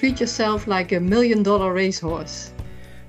treat 0.00 0.18
yourself 0.18 0.66
like 0.66 0.96
a 0.96 1.00
million 1.00 1.42
dollar 1.42 1.74
racehorse. 1.74 2.48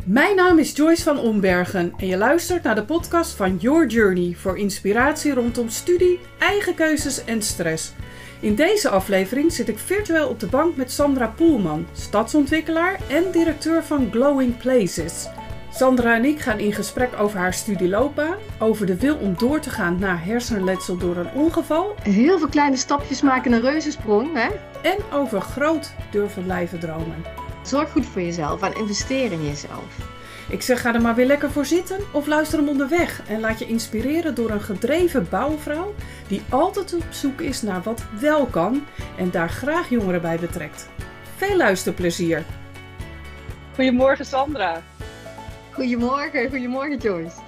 Mijn 0.06 0.36
naam 0.36 0.60
is 0.60 0.76
Joyce 0.76 1.04
van 1.04 1.20
Ombergen 1.20 1.94
en 1.98 2.08
je 2.08 2.18
luistert 2.18 2.64
naar 2.64 2.76
de 2.76 2.84
podcast 2.84 3.32
van 3.32 3.58
Your 3.58 3.88
Journey 3.88 4.34
voor 4.38 4.58
inspiratie 4.58 5.34
rondom 5.34 5.70
studie, 5.70 6.20
eigen 6.40 6.76
keuzes 6.76 7.24
en 7.24 7.42
stress. 7.42 7.94
In 8.40 8.56
deze 8.56 8.90
aflevering 8.90 9.54
zit 9.54 9.68
ik 9.68 9.78
virtueel 9.78 10.28
op 10.28 10.40
de 10.40 10.48
bank 10.48 10.76
met 10.76 10.92
Sandra 10.92 11.28
Poelman, 11.28 11.86
stadsontwikkelaar 11.94 13.00
en 13.10 13.24
directeur 13.32 13.84
van 13.84 14.08
Glowing 14.12 14.58
Places. 14.58 15.28
Sandra 15.74 16.16
en 16.16 16.26
ik 16.26 16.40
gaan 16.40 16.60
in 16.60 16.74
gesprek 16.74 17.20
over 17.20 17.40
haar 17.40 17.54
studieloopbaan, 17.54 18.38
over 18.60 18.86
de 18.86 18.98
wil 18.98 19.16
om 19.16 19.38
door 19.38 19.60
te 19.60 19.70
gaan 19.70 20.00
na 20.00 20.18
hersenletsel 20.18 20.98
door 20.98 21.18
een 21.18 21.32
ongeval 21.34 21.96
Heel 22.02 22.38
veel 22.38 22.48
kleine 22.48 22.78
stapjes 22.78 23.22
maken 23.22 23.52
een 23.52 23.62
reuzensprong, 23.62 24.30
hè? 24.34 24.50
en 24.90 24.98
over 25.14 25.42
groot 25.42 25.94
durven 26.12 26.44
blijven 26.44 26.80
dromen. 26.80 27.26
Zorg 27.64 27.92
goed 27.92 28.06
voor 28.06 28.22
jezelf 28.22 28.62
en 28.62 28.76
investeer 28.76 29.32
in 29.32 29.46
jezelf. 29.46 30.10
Ik 30.50 30.62
zeg 30.62 30.82
ga 30.82 30.94
er 30.94 31.02
maar 31.02 31.16
weer 31.16 31.26
lekker 31.26 31.52
voor 31.52 31.66
zitten 31.66 32.00
of 32.12 32.28
luister 32.28 32.58
hem 32.60 32.68
onderweg 32.68 33.22
en 33.28 33.40
laat 33.40 33.60
je 33.60 33.68
inspireren 33.68 34.36
door 34.36 34.50
een 34.50 34.62
gedreven 34.62 35.28
bouwvrouw 35.30 35.94
die 36.28 36.42
altijd 36.50 36.94
op 36.94 37.06
zoek 37.10 37.42
is 37.42 37.62
naar 37.62 37.82
wat 37.82 38.04
wel 38.20 38.46
kan 38.46 38.86
en 39.18 39.32
daar 39.32 39.50
graag 39.50 39.90
jongeren 39.90 40.22
bij 40.22 40.38
betrekt. 40.38 40.90
Veel 41.36 41.58
luisterplezier! 41.58 42.44
Goedemorgen 43.76 44.26
Sandra. 44.26 44.82
Goedemorgen, 45.82 46.50
goedemorgen 46.50 46.98
Joyce. 46.98 47.42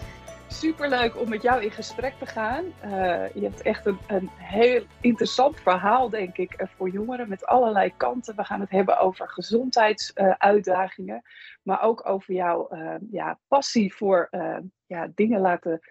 Superleuk 0.48 1.20
om 1.20 1.30
met 1.30 1.42
jou 1.42 1.64
in 1.64 1.72
gesprek 1.72 2.14
te 2.14 2.26
gaan. 2.26 2.66
Eh, 2.82 3.34
je 3.34 3.42
hebt 3.42 3.62
echt 3.62 3.86
een, 3.86 3.98
een 4.08 4.30
heel 4.36 4.84
interessant 5.02 5.60
verhaal, 5.60 6.10
denk 6.10 6.38
ik, 6.38 6.54
eh, 6.54 6.68
voor 6.76 6.90
jongeren 6.90 7.30
met 7.30 7.46
allerlei 7.46 7.94
kanten. 7.98 8.36
We 8.36 8.44
gaan 8.44 8.60
het 8.60 8.70
hebben 8.70 9.00
over 9.00 9.30
gezondheidsuitdagingen, 9.30 11.22
maar 11.64 11.82
ook 11.82 12.08
over 12.10 12.34
jouw 12.34 12.68
eh, 12.68 12.96
ja, 13.12 13.40
passie 13.48 13.94
voor 13.94 14.30
ja, 14.86 15.12
dingen 15.16 15.42
laten 15.42 15.82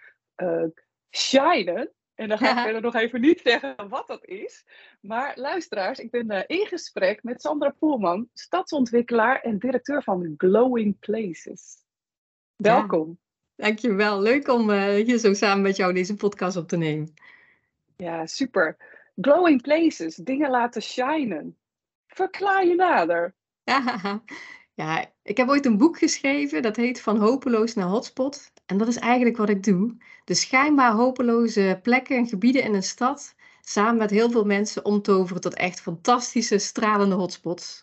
shinen. 1.11 1.93
En 2.15 2.29
dan 2.29 2.39
ga 2.39 2.51
ik 2.51 2.59
verder 2.65 2.83
nog 2.83 2.95
even 2.95 3.21
niet 3.21 3.41
zeggen 3.45 3.89
wat 3.89 4.07
dat 4.07 4.25
is. 4.25 4.65
Maar 5.01 5.33
luisteraars, 5.37 5.99
ik 5.99 6.11
ben 6.11 6.47
in 6.47 6.67
gesprek 6.67 7.23
met 7.23 7.41
Sandra 7.41 7.71
Poelman, 7.71 8.29
stadsontwikkelaar 8.33 9.41
en 9.41 9.59
directeur 9.59 10.03
van 10.03 10.35
Glowing 10.37 10.99
Places. 10.99 11.82
Welkom. 12.63 13.19
Dankjewel. 13.57 14.21
Leuk 14.21 14.49
om 14.49 14.71
uh, 14.71 14.85
hier 14.85 15.19
zo 15.19 15.33
samen 15.35 15.63
met 15.63 15.77
jou 15.77 15.93
deze 15.93 16.15
podcast 16.15 16.57
op 16.57 16.69
te 16.69 16.77
nemen. 16.77 17.15
Ja, 17.97 18.27
super. 18.27 18.77
Glowing 19.17 19.63
places, 19.63 20.15
dingen 20.17 20.51
laten 20.51 20.83
shinen. 20.83 21.57
Verklaar 22.07 22.67
je 22.67 22.75
nader. 22.75 23.35
Ja, 23.65 24.23
ja, 24.83 25.13
ik 25.23 25.37
heb 25.37 25.49
ooit 25.49 25.67
een 25.67 25.79
boek 25.79 25.99
geschreven, 25.99 26.63
dat 26.63 26.77
heet 26.77 27.01
Van 27.01 27.19
hopeloos 27.19 27.75
naar 27.75 27.87
hotspot. 27.87 28.53
En 28.67 28.79
dat 28.79 28.89
is 28.89 28.99
eigenlijk 28.99 29.37
wat 29.37 29.49
ik 29.49 29.63
doe. 29.63 29.97
De 30.25 30.35
schijnbaar 30.35 30.93
hopeloze 30.93 31.79
plekken 31.83 32.17
en 32.17 32.27
gebieden 32.27 32.63
in 32.63 32.75
een 32.75 32.83
stad, 32.83 33.35
samen 33.61 33.97
met 33.97 34.11
heel 34.11 34.31
veel 34.31 34.45
mensen 34.45 34.85
omtoveren 34.85 35.43
tot 35.43 35.55
echt 35.55 35.81
fantastische, 35.81 36.59
stralende 36.59 37.15
hotspots. 37.15 37.81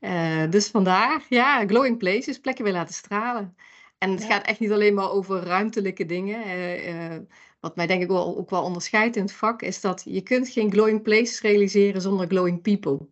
Uh, 0.00 0.50
dus 0.50 0.68
vandaar, 0.68 1.26
ja, 1.28 1.66
glowing 1.66 1.98
places, 1.98 2.40
plekken 2.40 2.64
weer 2.64 2.72
laten 2.72 2.94
stralen. 2.94 3.56
En 4.02 4.10
het 4.10 4.24
gaat 4.24 4.46
echt 4.46 4.60
niet 4.60 4.72
alleen 4.72 4.94
maar 4.94 5.10
over 5.10 5.42
ruimtelijke 5.42 6.06
dingen. 6.06 6.46
Uh, 6.46 7.12
uh, 7.12 7.18
wat 7.60 7.76
mij 7.76 7.86
denk 7.86 8.02
ik 8.02 8.08
wel, 8.08 8.36
ook 8.38 8.50
wel 8.50 8.62
onderscheidt 8.62 9.16
in 9.16 9.22
het 9.22 9.32
vak, 9.32 9.62
is 9.62 9.80
dat 9.80 10.02
je 10.04 10.22
kunt 10.22 10.48
geen 10.48 10.72
glowing 10.72 11.02
places 11.02 11.40
realiseren 11.40 12.00
zonder 12.00 12.26
glowing 12.26 12.62
people. 12.62 13.06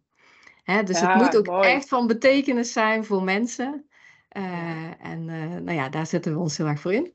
Hè, 0.62 0.82
dus 0.82 1.00
Ja, 1.00 1.12
het 1.12 1.22
moet 1.22 1.36
ook 1.36 1.46
mooi. 1.46 1.68
echt 1.68 1.88
van 1.88 2.06
betekenis 2.06 2.72
zijn 2.72 3.04
voor 3.04 3.22
mensen. 3.22 3.88
Uh, 4.36 5.04
en 5.04 5.24
nou 5.64 5.72
ja, 5.72 5.88
daar 5.88 6.06
zetten 6.06 6.32
we 6.32 6.38
ons 6.38 6.56
heel 6.56 6.66
erg 6.66 6.80
voor 6.80 6.92
in. 6.92 7.14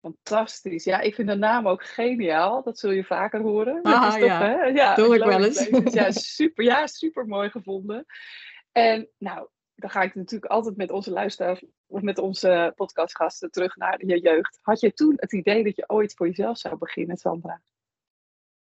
Fantastisch. 0.00 0.84
Ja, 0.84 1.00
ik 1.00 1.14
vind 1.14 1.28
de 1.28 1.34
naam 1.36 1.68
ook 1.68 1.84
geniaal. 1.84 2.62
Dat 2.62 2.78
zul 2.78 2.90
je 2.90 3.04
vaker 3.04 3.40
horen. 3.40 3.82
Ah, 3.82 4.02
Dat 4.02 4.14
is 4.14 4.20
toch, 4.20 4.28
ja. 4.28 4.40
hè? 4.40 4.64
ja 4.64 4.94
Doe 4.94 5.14
ik 5.14 5.24
wel 5.24 5.44
eens. 5.44 5.68
Ja, 5.92 6.10
super, 6.36 6.64
ja, 6.64 6.86
super 6.86 7.26
mooi 7.26 7.50
gevonden. 7.50 8.06
En 8.72 9.08
nou, 9.18 9.48
dan 9.80 9.90
ga 9.90 10.02
ik 10.02 10.14
natuurlijk 10.14 10.52
altijd 10.52 10.76
met 10.76 10.90
onze 10.90 11.10
luisteraars 11.10 11.64
of 11.86 12.02
met 12.02 12.18
onze 12.18 12.72
podcastgasten 12.76 13.50
terug 13.50 13.76
naar 13.76 14.06
je 14.06 14.20
jeugd. 14.20 14.58
Had 14.62 14.80
je 14.80 14.92
toen 14.92 15.14
het 15.16 15.32
idee 15.32 15.64
dat 15.64 15.76
je 15.76 15.88
ooit 15.88 16.14
voor 16.14 16.26
jezelf 16.26 16.58
zou 16.58 16.76
beginnen, 16.78 17.16
Sandra? 17.16 17.60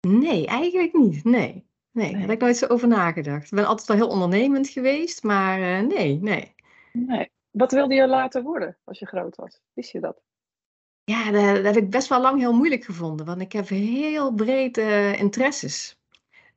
Nee, 0.08 0.48
eigenlijk 0.48 0.94
niet. 0.94 1.24
Nee. 1.24 1.68
Nee, 1.92 2.12
daar 2.12 2.22
heb 2.22 2.30
ik 2.30 2.40
nooit 2.40 2.58
zo 2.58 2.68
over 2.68 2.88
nagedacht. 2.88 3.44
Ik 3.44 3.58
ben 3.58 3.66
altijd 3.66 3.88
wel 3.88 3.98
heel 3.98 4.10
ondernemend 4.10 4.70
geweest, 4.70 5.24
maar 5.24 5.60
uh, 5.60 5.88
nee, 5.88 6.20
nee. 6.22 6.56
Nee. 6.92 7.30
Wat 7.50 7.72
wilde 7.72 7.94
je 7.94 8.08
later 8.08 8.44
worden 8.44 8.78
als 8.84 9.00
je 9.00 9.06
groot 9.06 9.36
was? 9.36 9.62
Wist 9.74 9.92
je 9.92 10.00
dat? 10.00 10.22
Ja, 11.04 11.32
dat, 11.32 11.56
dat 11.56 11.76
heb 11.76 11.84
ik 11.84 11.90
best 11.90 12.08
wel 12.08 12.22
lang 12.22 12.40
heel 12.40 12.54
moeilijk 12.54 12.84
gevonden, 12.84 13.26
want 13.26 13.42
ik 13.42 13.52
heb 13.52 13.68
heel 13.68 14.34
breed 14.34 14.78
uh, 14.78 15.20
interesses. 15.20 15.99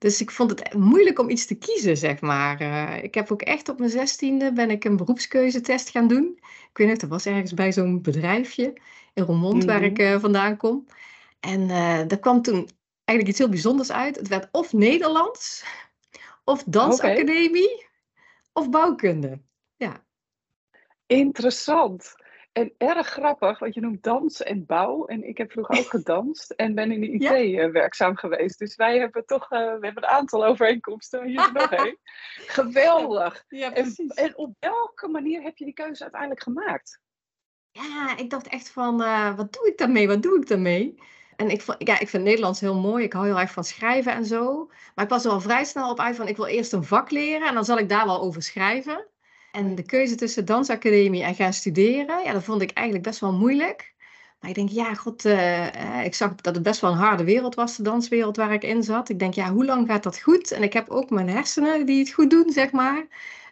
Dus 0.03 0.21
ik 0.21 0.31
vond 0.31 0.51
het 0.51 0.75
moeilijk 0.75 1.19
om 1.19 1.31
iets 1.31 1.47
te 1.47 1.55
kiezen, 1.55 1.97
zeg 1.97 2.21
maar. 2.21 2.63
Uh, 2.63 3.03
ik 3.03 3.15
heb 3.15 3.33
ook 3.33 3.43
echt 3.43 3.69
op 3.69 3.79
mijn 3.79 3.91
zestiende 3.91 4.53
ben 4.53 4.71
ik 4.71 4.85
een 4.85 4.97
beroepskeuzetest 4.97 5.91
gaan 5.91 6.09
doen. 6.09 6.39
Ik 6.71 6.77
weet 6.77 6.89
nog, 6.89 6.97
dat 6.97 7.09
was 7.09 7.27
ergens 7.27 7.55
bij 7.55 7.73
zo'n 7.73 8.03
bedrijfje 8.03 8.73
in 9.15 9.25
Roermond, 9.25 9.53
mm 9.53 9.59
-hmm. 9.59 9.69
waar 9.69 9.83
ik 9.83 9.99
uh, 9.99 10.21
vandaan 10.21 10.57
kom. 10.57 10.87
En 11.41 11.61
uh, 11.61 12.01
daar 12.07 12.19
kwam 12.19 12.43
toen 12.43 12.69
eigenlijk 13.05 13.29
iets 13.29 13.39
heel 13.39 13.49
bijzonders 13.49 13.93
uit. 13.93 14.17
Het 14.17 14.29
werd 14.29 14.49
of 14.53 14.73
Nederlands, 14.73 15.65
of 16.45 16.65
dansacademie, 16.67 17.75
okay. 17.75 17.89
of 18.53 18.71
bouwkunde. 18.71 19.41
Ja. 19.77 20.05
Interessant. 21.07 22.15
En 22.53 22.73
erg 22.79 23.07
grappig, 23.07 23.59
want 23.59 23.75
je 23.75 23.81
noemt 23.81 24.03
dans 24.03 24.43
en 24.43 24.67
bouw. 24.67 25.07
En 25.07 25.29
ik 25.29 25.39
heb 25.39 25.53
vroeger 25.53 25.79
ook 25.79 25.91
gedanst 26.01 26.51
en 26.51 26.75
ben 26.75 26.91
in 26.91 27.01
de 27.01 27.11
IT 27.11 27.23
ja. 27.51 27.71
werkzaam 27.71 28.17
geweest. 28.17 28.59
Dus 28.59 28.77
wij 28.77 28.99
hebben 28.99 29.27
toch 29.27 29.53
uh, 29.53 29.59
we 29.59 29.85
hebben 29.85 30.03
een 30.03 30.09
aantal 30.09 30.45
overeenkomsten. 30.45 31.27
Hier 31.27 31.51
nog 31.53 31.73
één. 31.73 31.99
Geweldig. 32.59 33.45
Ja, 33.49 33.73
en, 33.73 33.95
en, 34.15 34.37
op 34.37 34.55
welke 34.59 35.09
manier 35.09 35.43
heb 35.43 35.57
je 35.57 35.65
die 35.65 35.75
keuze 35.75 36.03
uiteindelijk 36.03 36.43
gemaakt? 36.43 37.01
Ja, 37.71 38.17
ik 38.17 38.31
dacht 38.31 38.49
echt 38.49 38.71
van, 38.71 39.01
uh, 39.01 39.37
wat 39.37 39.53
doe 39.53 39.69
ik 39.69 39.79
daarmee? 39.79 40.09
Wat 40.09 40.23
doe 40.23 40.37
ik 40.37 40.49
daarmee? 40.49 40.99
En 41.37 41.51
ik, 41.51 41.61
vond, 41.61 41.89
ja, 41.89 42.01
ik 42.01 42.09
vind 42.09 42.25
Nederlands 42.25 42.61
heel 42.61 42.81
mooi. 42.81 43.05
Ik 43.05 43.13
hou 43.13 43.27
heel 43.27 43.39
erg 43.39 43.53
van 43.53 43.65
schrijven 43.65 44.13
en 44.13 44.25
zo. 44.25 44.71
Maar 44.95 45.05
ik 45.05 45.11
was 45.11 45.25
er 45.25 45.31
al 45.31 45.41
vrij 45.41 45.65
snel 45.65 45.91
op 45.91 46.01
uit 46.01 46.17
van, 46.17 46.29
ik 46.29 46.37
wil 46.37 46.47
eerst 46.47 46.73
een 46.73 46.85
vak 46.85 47.11
leren. 47.11 47.49
En 47.49 47.55
dan 47.55 47.65
zal 47.65 47.79
ik 47.79 47.89
daar 47.89 48.07
wel 48.07 48.21
over 48.21 48.43
schrijven. 48.43 49.07
En 49.53 49.75
de 49.75 49.83
keuze 49.83 50.15
tussen 50.15 50.45
dansacademie 50.45 51.23
en 51.23 51.35
gaan 51.35 51.53
studeren, 51.53 52.25
ja, 52.25 52.33
dat 52.33 52.45
vond 52.45 52.63
ik 52.63 52.71
eigenlijk 52.71 53.07
best 53.07 53.21
wel 53.21 53.33
moeilijk. 53.33 53.95
Maar 54.41 54.51
ik 54.51 54.57
denk, 54.57 54.69
ja, 54.69 54.95
god, 54.95 55.25
uh, 55.25 56.05
ik 56.05 56.15
zag 56.15 56.35
dat 56.35 56.55
het 56.55 56.65
best 56.65 56.81
wel 56.81 56.91
een 56.91 56.97
harde 56.97 57.25
wereld 57.25 57.55
was, 57.55 57.77
de 57.77 57.83
danswereld 57.83 58.37
waar 58.37 58.53
ik 58.53 58.63
in 58.63 58.83
zat. 58.83 59.09
Ik 59.09 59.19
denk, 59.19 59.35
ja, 59.35 59.53
hoe 59.53 59.65
lang 59.65 59.87
gaat 59.89 60.03
dat 60.03 60.21
goed? 60.21 60.51
En 60.53 60.63
ik 60.63 60.73
heb 60.73 60.89
ook 60.89 61.11
mijn 61.11 61.29
hersenen 61.29 61.87
die 61.87 61.99
het 61.99 62.13
goed 62.13 62.31
doen, 62.31 62.51
zeg 62.51 62.73
maar. 62.73 63.07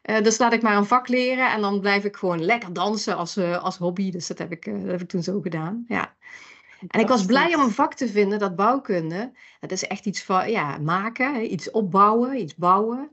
Uh, 0.04 0.22
dus 0.22 0.38
laat 0.38 0.52
ik 0.52 0.62
maar 0.62 0.76
een 0.76 0.86
vak 0.86 1.08
leren 1.08 1.52
en 1.52 1.60
dan 1.60 1.80
blijf 1.80 2.04
ik 2.04 2.16
gewoon 2.16 2.44
lekker 2.44 2.72
dansen 2.72 3.16
als, 3.16 3.36
uh, 3.36 3.62
als 3.62 3.76
hobby. 3.76 4.10
Dus 4.10 4.26
dat 4.26 4.38
heb, 4.38 4.52
ik, 4.52 4.64
dat 4.64 4.90
heb 4.90 5.00
ik 5.00 5.08
toen 5.08 5.22
zo 5.22 5.40
gedaan, 5.40 5.84
ja. 5.88 6.14
En 6.88 7.00
ik 7.00 7.08
was 7.08 7.24
blij 7.24 7.54
om 7.54 7.60
een 7.60 7.70
vak 7.70 7.94
te 7.94 8.08
vinden, 8.08 8.38
dat 8.38 8.56
bouwkunde. 8.56 9.32
Dat 9.60 9.70
is 9.70 9.86
echt 9.86 10.06
iets 10.06 10.22
van, 10.22 10.50
ja, 10.50 10.78
maken, 10.78 11.52
iets 11.52 11.70
opbouwen, 11.70 12.40
iets 12.40 12.54
bouwen. 12.54 13.10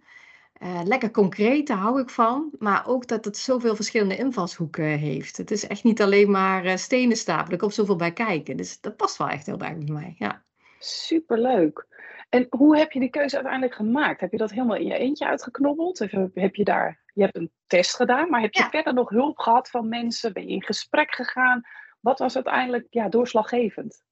Uh, 0.63 0.81
lekker 0.84 1.12
concreet, 1.12 1.68
daar 1.68 1.78
hou 1.78 2.01
ik 2.01 2.09
van. 2.09 2.51
Maar 2.59 2.88
ook 2.88 3.07
dat 3.07 3.25
het 3.25 3.38
zoveel 3.38 3.75
verschillende 3.75 4.18
invalshoeken 4.18 4.85
heeft. 4.85 5.38
Het 5.38 5.51
is 5.51 5.68
echt 5.68 5.84
niet 5.84 6.01
alleen 6.01 6.31
maar 6.31 6.66
uh, 6.66 6.75
stenen 6.75 7.18
stapelen. 7.18 7.51
Er 7.51 7.57
komt 7.57 7.73
zoveel 7.73 7.95
bij 7.95 8.13
kijken. 8.13 8.57
Dus 8.57 8.81
dat 8.81 8.96
past 8.96 9.17
wel 9.17 9.29
echt 9.29 9.46
heel 9.46 9.59
erg 9.59 9.78
bij 9.78 9.94
mij. 9.94 10.16
Ja. 10.17 10.44
Superleuk. 10.79 11.88
En 12.29 12.47
hoe 12.50 12.78
heb 12.78 12.91
je 12.91 13.00
die 13.00 13.09
keuze 13.09 13.35
uiteindelijk 13.35 13.75
gemaakt? 13.75 14.22
Heb 14.22 14.31
je 14.31 14.38
dat 14.38 14.51
helemaal 14.51 14.75
in 14.75 14.85
je 14.85 14.97
eentje 14.97 15.28
uitgeknobbeld? 15.28 16.01
Of 16.01 16.12
heb 16.34 16.55
je 16.55 16.64
daar, 16.64 16.99
je 17.14 17.22
hebt 17.22 17.35
een 17.35 17.52
test 17.67 17.96
gedaan, 17.96 18.29
maar 18.29 18.41
heb 18.41 18.53
je 18.53 18.61
Ja. 18.61 18.70
verder 18.70 18.93
nog 18.93 19.09
hulp 19.09 19.37
gehad 19.37 19.70
van 19.70 19.90
mensen? 19.90 20.34
Ben 20.34 20.43
je 20.47 20.53
in 20.53 20.64
gesprek 20.64 21.16
gegaan? 21.16 21.61
Wat 21.99 22.20
was 22.20 22.35
uiteindelijk 22.35 22.87
ja, 22.90 23.09
doorslaggevend? 23.09 24.03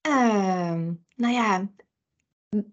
Ehm, 0.00 0.92
nou 1.14 1.32
ja, 1.34 1.66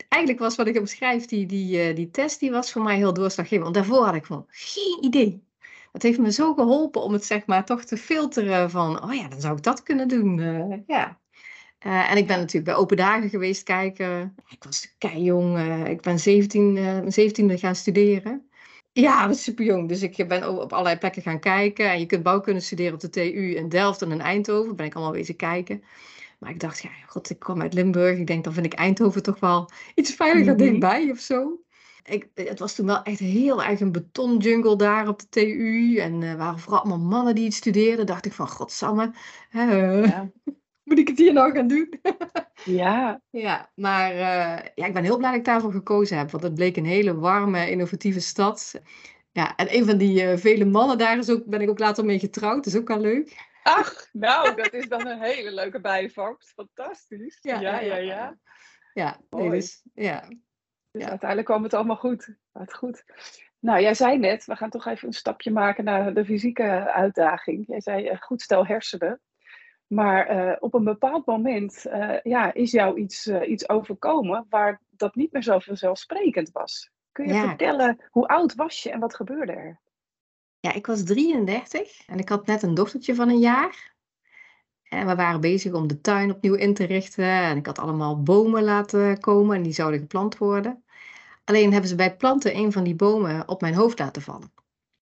eigenlijk 0.09 0.43
was 0.43 0.55
wat 0.55 0.67
ik 0.67 0.77
omschrijf, 0.77 1.25
die, 1.25 1.45
die, 1.45 1.81
eh, 1.81 1.95
die 1.95 2.09
test, 2.09 2.39
die 2.39 2.51
was 2.51 2.71
voor 2.71 2.81
mij 2.81 2.95
heel 2.95 3.13
doorslaggevend. 3.13 3.63
Want 3.63 3.75
daarvoor 3.75 4.05
had 4.05 4.15
ik 4.15 4.25
gewoon 4.25 4.45
geen 4.47 4.97
idee. 5.01 5.47
Dat 5.91 6.01
heeft 6.01 6.19
me 6.19 6.31
zo 6.31 6.53
geholpen 6.53 7.01
om 7.01 7.13
het 7.13 7.25
zeg 7.25 7.45
maar 7.45 7.65
toch 7.65 7.83
te 7.83 7.97
filteren 7.97 8.69
van, 8.69 9.03
oh 9.03 9.13
ja, 9.13 9.27
dan 9.27 9.41
zou 9.41 9.57
ik 9.57 9.63
dat 9.63 9.83
kunnen 9.83 10.07
doen. 10.07 10.39
eh, 10.39 10.77
ja. 10.87 11.19
Eh, 11.79 12.11
en 12.11 12.17
ik 12.17 12.27
ben 12.27 12.37
natuurlijk 12.37 12.65
bij 12.65 12.75
open 12.75 12.97
dagen 12.97 13.29
geweest 13.29 13.63
kijken. 13.63 14.35
Ik 14.49 14.63
was 14.63 14.95
kei 14.97 15.23
jong. 15.23 15.59
ik 15.87 16.01
ben 16.01 16.19
17, 16.19 16.77
eh, 16.77 16.83
mijn 16.83 17.11
17e 17.11 17.57
gaan 17.57 17.75
studeren. 17.75 18.49
Ja, 18.91 19.27
dat 19.27 19.37
super 19.37 19.65
jong. 19.65 19.87
Dus 19.87 20.01
ik 20.01 20.27
ben 20.27 20.59
op 20.61 20.73
allerlei 20.73 20.97
plekken 20.97 21.21
gaan 21.21 21.39
kijken. 21.39 21.91
En 21.91 21.99
je 21.99 22.05
kunt 22.05 22.23
bouwkunde 22.23 22.59
studeren 22.59 22.93
op 22.93 22.99
de 22.99 23.09
TU 23.09 23.55
in 23.55 23.69
Delft 23.69 24.01
en 24.01 24.11
in 24.11 24.21
Eindhoven. 24.21 24.75
Ben 24.75 24.85
ik 24.85 24.95
allemaal 24.95 25.13
wezen 25.13 25.35
kijken. 25.35 25.83
Maar 26.39 26.50
ik 26.50 26.59
dacht, 26.59 26.80
ja, 26.81 26.89
god, 27.07 27.30
ik 27.30 27.39
kom 27.39 27.62
uit 27.62 27.74
Limburg. 27.74 28.18
Ik 28.18 28.27
denk, 28.27 28.44
dan 28.44 28.53
vind 28.53 28.65
ik 28.65 28.74
Eindhoven 28.74 29.24
toch 29.24 29.39
wel 29.39 29.69
iets 29.95 30.13
veiliger 30.15 30.53
Mhm. 30.53 30.63
dichtbij 30.63 31.12
of 31.12 31.19
zo. 31.19 31.59
ik, 32.03 32.27
het 32.33 32.59
was 32.59 32.75
toen 32.75 32.86
wel 32.86 33.03
echt 33.03 33.19
heel 33.19 33.63
erg 33.63 33.80
een 33.80 33.91
betonjungle 33.91 34.75
daar 34.75 35.07
op 35.07 35.19
de 35.19 35.27
TU. 35.30 35.97
En 35.97 36.21
er 36.21 36.38
waren 36.38 36.59
vooral 36.59 36.80
allemaal 36.80 37.07
mannen 37.07 37.36
die 37.36 37.45
het 37.45 37.53
studeerden. 37.53 38.06
Dacht 38.06 38.25
ik 38.25 38.33
van, 38.33 38.47
godsamme, 38.50 39.13
ja. 39.51 40.31
moet 40.83 41.00
ik 41.00 41.07
het 41.07 41.18
hier 41.18 41.33
nou 41.33 41.51
gaan 41.53 41.68
doen? 41.68 42.00
ja. 42.63 43.21
Ja, 43.30 43.71
maar 43.75 44.15
ja, 44.75 44.85
ik 44.85 44.94
ben 44.94 45.03
heel 45.03 45.18
blij 45.18 45.30
dat 45.30 45.39
ik 45.39 45.45
daarvoor 45.45 45.71
gekozen 45.71 46.18
heb. 46.18 46.31
Want 46.31 46.44
het 46.44 46.53
bleek 46.56 46.77
een 46.77 46.85
hele 46.85 47.15
warme, 47.15 47.69
innovatieve 47.69 48.19
stad. 48.19 48.81
Ja, 49.31 49.56
en 49.56 49.75
een 49.75 49.85
van 49.85 49.97
die 49.97 50.38
vele 50.38 50.65
mannen 50.65 50.97
daar 50.97 51.18
is 51.18 51.30
ook, 51.30 51.45
ben 51.45 51.62
ik 51.62 51.69
ook 51.69 51.80
later 51.80 52.06
mee 52.06 52.19
getrouwd. 52.19 52.56
Dat 52.63 52.74
is 52.74 52.80
ook 52.80 52.88
wel 52.88 53.00
leuk. 53.00 53.48
Ach, 53.77 54.07
nou, 54.12 54.56
dat 54.56 54.74
is 54.74 54.89
dan 54.89 55.07
een 55.07 55.21
hele 55.21 55.54
leuke 55.54 55.81
bijvangst. 55.81 56.50
Fantastisch. 56.50 57.38
Ja, 57.42 57.60
ja, 57.60 57.80
ja. 57.80 57.95
Ja, 57.95 58.38
ja. 58.94 59.19
nee, 59.30 59.50
dus, 59.50 59.81
ja. 59.94 60.27
Dus 60.92 61.04
uiteindelijk 61.04 61.50
kwam 61.50 61.63
het 61.63 61.74
allemaal 61.74 61.95
goed. 61.95 62.36
Het 62.51 62.74
goed. 62.74 63.04
Nou, 63.60 63.81
jij 63.81 63.94
zei 63.94 64.18
net, 64.18 64.45
we 64.45 64.56
gaan 64.56 64.69
toch 64.69 64.86
even 64.86 65.07
een 65.07 65.13
stapje 65.13 65.51
maken 65.51 65.83
naar 65.83 66.13
de 66.13 66.25
fysieke 66.25 66.92
uitdaging. 66.92 67.68
Jij 67.68 67.81
zei 67.81 68.10
uh, 68.10 68.21
goed 68.21 68.42
stel 68.42 68.66
hersenen. 68.66 69.21
Maar 69.88 70.36
uh, 70.36 70.56
op 70.60 70.74
een 70.74 70.83
bepaald 70.83 71.25
moment 71.25 71.86
uh, 71.86 72.21
ja, 72.24 72.54
is 72.54 72.71
jou 72.71 73.00
iets, 73.00 73.27
iets 73.27 73.69
overkomen 73.69 74.45
waar 74.50 74.81
dat 74.89 75.16
niet 75.16 75.31
meer 75.31 75.44
zo 75.44 75.60
vanzelfsprekend 75.60 76.51
was. 76.51 76.92
Kun 77.12 77.27
je 77.27 77.39
vertellen, 77.39 78.06
hoe 78.10 78.27
oud 78.27 78.56
was 78.56 78.83
je 78.83 78.92
en 78.92 79.00
wat 79.00 79.16
gebeurde 79.16 79.51
er? 79.51 79.80
Ja, 80.59 80.73
ik 80.73 80.85
was 80.85 81.03
33 81.03 82.07
en 82.07 82.17
ik 82.17 82.29
had 82.29 82.45
net 82.45 82.63
een 82.63 82.73
dochtertje 82.73 83.15
van 83.15 83.29
een 83.29 83.39
jaar. 83.39 83.95
En 84.83 85.07
we 85.07 85.15
waren 85.15 85.41
bezig 85.41 85.73
om 85.73 85.88
de 85.88 86.01
tuin 86.01 86.31
opnieuw 86.31 86.53
in 86.53 86.73
te 86.73 86.83
richten. 86.83 87.25
En 87.25 87.57
ik 87.57 87.65
had 87.65 87.79
allemaal 87.79 88.23
bomen 88.23 88.63
laten 88.63 89.19
komen 89.19 89.56
en 89.56 89.63
die 89.63 89.73
zouden 89.73 90.00
geplant 90.00 90.38
worden. 90.38 90.83
Alleen 91.44 91.71
hebben 91.71 91.89
ze 91.89 91.95
bij 91.95 92.06
het 92.06 92.17
planten 92.17 92.56
een 92.56 92.71
van 92.71 92.83
die 92.83 92.95
bomen 92.95 93.47
op 93.47 93.61
mijn 93.61 93.73
hoofd 93.73 94.00
laten 94.00 94.21
vallen. 94.21 94.51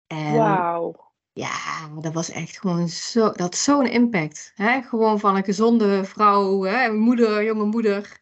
Wauw. 0.06 1.12
Ja, 1.32 1.88
dat 2.00 2.12
was 2.12 2.30
echt 2.30 2.58
gewoon 2.58 2.88
zo, 2.88 3.20
dat 3.20 3.38
had 3.38 3.56
zo'n 3.56 3.86
impact. 3.86 4.52
Hè? 4.54 4.82
Gewoon 4.82 5.20
van 5.20 5.36
een 5.36 5.44
gezonde 5.44 6.04
vrouw, 6.04 6.62
hè? 6.62 6.92
moeder, 6.92 7.44
jonge 7.44 7.64
moeder, 7.64 8.20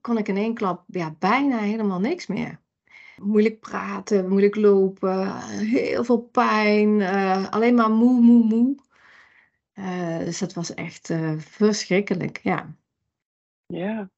kon 0.00 0.18
ik 0.18 0.28
in 0.28 0.36
één 0.36 0.54
klap 0.54 0.84
ja, 0.86 1.14
bijna 1.18 1.58
helemaal 1.58 2.00
niks 2.00 2.26
meer 2.26 2.61
moeilijk 3.22 3.60
praten, 3.60 4.28
moeilijk 4.28 4.56
lopen, 4.56 5.36
heel 5.48 6.04
veel 6.04 6.20
pijn, 6.20 7.00
uh, 7.00 7.50
alleen 7.50 7.74
maar 7.74 7.90
moe, 7.90 8.20
moe, 8.20 8.44
moe. 8.44 8.76
Uh, 9.74 10.18
dus 10.18 10.38
dat 10.38 10.52
was 10.52 10.74
echt 10.74 11.08
uh, 11.10 11.38
verschrikkelijk, 11.38 12.40
ja. 12.42 12.74
Ja, 13.66 14.10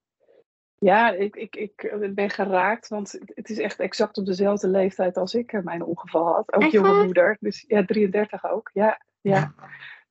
ja 0.79 1.11
ik, 1.11 1.37
ik, 1.37 1.56
ik 1.56 2.15
ben 2.15 2.31
geraakt, 2.31 2.89
want 2.89 3.19
het 3.27 3.51
is 3.51 3.59
echt 3.59 3.81
exact 3.81 4.19
op 4.19 4.27
dezelfde 4.27 4.69
leeftijd 4.69 5.17
als 5.17 5.35
ik 5.35 5.62
mijn 5.62 5.83
ongeval 5.83 6.35
had. 6.35 6.53
Ook 6.53 6.62
jonge 6.62 7.05
moeder, 7.05 7.37
dus 7.41 7.65
ja, 7.69 7.85
33 7.85 8.45
ook. 8.51 8.71
Ja, 8.73 9.01
ja. 9.21 9.55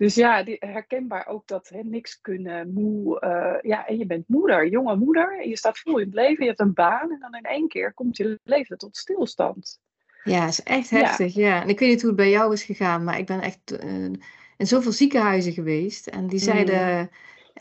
Dus 0.03 0.15
ja, 0.15 0.43
die, 0.43 0.57
herkenbaar 0.59 1.27
ook 1.27 1.47
dat 1.47 1.69
hè, 1.69 1.79
niks 1.83 2.21
kunnen, 2.21 2.73
moe. 2.73 3.21
Uh, 3.21 3.71
ja, 3.71 3.87
en 3.87 3.97
je 3.97 4.05
bent 4.05 4.27
moeder, 4.27 4.67
jonge 4.67 4.95
moeder. 4.95 5.39
En 5.41 5.49
je 5.49 5.57
staat 5.57 5.79
vol 5.79 5.97
in 5.97 6.05
het 6.05 6.15
leven, 6.15 6.43
je 6.43 6.49
hebt 6.49 6.59
een 6.59 6.73
baan. 6.73 7.11
En 7.11 7.19
dan 7.19 7.35
in 7.35 7.43
één 7.43 7.67
keer 7.67 7.93
komt 7.93 8.17
je 8.17 8.39
leven 8.43 8.77
tot 8.77 8.97
stilstand. 8.97 9.79
Ja, 10.23 10.47
is 10.47 10.63
echt 10.63 10.89
heftig. 10.89 11.33
Ja. 11.33 11.61
En 11.61 11.69
ik 11.69 11.79
weet 11.79 11.89
niet 11.89 12.01
hoe 12.01 12.09
het 12.09 12.19
bij 12.19 12.29
jou 12.29 12.53
is 12.53 12.63
gegaan, 12.63 13.03
maar 13.03 13.17
ik 13.17 13.25
ben 13.25 13.41
echt 13.41 13.83
uh, 13.83 14.11
in 14.57 14.67
zoveel 14.67 14.91
ziekenhuizen 14.91 15.53
geweest. 15.53 16.07
En 16.07 16.27
die 16.27 16.39
zeiden 16.39 17.09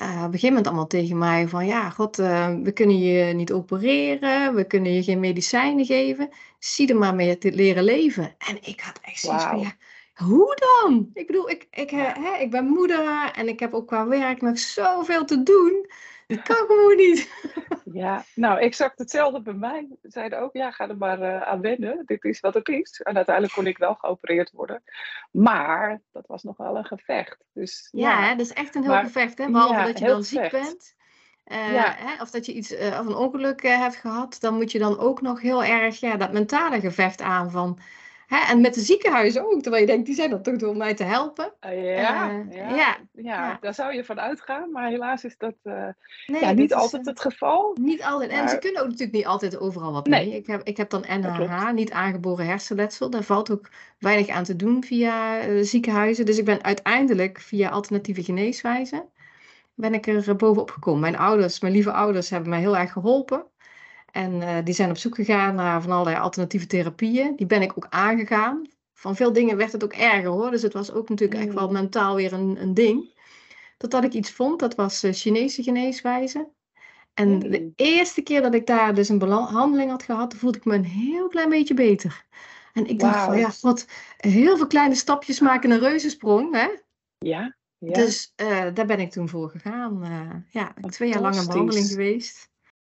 uh, 0.03 0.09
op 0.09 0.25
een 0.25 0.33
gegeven 0.33 0.49
moment 0.49 0.67
allemaal 0.67 0.87
tegen 0.87 1.19
mij 1.19 1.49
van... 1.49 1.67
Ja, 1.67 1.91
god, 1.91 2.19
uh, 2.19 2.55
we 2.63 2.73
kunnen 2.73 2.99
je 2.99 3.35
niet 3.35 3.53
opereren, 3.53 4.55
we 4.55 4.65
kunnen 4.65 4.93
je 4.93 5.03
geen 5.03 5.21
medicijnen 5.21 5.85
geven. 5.85 6.29
Zie 6.59 6.89
er 6.89 6.97
maar 6.97 7.15
mee 7.15 7.39
te 7.39 7.53
leren 7.53 7.85
leven. 7.85 8.35
En 8.39 8.57
ik 8.63 8.81
had 8.81 8.99
echt 9.03 9.21
zoiets 9.21 9.45
wow. 9.45 9.53
van, 9.53 9.63
ja, 9.63 9.73
hoe 10.23 10.57
dan? 10.57 11.11
Ik 11.15 11.27
bedoel, 11.27 11.51
ik, 11.51 11.67
ik, 11.71 11.91
hè, 11.91 12.39
ik 12.39 12.51
ben 12.51 12.65
moeder 12.67 13.31
en 13.35 13.49
ik 13.49 13.61
heb 13.61 13.75
ook 13.75 13.87
qua 13.87 14.07
werk 14.07 14.41
nog 14.41 14.59
zoveel 14.59 15.25
te 15.25 15.43
doen. 15.43 15.87
Dat 16.27 16.43
kan 16.43 16.67
gewoon 16.67 16.97
niet. 16.97 17.31
Ja, 17.93 18.25
nou, 18.35 18.59
exact 18.59 18.99
hetzelfde 18.99 19.43
bij 19.43 19.55
mij. 19.55 19.87
Ze 20.03 20.11
zeiden 20.11 20.41
ook, 20.41 20.53
ja, 20.53 20.71
ga 20.71 20.89
er 20.89 20.97
maar 20.97 21.21
uh, 21.21 21.43
aan 21.43 21.61
wennen. 21.61 22.03
Dit 22.07 22.25
is 22.25 22.41
wat 22.41 22.55
het 22.55 22.69
is. 22.69 23.01
En 23.01 23.17
uiteindelijk 23.17 23.55
kon 23.55 23.67
ik 23.67 23.79
wel 23.79 23.95
geopereerd 23.95 24.51
worden. 24.51 24.83
Maar 25.31 26.01
dat 26.13 26.27
was 26.27 26.43
nog 26.43 26.57
wel 26.57 26.77
een 26.77 26.85
gevecht. 26.85 27.45
Dus, 27.53 27.89
ja, 27.91 28.21
ja. 28.21 28.35
dat 28.35 28.47
is 28.47 28.53
echt 28.53 28.75
een 28.75 28.83
heel 28.83 28.99
gevecht. 28.99 29.39
Hè? 29.39 29.51
Behalve 29.51 29.75
ja, 29.75 29.85
dat 29.85 29.99
je 29.99 30.07
dan 30.07 30.25
ziek 30.25 30.51
bent. 30.51 30.95
Uh, 31.47 31.73
ja. 31.73 31.95
hè, 31.97 32.23
of 32.23 32.31
dat 32.31 32.47
je 32.47 32.53
iets, 32.53 32.73
uh, 32.73 32.99
of 33.01 33.07
een 33.07 33.15
ongeluk 33.15 33.63
hebt 33.63 33.97
gehad. 33.97 34.37
Dan 34.41 34.55
moet 34.55 34.73
je 34.73 34.79
dan 34.79 34.99
ook 34.99 35.21
nog 35.21 35.41
heel 35.41 35.65
erg 35.65 36.01
ja, 36.01 36.17
dat 36.17 36.33
mentale 36.33 36.81
gevecht 36.81 37.21
aan 37.21 37.51
van 37.51 37.79
Hè? 38.33 38.53
En 38.53 38.61
met 38.61 38.75
de 38.75 38.81
ziekenhuizen 38.81 39.45
ook, 39.45 39.63
terwijl 39.63 39.83
je 39.83 39.89
denkt, 39.89 40.07
die 40.07 40.15
zijn 40.15 40.33
er 40.33 40.43
toch 40.43 40.57
door 40.57 40.69
om 40.69 40.77
mij 40.77 40.95
te 40.95 41.05
helpen. 41.05 41.53
Uh, 41.67 41.97
ja, 41.97 42.31
uh, 42.31 42.57
ja, 42.57 42.77
ja, 42.77 42.97
ja, 43.13 43.59
daar 43.61 43.75
zou 43.75 43.95
je 43.95 44.05
van 44.05 44.21
uitgaan, 44.21 44.71
maar 44.71 44.89
helaas 44.89 45.25
is 45.25 45.37
dat 45.39 45.55
uh, 45.63 45.89
nee, 46.27 46.41
ja, 46.41 46.53
niet 46.53 46.75
altijd 46.75 47.07
het 47.07 47.21
geval. 47.21 47.77
Niet 47.81 48.03
altijd, 48.03 48.31
en 48.31 48.49
ze 48.49 48.59
kunnen 48.59 48.81
ook 48.81 48.89
natuurlijk 48.89 49.17
niet 49.17 49.27
altijd 49.27 49.59
overal 49.59 49.93
wat 49.93 50.07
mee. 50.07 50.37
Ik 50.37 50.47
heb, 50.47 50.63
ik 50.63 50.77
heb 50.77 50.91
dan 50.91 51.05
NHH, 51.09 51.73
niet 51.73 51.93
aangeboren 51.93 52.47
hersenletsel, 52.47 53.11
daar 53.11 53.23
valt 53.23 53.51
ook 53.51 53.69
weinig 53.99 54.29
aan 54.29 54.45
te 54.45 54.57
doen 54.57 54.85
via 54.85 55.41
ziekenhuizen. 55.63 56.27
Dus 56.27 56.39
ik 56.39 56.45
ben 56.45 56.65
uiteindelijk 56.65 57.41
via 57.41 57.69
alternatieve 57.69 58.23
geneeswijzen, 58.23 59.05
ben 59.75 59.95
ik 59.95 60.07
er 60.07 60.37
bovenop 60.37 60.71
gekomen. 60.71 61.01
Mijn 61.01 61.19
ouders, 61.19 61.61
mijn 61.61 61.73
lieve 61.73 61.93
ouders, 61.93 62.31
hebben 62.31 62.51
mij 62.51 62.61
heel 62.61 62.77
erg 62.77 62.93
geholpen. 62.93 63.45
En 64.13 64.33
uh, 64.33 64.57
die 64.65 64.75
zijn 64.75 64.91
op 64.91 64.97
zoek 64.97 65.15
gegaan 65.15 65.55
naar 65.55 65.83
van 65.83 65.91
allerlei 65.91 66.17
alternatieve 66.17 66.67
therapieën. 66.67 67.37
Die 67.37 67.47
ben 67.47 67.63
ik 67.63 67.73
ook 67.77 67.87
aangegaan. 67.91 68.63
Van 68.95 69.17
veel 69.17 69.33
dingen 69.33 69.57
werd 69.57 69.73
het 69.73 69.85
ook 69.85 69.93
erger 69.93 70.31
hoor. 70.31 70.51
Dus 70.51 70.63
het 70.63 70.73
was 70.73 70.93
ook 70.93 71.09
natuurlijk 71.09 71.41
echt 71.41 71.55
wel 71.55 71.67
mm. 71.67 71.73
mentaal 71.73 72.15
weer 72.15 72.33
een, 72.33 72.63
een 72.63 72.75
ding. 72.75 73.21
Totdat 73.77 74.05
ik 74.05 74.13
iets 74.13 74.31
vond, 74.31 74.61
dat 74.61 74.75
was 74.75 75.05
uh, 75.05 75.13
Chinese 75.13 75.63
geneeswijze. 75.63 76.49
En 77.15 77.39
de 77.39 77.61
mm. 77.61 77.73
eerste 77.77 78.23
keer 78.23 78.43
dat 78.43 78.55
ik 78.55 78.67
daar 78.67 78.95
dus 78.95 79.09
een 79.09 79.19
behandeling 79.19 79.91
had 79.91 80.03
gehad, 80.03 80.35
voelde 80.35 80.59
ik 80.59 80.65
me 80.65 80.75
een 80.75 80.85
heel 80.85 81.29
klein 81.29 81.49
beetje 81.49 81.75
beter. 81.75 82.27
En 82.73 82.87
ik 82.87 82.99
dacht 82.99 83.25
van 83.25 83.39
ja, 83.39 83.51
wat 83.61 83.87
heel 84.17 84.57
veel 84.57 84.67
kleine 84.67 84.95
stapjes 84.95 85.41
maken 85.41 85.71
een 85.71 85.79
reuzensprong. 85.79 86.55
Hè? 86.55 86.69
Ja, 87.19 87.57
ja. 87.79 87.93
Dus 87.93 88.33
uh, 88.37 88.67
daar 88.75 88.87
ben 88.87 89.01
ik 89.01 89.11
toen 89.11 89.29
voor 89.29 89.51
gegaan. 89.51 90.05
ja, 90.51 90.75
twee 90.89 91.09
jaar 91.09 91.21
lang 91.21 91.37
een 91.37 91.47
behandeling 91.47 91.87
geweest. 91.87 92.52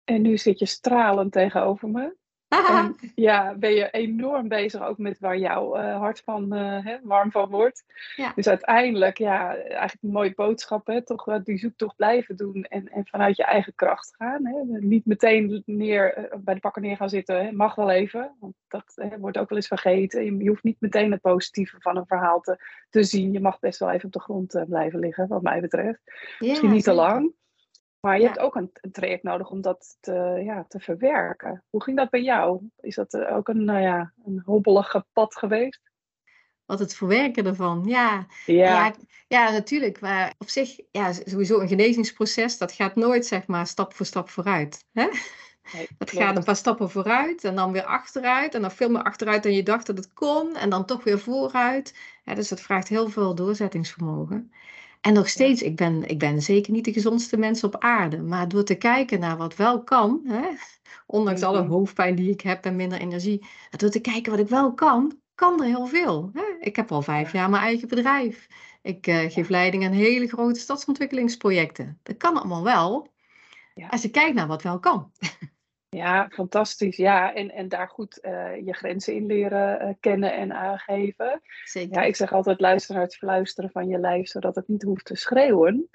En 0.08 0.22
nu 0.22 0.38
zit 0.38 0.60
je 0.60 0.66
stralend 0.66 1.32
tegenover 1.32 1.90
me. 1.90 2.16
En 2.48 2.96
ja, 3.16 3.56
ben 3.56 3.74
je 3.74 3.90
enorm 3.90 4.48
bezig 4.48 4.88
ook 4.88 4.98
met 4.98 5.20
waar 5.20 5.38
jouw 5.38 5.78
uh, 5.78 5.98
hart 5.98 6.22
van 6.26 6.56
uh, 6.56 6.86
hè, 6.86 6.98
warm 7.04 7.32
van 7.32 7.50
wordt. 7.50 7.84
Ja. 8.16 8.32
Dus 8.36 8.48
uiteindelijk, 8.48 9.18
ja, 9.18 9.56
eigenlijk 9.56 10.02
een 10.02 10.10
mooie 10.10 10.34
boodschap, 10.36 10.88
hè, 10.88 11.04
toch 11.04 11.28
uh, 11.28 11.36
die 11.44 11.58
zoektocht 11.58 11.96
blijven 11.96 12.36
doen 12.36 12.64
en, 12.64 12.88
en 12.88 13.06
vanuit 13.08 13.38
je 13.38 13.44
eigen 13.44 13.76
kracht 13.76 14.16
gaan. 14.16 14.46
Hè. 14.46 14.80
Niet 14.80 15.06
meteen 15.06 15.64
neer, 15.66 16.30
bij 16.44 16.54
de 16.54 16.60
pakken 16.60 16.82
neer 16.82 16.96
gaan 16.96 17.10
zitten, 17.10 17.46
hè. 17.46 17.52
mag 17.52 17.76
wel 17.76 17.90
even, 17.90 18.36
want 18.40 18.54
dat 18.68 18.92
hè, 18.96 19.20
wordt 19.20 19.38
ook 19.38 19.50
wel 19.50 19.58
eens 19.58 19.68
vergeten. 19.68 20.26
Je, 20.26 20.38
je, 20.38 20.50
hoeft 20.50 20.64
niet 20.64 20.82
meteen 20.82 21.12
het 21.12 21.22
positieve 21.22 21.76
van 21.80 21.98
een 21.98 22.08
verhaal 22.08 22.40
te, 22.40 22.64
te 22.90 23.04
zien. 23.04 23.32
Je 23.32 23.40
mag 23.40 23.60
best 23.60 23.80
wel 23.80 23.92
even 23.92 24.06
op 24.06 24.14
de 24.14 24.20
grond 24.20 24.64
blijven 24.68 25.00
liggen, 25.00 25.28
wat 25.28 25.42
mij 25.42 25.62
betreft. 25.62 26.02
Ja, 26.40 26.48
Misschien 26.48 26.72
niet 26.72 26.84
te 26.84 26.94
lang. 26.94 27.34
Maar 28.00 28.20
je 28.20 28.26
hebt 28.26 28.40
ook 28.40 28.56
een, 28.56 28.70
een, 28.74 28.92
traject 28.92 29.24
nodig 29.24 29.50
om 29.50 29.62
dat 29.62 29.98
te, 30.00 30.42
ja, 30.44 30.66
te 30.68 30.80
verwerken. 30.80 31.64
Hoe 31.70 31.84
ging 31.84 31.98
dat 31.98 32.10
bij 32.10 32.22
jou? 32.22 32.70
Is 32.80 32.96
dat 32.96 33.14
eh, 33.14 33.36
ook 33.36 33.48
een, 33.48 33.64
nou 33.64 33.82
ja, 33.82 34.14
een 34.26 34.42
hobbelige 34.46 35.06
pad 35.14 35.36
geweest? 35.36 35.82
Wat 36.66 36.80
het 36.80 36.96
verwerken 36.96 37.46
ervan, 37.46 37.84
ja. 37.86 38.26
Ja, 38.46 38.56
ja, 38.56 38.94
ja 39.28 39.52
natuurlijk. 39.52 40.00
Maar 40.00 40.34
op 40.38 40.50
zich, 40.50 40.80
ja, 40.92 41.14
sowieso 41.14 41.60
een 41.60 41.68
genezingsproces, 41.68 42.58
dat 42.58 42.72
gaat 42.72 42.96
nooit 42.96 43.26
zeg 43.26 43.48
maar 43.48 43.68
stap 43.68 43.94
voor 43.94 44.06
stap 44.06 44.30
vooruit. 44.30 44.86
Hè? 44.94 45.08
Nee, 45.74 45.88
dat 45.98 46.12
gaat 46.12 46.38
een 46.38 46.44
paar 46.44 46.56
stappen 46.56 46.90
vooruit 46.90 47.44
en 47.44 47.56
dan 47.56 47.72
weer 47.72 47.86
achteruit. 47.86 48.56
En 48.56 48.62
dan 48.62 48.72
veel 48.72 48.90
meer 48.90 49.04
achteruit 49.04 49.44
dan 49.44 49.54
je 49.54 49.64
dacht 49.64 49.86
dat 49.86 49.98
het 49.98 50.14
kon. 50.14 50.56
En 50.56 50.70
dan 50.70 50.86
toch 50.86 51.04
weer 51.04 51.20
vooruit. 51.20 51.96
Ja, 52.24 52.34
dus 52.34 52.48
dat 52.48 52.62
vraagt 52.62 52.88
heel 52.88 53.10
veel 53.10 53.36
doorzettingsvermogen. 53.36 54.52
En 55.08 55.14
nog 55.14 55.30
steeds, 55.30 55.62
ik 55.62 55.76
ben, 55.76 56.08
ik 56.08 56.20
ben 56.20 56.42
zeker 56.42 56.72
niet 56.72 56.86
de 56.86 56.94
gezondste 56.94 57.38
mens 57.38 57.64
op 57.64 57.78
aarde. 57.78 58.22
Maar 58.22 58.48
door 58.48 58.64
te 58.64 58.76
kijken 58.76 59.20
naar 59.20 59.38
wat 59.38 59.56
wel 59.56 59.84
kan, 59.84 60.22
hè, 60.26 60.48
ondanks 61.18 61.42
alle 61.42 61.62
mhm. 61.62 61.72
hoofdpijn 61.72 62.16
die 62.16 62.32
ik 62.32 62.42
heb 62.42 62.66
en 62.66 62.76
minder 62.76 63.00
energie. 63.00 63.46
Door 63.70 63.90
te 63.90 64.00
kijken 64.00 64.32
wat 64.32 64.42
ik 64.42 64.48
wel 64.48 64.74
kan, 64.74 65.20
kan 65.36 65.62
er 65.62 65.68
heel 65.68 65.86
veel. 65.86 66.30
Hè. 66.34 66.44
Ik 66.60 66.76
heb 66.76 66.92
al 66.92 67.02
vijf 67.02 67.32
jaar 67.32 67.50
mijn 67.50 67.64
eigen 67.64 67.88
bedrijf. 67.88 68.48
Ik 68.82 69.08
uh, 69.08 69.20
geef 69.32 69.50
leiding 69.50 69.86
aan 69.86 69.92
hele 69.92 70.28
grote 70.28 70.60
stadsontwikkelingsprojecten. 70.60 72.00
Dat 72.04 72.18
kan 72.18 72.38
allemaal 72.38 72.64
wel. 72.64 73.08
Ja. 73.74 73.88
Als 73.88 74.02
je 74.02 74.10
kijkt 74.10 74.36
naar 74.36 74.48
wat 74.48 74.62
wel 74.62 74.80
kan. 74.80 75.12
Ja, 75.90 76.30
fantastisch. 76.30 76.98
Ja, 76.98 77.34
en, 77.34 77.52
en 77.52 77.70
daar 77.70 77.88
goed 77.88 78.20
uh, 78.22 78.66
je 78.66 78.74
grenzen 78.74 79.14
in 79.14 79.26
leren 79.26 79.88
uh, 79.88 79.94
kennen 80.00 80.34
en 80.34 80.54
aangeven. 80.54 81.42
Zeker. 81.64 81.96
Ja, 81.96 82.04
ik 82.04 82.16
zeg 82.16 82.34
altijd 82.34 82.60
luister 82.60 82.96
naar 82.96 83.04
het 83.04 83.16
fluisteren 83.16 83.70
van 83.72 83.88
je 83.88 84.00
lijf, 84.00 84.28
zodat 84.28 84.56
het 84.56 84.68
niet 84.68 84.84
hoeft 84.84 85.06
te 85.06 85.16
schreeuwen. 85.16 85.90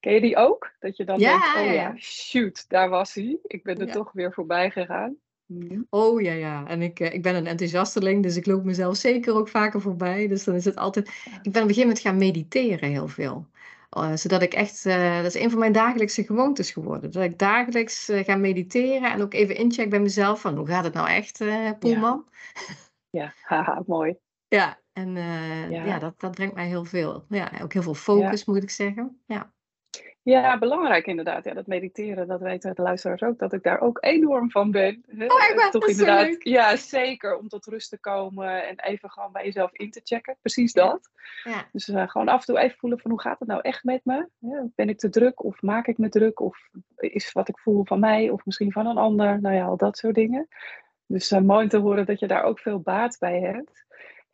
Ken 0.00 0.12
je 0.12 0.20
die 0.20 0.36
ook? 0.36 0.72
Dat 0.78 0.96
je 0.96 1.04
dan 1.04 1.18
ja, 1.18 1.54
denkt, 1.54 1.68
oh 1.68 1.74
ja, 1.74 1.96
shoot, 1.96 2.68
daar 2.68 2.88
was 2.88 3.14
hij. 3.14 3.38
Ik 3.42 3.62
ben 3.62 3.78
er 3.78 3.90
toch 3.90 4.12
weer 4.12 4.32
voorbij 4.32 4.70
gegaan. 4.70 5.16
Mhm. 5.46 5.80
Oh 5.90 6.20
ja, 6.20 6.32
ja. 6.32 6.66
En 6.66 6.82
ik, 6.82 7.00
eh, 7.00 7.14
ik 7.14 7.22
ben 7.22 7.34
een 7.34 7.46
enthousiasteling, 7.46 8.22
dus 8.22 8.36
ik 8.36 8.46
loop 8.46 8.64
mezelf 8.64 8.96
zeker 8.96 9.34
ook 9.34 9.48
vaker 9.48 9.80
voorbij. 9.80 10.28
Dus 10.28 10.44
dan 10.44 10.54
is 10.54 10.64
het 10.64 10.76
altijd. 10.76 11.08
Ik 11.42 11.52
ben 11.52 11.62
op 11.62 11.68
een 11.68 11.74
gegeven 11.74 11.80
moment 11.80 12.00
gaan 12.00 12.16
mediteren 12.16 12.90
heel 12.90 13.08
veel. 13.08 13.46
Uh, 13.96 14.14
zodat 14.14 14.42
ik 14.42 14.54
echt, 14.54 14.84
uh, 14.84 15.16
dat 15.16 15.34
is 15.34 15.42
een 15.42 15.50
van 15.50 15.58
mijn 15.58 15.72
dagelijkse 15.72 16.24
gewoontes 16.24 16.70
geworden. 16.70 17.10
Dat 17.12 17.22
ik 17.22 17.38
dagelijks 17.38 18.10
uh, 18.10 18.24
ga 18.24 18.36
mediteren 18.36 19.12
en 19.12 19.22
ook 19.22 19.34
even 19.34 19.56
incheck 19.56 19.90
bij 19.90 20.00
mezelf 20.00 20.40
van 20.40 20.56
hoe 20.56 20.66
gaat 20.66 20.84
het 20.84 20.94
nou 20.94 21.08
echt, 21.08 21.38
Poelman? 21.78 22.28
Ja, 23.10 23.22
ja. 23.22 23.32
haha, 23.56 23.82
mooi. 23.86 24.16
Ja, 24.48 24.80
en 24.92 25.14
ja. 25.70 25.84
ja, 25.84 25.98
dat, 25.98 26.20
dat 26.20 26.30
brengt 26.30 26.54
mij 26.54 26.66
heel 26.66 26.84
veel. 26.84 27.24
Ja, 27.28 27.50
ook 27.62 27.72
heel 27.72 27.82
veel 27.82 27.94
focus 27.94 28.44
ja. 28.44 28.52
moet 28.52 28.62
ik 28.62 28.70
zeggen. 28.70 29.22
Ja. 29.26 29.53
Ja, 30.24 30.58
belangrijk 30.58 31.06
inderdaad. 31.06 31.44
Ja, 31.44 31.54
dat 31.54 31.66
mediteren, 31.66 32.28
dat 32.28 32.40
weten 32.40 32.74
de 32.74 32.82
luisteraars 32.82 33.22
ook, 33.22 33.38
dat 33.38 33.52
ik 33.52 33.62
daar 33.62 33.80
ook 33.80 33.98
enorm 34.00 34.50
van 34.50 34.70
ben. 34.70 35.04
Oh, 35.08 35.20
ik 35.20 35.52
ben 35.56 35.70
Toch 35.70 35.86
inderdaad, 35.86 36.36
ja, 36.38 36.76
zeker. 36.76 37.38
Om 37.38 37.48
tot 37.48 37.66
rust 37.66 37.90
te 37.90 37.98
komen 37.98 38.66
en 38.66 38.80
even 38.80 39.10
gewoon 39.10 39.32
bij 39.32 39.44
jezelf 39.44 39.72
in 39.72 39.90
te 39.90 40.00
checken. 40.04 40.36
Precies 40.40 40.72
dat. 40.72 41.10
Ja. 41.42 41.68
Dus 41.72 41.88
uh, 41.88 42.08
gewoon 42.08 42.28
af 42.28 42.40
en 42.40 42.46
toe 42.46 42.58
even 42.58 42.78
voelen 42.78 42.98
van 42.98 43.10
hoe 43.10 43.20
gaat 43.20 43.38
het 43.38 43.48
nou 43.48 43.60
echt 43.60 43.84
met 43.84 44.00
me? 44.04 44.28
Ja, 44.38 44.66
ben 44.74 44.88
ik 44.88 44.98
te 44.98 45.08
druk 45.08 45.44
of 45.44 45.62
maak 45.62 45.86
ik 45.86 45.98
me 45.98 46.08
druk? 46.08 46.40
Of 46.40 46.68
is 46.96 47.32
wat 47.32 47.48
ik 47.48 47.58
voel 47.58 47.84
van 47.84 48.00
mij 48.00 48.30
of 48.30 48.44
misschien 48.44 48.72
van 48.72 48.86
een 48.86 48.98
ander? 48.98 49.40
Nou 49.40 49.54
ja, 49.54 49.64
al 49.64 49.76
dat 49.76 49.98
soort 49.98 50.14
dingen. 50.14 50.48
Dus 51.06 51.32
uh, 51.32 51.40
mooi 51.40 51.68
te 51.68 51.78
horen 51.78 52.06
dat 52.06 52.18
je 52.18 52.26
daar 52.26 52.42
ook 52.42 52.58
veel 52.58 52.80
baat 52.80 53.16
bij 53.18 53.40
hebt. 53.40 53.84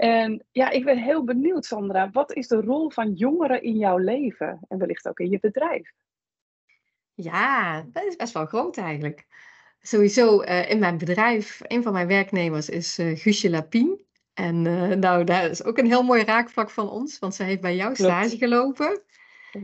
En 0.01 0.45
ja, 0.53 0.71
ik 0.71 0.85
ben 0.85 0.99
heel 0.99 1.25
benieuwd, 1.25 1.65
Sandra. 1.65 2.11
Wat 2.11 2.33
is 2.33 2.49
de 2.49 2.61
rol 2.61 2.91
van 2.91 3.13
jongeren 3.13 3.63
in 3.63 3.77
jouw 3.77 3.97
leven 3.97 4.61
en 4.69 4.79
wellicht 4.79 5.09
ook 5.09 5.19
in 5.19 5.31
je 5.31 5.39
bedrijf? 5.41 5.93
Ja, 7.15 7.83
dat 7.93 8.05
is 8.05 8.17
best 8.17 8.33
wel 8.33 8.47
groot 8.47 8.77
eigenlijk. 8.77 9.27
Sowieso 9.81 10.43
uh, 10.43 10.71
in 10.71 10.79
mijn 10.79 10.99
bedrijf, 10.99 11.61
een 11.63 11.83
van 11.83 11.93
mijn 11.93 12.07
werknemers 12.07 12.69
is 12.69 12.99
uh, 12.99 13.19
Guusje 13.19 13.51
Lapien. 13.51 14.05
En 14.35 14.65
uh, 14.65 14.89
nou, 14.89 15.25
daar 15.25 15.51
is 15.51 15.65
ook 15.65 15.79
een 15.79 15.87
heel 15.87 16.03
mooi 16.03 16.25
raakvlak 16.25 16.71
van 16.71 16.91
ons, 16.91 17.19
want 17.19 17.35
zij 17.35 17.47
heeft 17.47 17.61
bij 17.61 17.77
jou 17.77 17.95
stage 17.95 18.37
gelopen. 18.37 19.03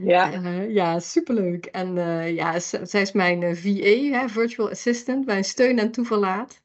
Ja. 0.02 0.30
ja, 0.68 0.98
superleuk. 0.98 1.66
En 1.66 1.94
ja, 2.34 2.58
zij 2.60 3.00
is 3.00 3.12
mijn 3.12 3.56
VA, 3.56 4.18
hè, 4.18 4.28
Virtual 4.28 4.70
Assistant, 4.70 5.26
mijn 5.26 5.44
steun 5.44 5.78
en 5.78 5.90
toeverlaat. 5.90 6.64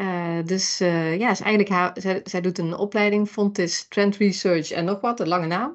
Uh, 0.00 0.38
dus 0.44 0.80
uh, 0.80 1.18
ja, 1.18 1.30
is 1.30 1.40
eigenlijk 1.40 1.70
haar, 1.70 1.92
zij, 1.94 2.20
zij, 2.24 2.40
doet 2.40 2.58
een 2.58 2.74
opleiding 2.74 3.28
Fontis 3.28 3.88
Trend 3.88 4.16
Research 4.16 4.70
en 4.70 4.84
nog 4.84 5.00
wat, 5.00 5.20
een 5.20 5.28
lange 5.28 5.46
naam. 5.46 5.74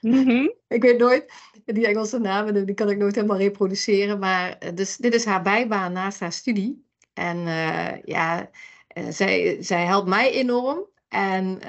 Mm 0.00 0.24
-hmm. 0.26 0.54
ik 0.68 0.82
weet 0.82 0.98
nooit, 0.98 1.32
die 1.64 1.86
Engelse 1.86 2.18
namen, 2.18 2.66
die 2.66 2.74
kan 2.74 2.90
ik 2.90 2.98
nooit 2.98 3.14
helemaal 3.14 3.36
reproduceren. 3.36 4.18
Maar 4.18 4.58
dus 4.74 4.96
dit 4.96 5.14
is 5.14 5.24
haar 5.24 5.42
bijbaan 5.42 5.92
naast 5.92 6.20
haar 6.20 6.32
studie. 6.32 6.86
En 7.14 7.36
uh, 7.36 8.02
ja, 8.04 8.50
zij, 9.08 9.56
zij 9.60 9.84
helpt 9.84 10.08
mij 10.08 10.30
enorm. 10.32 10.90
En 11.08 11.60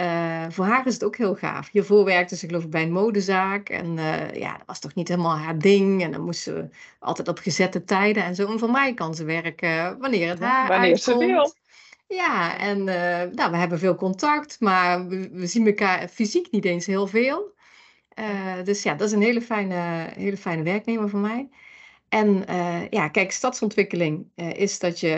voor 0.52 0.66
haar 0.66 0.88
is 0.88 0.94
het 0.94 1.04
ook 1.04 1.18
heel 1.18 1.36
gaaf. 1.36 1.70
Hiervoor 1.72 2.06
werkte 2.06 2.36
ze 2.36 2.48
geloof 2.48 2.64
ik 2.64 2.70
bij 2.70 2.84
een 2.84 2.92
modezaak. 2.92 3.70
En 3.70 3.98
ja, 4.34 4.58
dat 4.58 4.66
was 4.66 4.80
toch 4.80 4.96
niet 4.96 5.08
helemaal 5.08 5.38
haar 5.38 5.60
ding. 5.60 6.04
En 6.04 6.12
dan 6.12 6.22
moest 6.22 6.42
ze 6.42 6.70
altijd 7.00 7.28
op 7.28 7.38
gezette 7.40 7.84
tijden 7.84 8.24
en 8.24 8.36
zo. 8.36 8.52
En 8.52 8.60
voor 8.60 8.72
mij 8.72 8.94
kan 8.94 9.16
ze 9.16 9.24
werken 9.24 9.98
wanneer 10.00 10.30
het 10.30 10.40
haar 10.40 10.68
Wanneer 10.68 10.92
uitkomt. 10.92 11.20
ze 11.20 11.26
wil. 11.26 11.54
Ja, 12.14 12.58
en 12.58 12.80
uh, 12.80 13.36
nou, 13.36 13.52
we 13.52 13.58
hebben 13.58 13.80
veel 13.80 13.96
contact, 13.96 14.60
maar 14.60 15.08
we, 15.08 15.30
we, 15.30 15.48
zien 15.48 15.68
elkaar 15.68 16.08
fysiek 16.08 16.52
niet 16.52 16.66
eens 16.66 16.86
heel 16.86 17.08
veel. 17.08 17.54
Uh, 18.20 18.64
dus 18.64 18.84
ja, 18.84 18.96
dat 18.96 19.08
is 19.08 19.14
een 19.14 19.22
hele 19.22 19.42
fijne, 19.42 20.10
hele 20.16 20.38
fijne 20.38 20.64
werknemer 20.64 21.10
voor 21.10 21.20
mij. 21.20 21.50
En 22.10 22.44
uh, 22.50 22.90
ja, 22.90 23.08
kijk, 23.08 23.32
stadsontwikkeling 23.32 24.28
is 24.36 24.80
dat 24.80 25.00
je. 25.00 25.16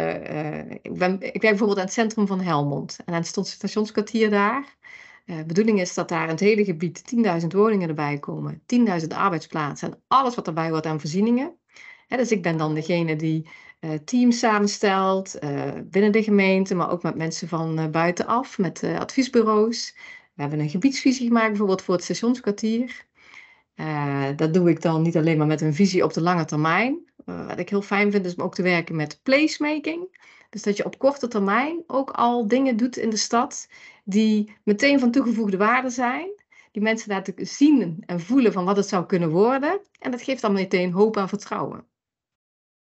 ik, 0.82 0.98
ben, 0.98 1.14
ik 1.14 1.22
werk 1.22 1.42
bijvoorbeeld 1.42 1.78
aan 1.78 1.86
het 1.86 1.94
centrum 1.94 2.28
van 2.28 2.42
Helmond 2.42 2.98
en 3.06 3.14
aan 3.14 3.20
het 3.20 3.48
stationskwartier 3.48 4.30
daar. 4.30 4.76
De 5.26 5.46
bedoeling 5.46 5.80
is 5.80 5.94
dat 5.94 6.10
daar 6.10 6.24
in 6.24 6.30
het 6.30 6.40
hele 6.40 6.64
gebied 6.64 7.16
10.000 7.42 7.48
woningen 7.48 7.90
erbij 7.90 8.20
komen, 8.20 8.62
10.000 9.02 9.08
arbeidsplaatsen 9.08 9.92
en 9.92 10.04
alles 10.08 10.36
wat 10.36 10.48
erbij 10.48 10.70
hoort 10.70 10.86
aan 10.86 11.00
voorzieningen. 11.00 11.58
Dus 12.08 12.32
ik 12.32 12.42
ben 12.42 12.58
dan 12.58 12.74
degene 12.74 13.16
die 13.16 13.50
teams 14.06 14.40
samenstelt 14.40 15.36
uh, 15.44 15.72
binnen 15.84 16.12
de 16.12 16.24
gemeente, 16.24 16.76
maar 16.76 16.92
ook 16.92 17.04
met 17.04 17.16
mensen 17.16 17.48
van 17.48 17.80
uh, 17.80 17.88
buitenaf, 17.88 18.58
met 18.58 18.84
adviesbureaus. 18.84 19.96
We 20.34 20.42
hebben 20.42 20.60
een 20.60 20.70
gebiedsvisie 20.70 21.28
gemaakt, 21.28 21.48
bijvoorbeeld 21.48 21.82
voor 21.82 21.94
het 21.94 22.04
stationskwartier. 22.04 23.06
dat 24.36 24.54
doe 24.54 24.70
ik 24.70 24.82
dan 24.82 25.02
niet 25.02 25.18
alleen 25.18 25.38
maar 25.38 25.48
met 25.48 25.62
een 25.62 25.74
visie 25.74 26.04
op 26.04 26.14
de 26.14 26.22
lange 26.22 26.46
termijn. 26.46 27.00
wat 27.26 27.60
ik 27.60 27.70
heel 27.70 27.82
fijn 27.82 28.12
vind, 28.12 28.26
is 28.26 28.36
om 28.36 28.44
ook 28.44 28.56
te 28.56 28.62
werken 28.62 28.96
met 28.96 29.20
placemaking. 29.24 30.08
Dus 30.50 30.64
dat 30.64 30.78
je 30.78 30.86
op 30.86 30.98
korte 30.98 31.28
termijn 31.28 31.84
ook 31.88 32.12
al 32.12 32.48
dingen 32.48 32.78
doet 32.78 32.98
in 32.98 33.10
de 33.10 33.18
stad 33.18 33.68
die 34.04 34.56
meteen 34.64 35.00
van 35.00 35.12
toegevoegde 35.12 35.58
waarde 35.58 35.90
zijn. 35.90 36.44
Die 36.72 36.84
mensen 36.84 37.12
laten 37.12 37.34
zien 37.38 38.04
en 38.06 38.20
voelen 38.20 38.54
van 38.54 38.66
wat 38.66 38.78
het 38.78 38.88
zou 38.88 39.06
kunnen 39.06 39.30
worden. 39.30 39.80
En 40.00 40.12
dat 40.12 40.22
geeft 40.22 40.42
dan 40.42 40.54
meteen 40.54 40.92
hoop 40.92 41.18
en 41.18 41.30
vertrouwen. 41.30 41.86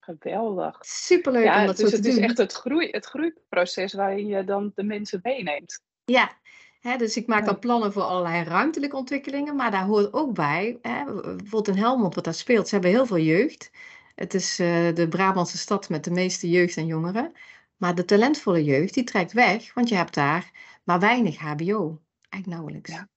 Geweldig. 0.05 0.79
Superleuk 0.81 1.45
ja, 1.45 1.61
om 1.61 1.67
dat 1.67 1.77
dus 1.77 1.91
zo 1.91 1.91
te 1.91 1.97
het 1.97 2.05
doen. 2.05 2.23
is 2.23 2.29
echt 2.29 2.39
het, 2.39 2.53
groei, 2.53 2.89
het 2.91 3.07
groeiproces 3.07 3.93
waarin 3.93 4.27
je 4.27 4.45
dan 4.45 4.73
de 4.75 4.83
mensen 4.83 5.21
meeneemt. 5.23 5.83
Ja, 6.05 6.33
hè, 6.81 6.97
dus 6.97 7.17
ik 7.17 7.27
maak 7.27 7.45
dan 7.45 7.59
plannen 7.59 7.93
voor 7.93 8.03
allerlei 8.03 8.45
ruimtelijke 8.45 8.97
ontwikkelingen, 8.97 9.57
maar 9.57 9.71
daar 9.71 9.85
hoort 9.85 10.13
ook 10.13 10.35
bij, 10.35 10.79
hè, 10.83 11.05
bijvoorbeeld 11.05 11.69
in 11.69 11.83
Helmond 11.83 12.15
wat 12.15 12.25
daar 12.25 12.35
speelt, 12.35 12.69
ze 12.69 12.75
hebben 12.75 12.93
heel 12.93 13.07
veel 13.07 13.19
jeugd. 13.19 13.71
Het 14.15 14.35
is 14.35 14.59
eh, 14.59 14.95
de 14.95 15.09
Brabantse 15.09 15.59
stad 15.59 15.89
met 15.89 16.05
de 16.05 16.11
meeste 16.11 16.51
jeugd 16.51 16.77
en 16.77 16.87
jongeren. 16.87 17.33
Maar 17.77 17.95
de 17.95 18.05
talentvolle 18.05 18.65
jeugd, 18.65 18.95
die 18.95 19.05
trekt 19.05 19.33
weg, 19.33 19.75
want 19.75 19.89
je 19.89 19.95
hebt 19.95 20.15
daar 20.15 20.51
maar 20.85 21.01
weinig 21.01 21.39
HBO. 21.39 22.01
Eigenlijk 22.29 22.47
nauwelijks. 22.47 22.91
Ja. 22.91 23.09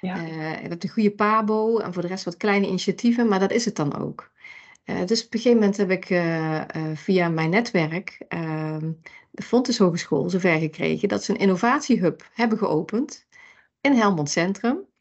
Ja. 0.00 0.16
Eh, 0.16 0.62
je 0.62 0.68
hebt 0.68 0.84
een 0.84 0.90
goede 0.90 1.14
PABO 1.14 1.78
en 1.78 1.92
voor 1.92 2.02
de 2.02 2.08
rest 2.08 2.24
wat 2.24 2.36
kleine 2.36 2.66
initiatieven, 2.66 3.28
maar 3.28 3.38
dat 3.38 3.50
is 3.50 3.64
het 3.64 3.76
dan 3.76 3.98
ook. 3.98 4.31
Eh, 4.84 5.06
dus 5.06 5.24
op 5.24 5.34
een 5.34 5.40
gegeven 5.40 5.58
moment 5.58 5.76
heb 5.76 5.90
ik 5.90 6.10
eh, 6.10 6.60
eh, 6.60 6.96
via 6.96 7.28
mijn 7.28 7.50
netwerk 7.50 8.24
ehm, 8.28 8.92
de 9.30 9.42
Fontes 9.42 9.78
Hogeschool 9.78 10.30
zover 10.30 10.58
gekregen 10.58 11.08
dat 11.08 11.24
ze 11.24 11.32
een 11.32 11.38
innovatiehub 11.38 12.28
hebben 12.32 12.58
geopend 12.58 13.26
in 13.80 13.92
Helmond 13.92 14.30
Centrum. 14.30 14.91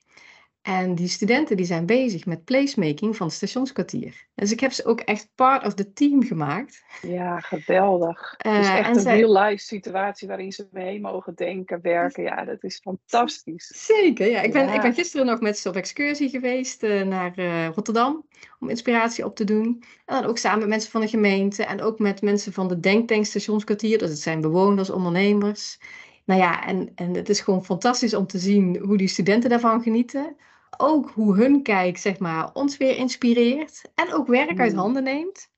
En 0.61 0.95
die 0.95 1.07
studenten 1.07 1.57
die 1.57 1.65
zijn 1.65 1.85
bezig 1.85 2.25
met 2.25 2.43
placemaking 2.43 3.15
van 3.15 3.27
het 3.27 3.35
stationskwartier. 3.35 4.27
Dus 4.35 4.51
ik 4.51 4.59
heb 4.59 4.71
ze 4.71 4.85
ook 4.85 4.99
echt 4.99 5.29
part 5.35 5.65
of 5.65 5.73
the 5.73 5.93
team 5.93 6.23
gemaakt. 6.23 6.83
Ja, 7.01 7.39
geweldig. 7.39 8.33
Eh, 8.37 8.53
het 8.55 8.61
is 8.65 8.69
echt 8.71 8.87
en 8.89 8.95
een 8.95 9.01
zij- 9.01 9.19
real-life 9.19 9.63
situatie 9.63 10.27
waarin 10.27 10.51
ze 10.51 10.67
mee 10.71 10.99
mogen 11.01 11.35
denken, 11.35 11.79
werken. 11.81 12.23
Ja, 12.23 12.45
dat 12.45 12.63
is 12.63 12.79
fantastisch. 12.79 13.67
Zeker, 13.85 14.29
ja. 14.29 14.41
Ik 14.41 14.53
ben, 14.53 14.65
Ja. 14.67 14.73
ik 14.73 14.81
ben 14.81 14.93
gisteren 14.93 15.25
nog 15.25 15.39
met 15.39 15.57
ze 15.57 15.69
op 15.69 15.75
excursie 15.75 16.29
geweest 16.29 16.83
eh, 16.83 17.01
naar 17.01 17.33
eh, 17.35 17.67
Rotterdam 17.67 18.25
om 18.59 18.69
inspiratie 18.69 19.25
op 19.25 19.35
te 19.35 19.43
doen. 19.43 19.83
En 20.05 20.21
dan 20.21 20.25
ook 20.29 20.37
samen 20.37 20.59
met 20.59 20.67
mensen 20.67 20.91
van 20.91 21.01
de 21.01 21.07
gemeente 21.07 21.63
en 21.65 21.81
ook 21.81 21.99
met 21.99 22.21
mensen 22.21 22.53
van 22.53 22.67
de 22.67 22.79
Denktank 22.79 23.25
Stationskwartier. 23.25 23.97
Dus 23.97 24.09
het 24.09 24.19
zijn 24.19 24.41
bewoners, 24.41 24.89
ondernemers. 24.89 25.79
Nou 26.25 26.39
ja, 26.41 26.65
en, 26.65 26.91
en 26.95 27.13
het 27.15 27.29
is 27.29 27.39
gewoon 27.41 27.65
fantastisch 27.65 28.13
om 28.13 28.27
te 28.27 28.37
zien 28.37 28.77
hoe 28.77 28.97
die 28.97 29.07
studenten 29.07 29.49
daarvan 29.49 29.81
genieten. 29.81 30.35
Ook 30.81 31.09
hoe 31.09 31.35
hun 31.35 31.63
kijk, 31.63 31.97
zeg 31.97 32.19
maar, 32.19 32.49
ons 32.53 32.77
weer 32.77 32.95
inspireert. 32.97 33.81
En 33.95 34.13
ook 34.13 34.27
werk 34.27 34.59
uit 34.59 34.71
Mm. 34.73 34.77
handen 34.79 35.03
neemt. 35.03 35.49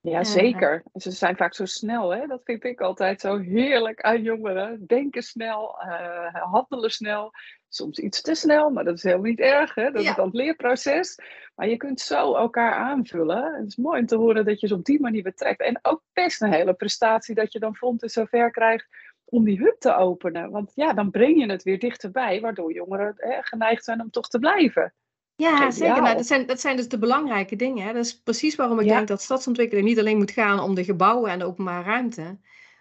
Ja, 0.00 0.18
Eh, 0.18 0.24
zeker. 0.24 0.82
En 0.92 1.00
Ze 1.00 1.10
zijn 1.10 1.36
vaak 1.36 1.54
zo 1.54 1.64
snel, 1.64 2.10
hè? 2.14 2.26
Dat 2.26 2.40
vind 2.44 2.64
ik 2.64 2.80
altijd 2.80 3.20
zo 3.20 3.38
heerlijk 3.38 4.00
aan 4.00 4.22
jongeren. 4.22 4.86
Denken 4.86 5.22
snel, 5.22 5.78
eh, 5.80 6.34
handelen 6.34 6.90
snel. 6.90 7.32
Soms 7.68 7.98
iets 7.98 8.20
te 8.20 8.34
snel, 8.34 8.70
maar 8.70 8.84
dat 8.84 8.96
is 8.96 9.02
helemaal 9.02 9.24
niet 9.24 9.40
erg, 9.40 9.74
hè? 9.74 9.90
Dat 9.90 10.02
Ja. 10.02 10.10
is 10.10 10.16
dan 10.16 10.26
het 10.26 10.34
leerproces. 10.34 11.18
Maar 11.54 11.68
je 11.68 11.76
kunt 11.76 12.00
zo 12.00 12.34
elkaar 12.34 12.72
aanvullen. 12.72 13.54
Het 13.54 13.66
is 13.66 13.76
mooi 13.76 14.00
om 14.00 14.06
te 14.06 14.16
horen 14.16 14.44
dat 14.44 14.60
je 14.60 14.66
ze 14.66 14.74
op 14.74 14.84
die 14.84 15.00
manier 15.00 15.22
betrekt. 15.22 15.60
En 15.60 15.78
ook 15.82 16.02
best 16.12 16.42
een 16.42 16.52
hele 16.52 16.74
prestatie 16.74 17.34
dat 17.34 17.52
je 17.52 17.58
dan 17.58 17.76
vond 17.76 18.02
en 18.02 18.08
zover 18.08 18.50
krijgt 18.50 18.88
om 19.30 19.44
die 19.44 19.58
hub 19.58 19.76
te 19.78 19.94
openen. 19.94 20.50
Want 20.50 20.72
ja, 20.74 20.92
dan 20.92 21.10
breng 21.10 21.40
je 21.40 21.50
het 21.50 21.62
weer 21.62 21.78
dichterbij, 21.78 22.40
waardoor 22.40 22.72
jongeren 22.72 23.12
hè, 23.16 23.42
geneigd 23.42 23.84
zijn 23.84 24.00
om 24.00 24.10
toch 24.10 24.28
te 24.28 24.38
blijven. 24.38 24.94
Ja, 25.36 25.50
Geniaal. 25.52 25.72
zeker. 25.72 26.02
Nou, 26.02 26.16
dat, 26.16 26.26
zijn, 26.26 26.46
dat 26.46 26.60
zijn 26.60 26.76
dus 26.76 26.88
de 26.88 26.98
belangrijke 26.98 27.56
dingen. 27.56 27.86
Hè. 27.86 27.92
Dat 27.92 28.04
is 28.04 28.20
precies 28.20 28.54
waarom 28.54 28.80
ik 28.80 28.86
Ja. 28.86 28.94
denk 28.96 29.08
dat 29.08 29.22
stadsontwikkeling 29.22 29.86
niet 29.86 29.98
alleen 29.98 30.16
moet 30.16 30.30
gaan 30.30 30.60
om 30.60 30.74
de 30.74 30.84
gebouwen 30.84 31.30
en 31.30 31.38
de 31.38 31.44
openbare 31.44 31.84
ruimte, 31.84 32.38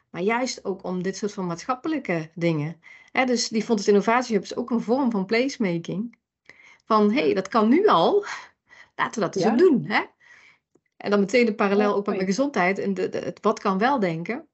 maar 0.10 0.22
juist 0.22 0.66
ook 0.66 0.84
om 0.84 1.04
dit 1.04 1.18
soort 1.18 1.34
van 1.34 1.46
maatschappelijke 1.46 2.30
dingen. 2.36 2.82
Hè, 3.12 3.26
dus 3.26 3.48
die 3.50 3.64
Fontes 3.64 3.88
Innovatiehub 3.88 4.44
is 4.44 4.56
ook 4.56 4.70
een 4.70 4.82
vorm 4.82 5.12
van 5.12 5.26
placemaking. 5.26 6.18
Van, 6.86 7.12
hé, 7.12 7.22
hey, 7.22 7.34
dat 7.34 7.48
kan 7.48 7.70
nu 7.70 7.88
al. 7.88 8.26
Laten 8.96 9.22
we 9.22 9.26
dat 9.28 9.36
eens 9.36 9.46
Ja. 9.46 9.52
ook 9.52 9.58
doen. 9.58 9.86
Hè? 9.88 10.02
En 10.98 11.10
dan 11.12 11.20
meteen 11.20 11.46
de 11.46 11.56
parallel 11.56 11.96
ook 11.96 12.06
met 12.06 12.16
mijn 12.16 12.28
gezondheid 12.28 12.80
en 12.80 12.94
de, 12.94 13.10
de- 13.10 13.18
het 13.18 13.40
wat 13.42 13.60
kan 13.60 13.78
wel 13.78 14.00
denken. 14.00 14.48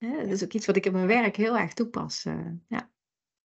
Hè, 0.00 0.16
dat 0.16 0.26
is 0.30 0.44
ook 0.44 0.52
iets 0.52 0.66
wat 0.66 0.76
ik 0.76 0.86
in 0.86 0.92
mijn 0.92 1.06
werk 1.06 1.36
heel 1.36 1.58
erg 1.58 1.72
toepas. 1.72 2.24
eh, 2.24 2.46
ja. 2.68 2.90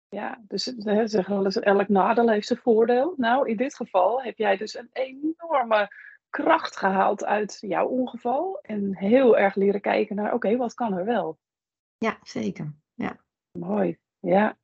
Ja, 0.09 0.45
dus 0.49 0.63
ze 0.63 1.03
zeggen 1.05 1.35
wel 1.35 1.45
eens, 1.45 1.61
elk 1.61 1.89
nadeel 1.89 2.31
heeft 2.31 2.47
zijn 2.47 2.59
voordeel. 2.59 3.15
Nou, 3.17 3.49
in 3.49 3.57
dit 3.57 3.75
geval 3.77 4.23
heb 4.23 4.39
jij 4.39 4.57
dus 4.57 4.75
een 4.79 4.91
enorme 4.93 5.89
kracht 6.31 6.77
gehaald 6.77 7.25
uit 7.25 7.59
jouw 7.61 7.87
ongeval. 7.87 8.59
En 8.63 8.97
heel 8.97 9.39
erg 9.39 9.55
leren 9.55 9.81
kijken 9.81 10.17
naar, 10.17 10.33
oké, 10.33 10.57
wat 10.57 10.75
kan 10.75 10.93
er 10.93 11.05
wel? 11.05 11.39
Ja, 11.99 12.19
zeker. 12.23 12.75
Ja. 12.95 13.21
Mooi, 13.59 13.99
ja. 14.19 14.59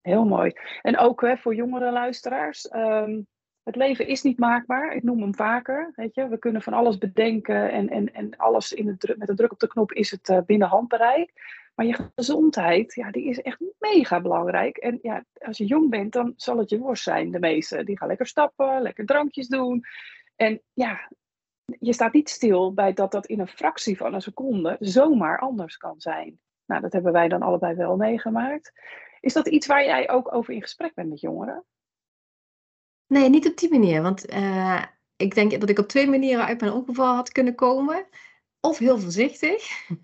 Heel 0.00 0.24
mooi. 0.24 0.52
En 0.82 0.98
ook 0.98 1.20
hè, 1.20 1.36
voor 1.36 1.54
jongere 1.54 1.92
luisteraars. 1.92 2.68
ehm, 2.68 3.22
het 3.62 3.76
leven 3.76 4.06
is 4.06 4.22
niet 4.22 4.38
maakbaar. 4.38 4.94
Ik 4.94 5.02
noem 5.02 5.20
hem 5.20 5.34
vaker. 5.34 5.92
Weet 5.96 6.14
je? 6.14 6.28
We 6.28 6.38
kunnen 6.38 6.62
van 6.62 6.72
alles 6.72 6.98
bedenken 6.98 7.70
en, 7.70 7.88
en, 7.88 8.14
en 8.14 8.36
alles 8.36 8.72
in 8.72 8.86
de 8.86 8.96
druk, 8.96 9.16
met 9.16 9.28
een 9.28 9.36
druk 9.36 9.52
op 9.52 9.58
de 9.58 9.66
knop 9.66 9.92
is 9.92 10.10
het 10.10 10.28
eh, 10.28 10.38
binnen 10.46 10.68
handbereik. 10.68 11.32
Maar 11.74 11.86
je 11.86 12.10
gezondheid, 12.14 12.94
ja, 12.94 13.10
die 13.10 13.24
is 13.24 13.40
echt 13.40 13.60
mega 13.78 14.20
belangrijk. 14.20 14.76
En 14.76 14.98
ja, 15.02 15.24
als 15.38 15.58
je 15.58 15.64
jong 15.64 15.90
bent, 15.90 16.12
dan 16.12 16.32
zal 16.36 16.58
het 16.58 16.70
je 16.70 16.78
worst 16.78 17.02
zijn, 17.02 17.30
de 17.30 17.38
meeste. 17.38 17.84
Die 17.84 17.98
gaan 17.98 18.08
lekker 18.08 18.26
stappen, 18.26 18.82
lekker 18.82 19.06
drankjes 19.06 19.48
doen. 19.48 19.84
En 20.36 20.62
ja, 20.72 21.10
je 21.64 21.92
staat 21.92 22.12
niet 22.12 22.28
stil 22.28 22.74
bij 22.74 22.92
dat 22.92 23.12
dat 23.12 23.26
in 23.26 23.40
een 23.40 23.48
fractie 23.48 23.96
van 23.96 24.14
een 24.14 24.20
seconde 24.20 24.76
zomaar 24.80 25.38
anders 25.38 25.76
kan 25.76 26.00
zijn. 26.00 26.40
Nou, 26.66 26.80
dat 26.80 26.92
hebben 26.92 27.12
wij 27.12 27.28
dan 27.28 27.42
allebei 27.42 27.74
wel 27.74 27.96
meegemaakt. 27.96 28.72
Is 29.20 29.32
dat 29.32 29.48
iets 29.48 29.66
waar 29.66 29.84
jij 29.84 30.10
ook 30.10 30.34
over 30.34 30.54
in 30.54 30.62
gesprek 30.62 30.94
bent 30.94 31.08
met 31.08 31.20
jongeren? 31.20 31.64
Nee, 33.12 33.28
niet 33.28 33.46
op 33.48 33.56
die 33.56 33.70
manier. 33.70 34.02
Want 34.02 34.26
eh, 34.26 34.82
ik 35.16 35.34
denk 35.34 35.60
dat 35.60 35.68
ik 35.68 35.78
op 35.78 35.88
twee 35.88 36.08
manieren 36.08 36.44
uit 36.46 36.60
mijn 36.60 36.72
ongeval 36.72 37.14
had 37.14 37.32
kunnen 37.32 37.54
komen. 37.54 38.04
Of 38.60 38.78
heel 38.78 38.98
voorzichtig. 39.00 39.62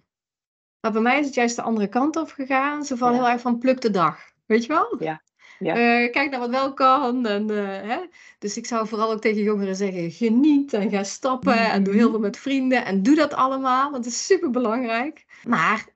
Maar 0.80 0.92
bij 0.92 1.02
mij 1.02 1.18
is 1.18 1.26
het 1.26 1.34
juist 1.34 1.56
de 1.56 1.62
andere 1.62 1.86
kant 1.88 2.16
op 2.16 2.30
gegaan. 2.30 2.84
Zo 2.84 2.96
van 2.96 3.12
Ja. 3.12 3.18
heel 3.18 3.28
erg 3.28 3.40
van 3.40 3.58
pluk 3.58 3.80
de 3.80 3.90
dag. 3.90 4.18
Weet 4.46 4.62
je 4.62 4.68
wel? 4.68 4.96
Ja. 4.98 5.22
Ja. 5.58 5.74
Eh, 5.74 6.12
kijk 6.12 6.30
naar 6.30 6.40
wat 6.40 6.50
wel 6.50 6.72
kan. 6.74 7.26
En, 7.26 7.50
eh, 7.50 7.88
hè? 7.90 7.98
Dus 8.38 8.56
ik 8.56 8.66
zou 8.66 8.88
vooral 8.88 9.12
ook 9.12 9.20
tegen 9.20 9.42
jongeren 9.42 9.76
zeggen: 9.76 10.10
geniet 10.10 10.72
en 10.72 10.90
ga 10.90 11.02
stappen. 11.04 11.58
En 11.70 11.82
doe 11.82 11.92
Mhm. 11.92 12.02
heel 12.02 12.10
veel 12.10 12.20
met 12.20 12.36
vrienden. 12.38 12.84
En 12.84 13.02
doe 13.02 13.14
dat 13.16 13.34
allemaal, 13.34 13.90
want 13.90 14.04
het 14.04 14.14
is 14.14 14.26
super 14.26 14.50
belangrijk. 14.50 15.24
Maar 15.46 15.86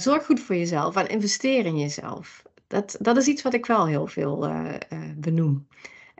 zorg 0.00 0.24
goed 0.26 0.40
voor 0.40 0.56
jezelf 0.56 0.96
en 0.96 1.08
investeer 1.08 1.64
in 1.66 1.78
jezelf. 1.78 2.42
Dat, 2.66 2.96
dat 3.00 3.16
is 3.16 3.26
iets 3.26 3.42
wat 3.42 3.54
ik 3.54 3.66
wel 3.66 3.86
heel 3.86 4.06
veel 4.06 4.48
benoem. 5.16 5.66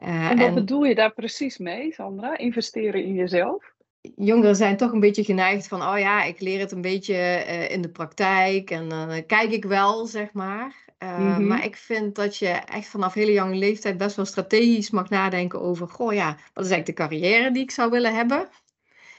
Eh, 0.01 0.31
En 0.31 0.39
wat 0.39 0.47
en- 0.47 0.55
bedoel 0.55 0.85
je 0.85 0.95
daar 0.95 1.13
precies 1.13 1.59
mee, 1.59 1.93
Sandra? 1.93 2.39
Investeren 2.39 3.05
in 3.05 3.15
jezelf? 3.15 3.73
jongeren 4.17 4.57
zijn 4.57 4.77
toch 4.77 4.93
een 4.93 5.01
beetje 5.01 5.25
geneigd 5.25 5.69
van, 5.69 5.83
oh 5.83 5.99
ja, 5.99 6.23
ik 6.25 6.41
leer 6.41 6.61
het 6.61 6.73
een 6.73 6.81
beetje 6.81 7.15
eh, 7.15 7.71
in 7.71 7.81
de 7.83 7.89
praktijk 7.89 8.71
en 8.71 8.89
dan 8.89 9.11
eh, 9.11 9.23
kijk 9.27 9.51
ik 9.51 9.65
wel, 9.65 10.07
zeg 10.07 10.33
maar. 10.33 10.75
Mhm. 10.99 11.47
Maar 11.47 11.65
ik 11.65 11.77
vind 11.77 12.15
dat 12.15 12.37
je 12.37 12.49
echt 12.49 12.89
vanaf 12.89 13.15
hele 13.15 13.33
jonge 13.33 13.55
leeftijd 13.55 13.97
best 13.99 14.17
wel 14.17 14.25
strategisch 14.25 14.91
mag 14.91 15.09
nadenken 15.09 15.61
over, 15.61 15.89
goh 15.89 16.13
ja, 16.13 16.37
wat 16.55 16.65
is 16.65 16.71
eigenlijk 16.71 16.87
de 16.87 16.93
carrière 16.93 17.51
die 17.51 17.63
ik 17.63 17.71
zou 17.71 17.91
willen 17.91 18.15
hebben? 18.15 18.49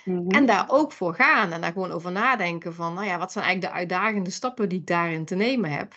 Mhm. 0.06 0.30
En 0.30 0.46
daar 0.46 0.66
ook 0.68 0.92
voor 0.92 1.14
gaan 1.14 1.52
en 1.52 1.62
daar 1.62 1.72
gewoon 1.72 1.92
over 1.92 2.12
nadenken 2.12 2.74
van, 2.74 2.94
nou 2.94 3.06
ja, 3.08 3.18
wat 3.18 3.32
zijn 3.32 3.46
eigenlijk 3.46 3.74
de 3.74 3.80
uitdagende 3.80 4.30
stappen 4.30 4.70
die 4.70 4.80
ik 4.80 4.88
daarin 4.88 5.26
te 5.26 5.36
nemen 5.36 5.72
heb? 5.72 5.94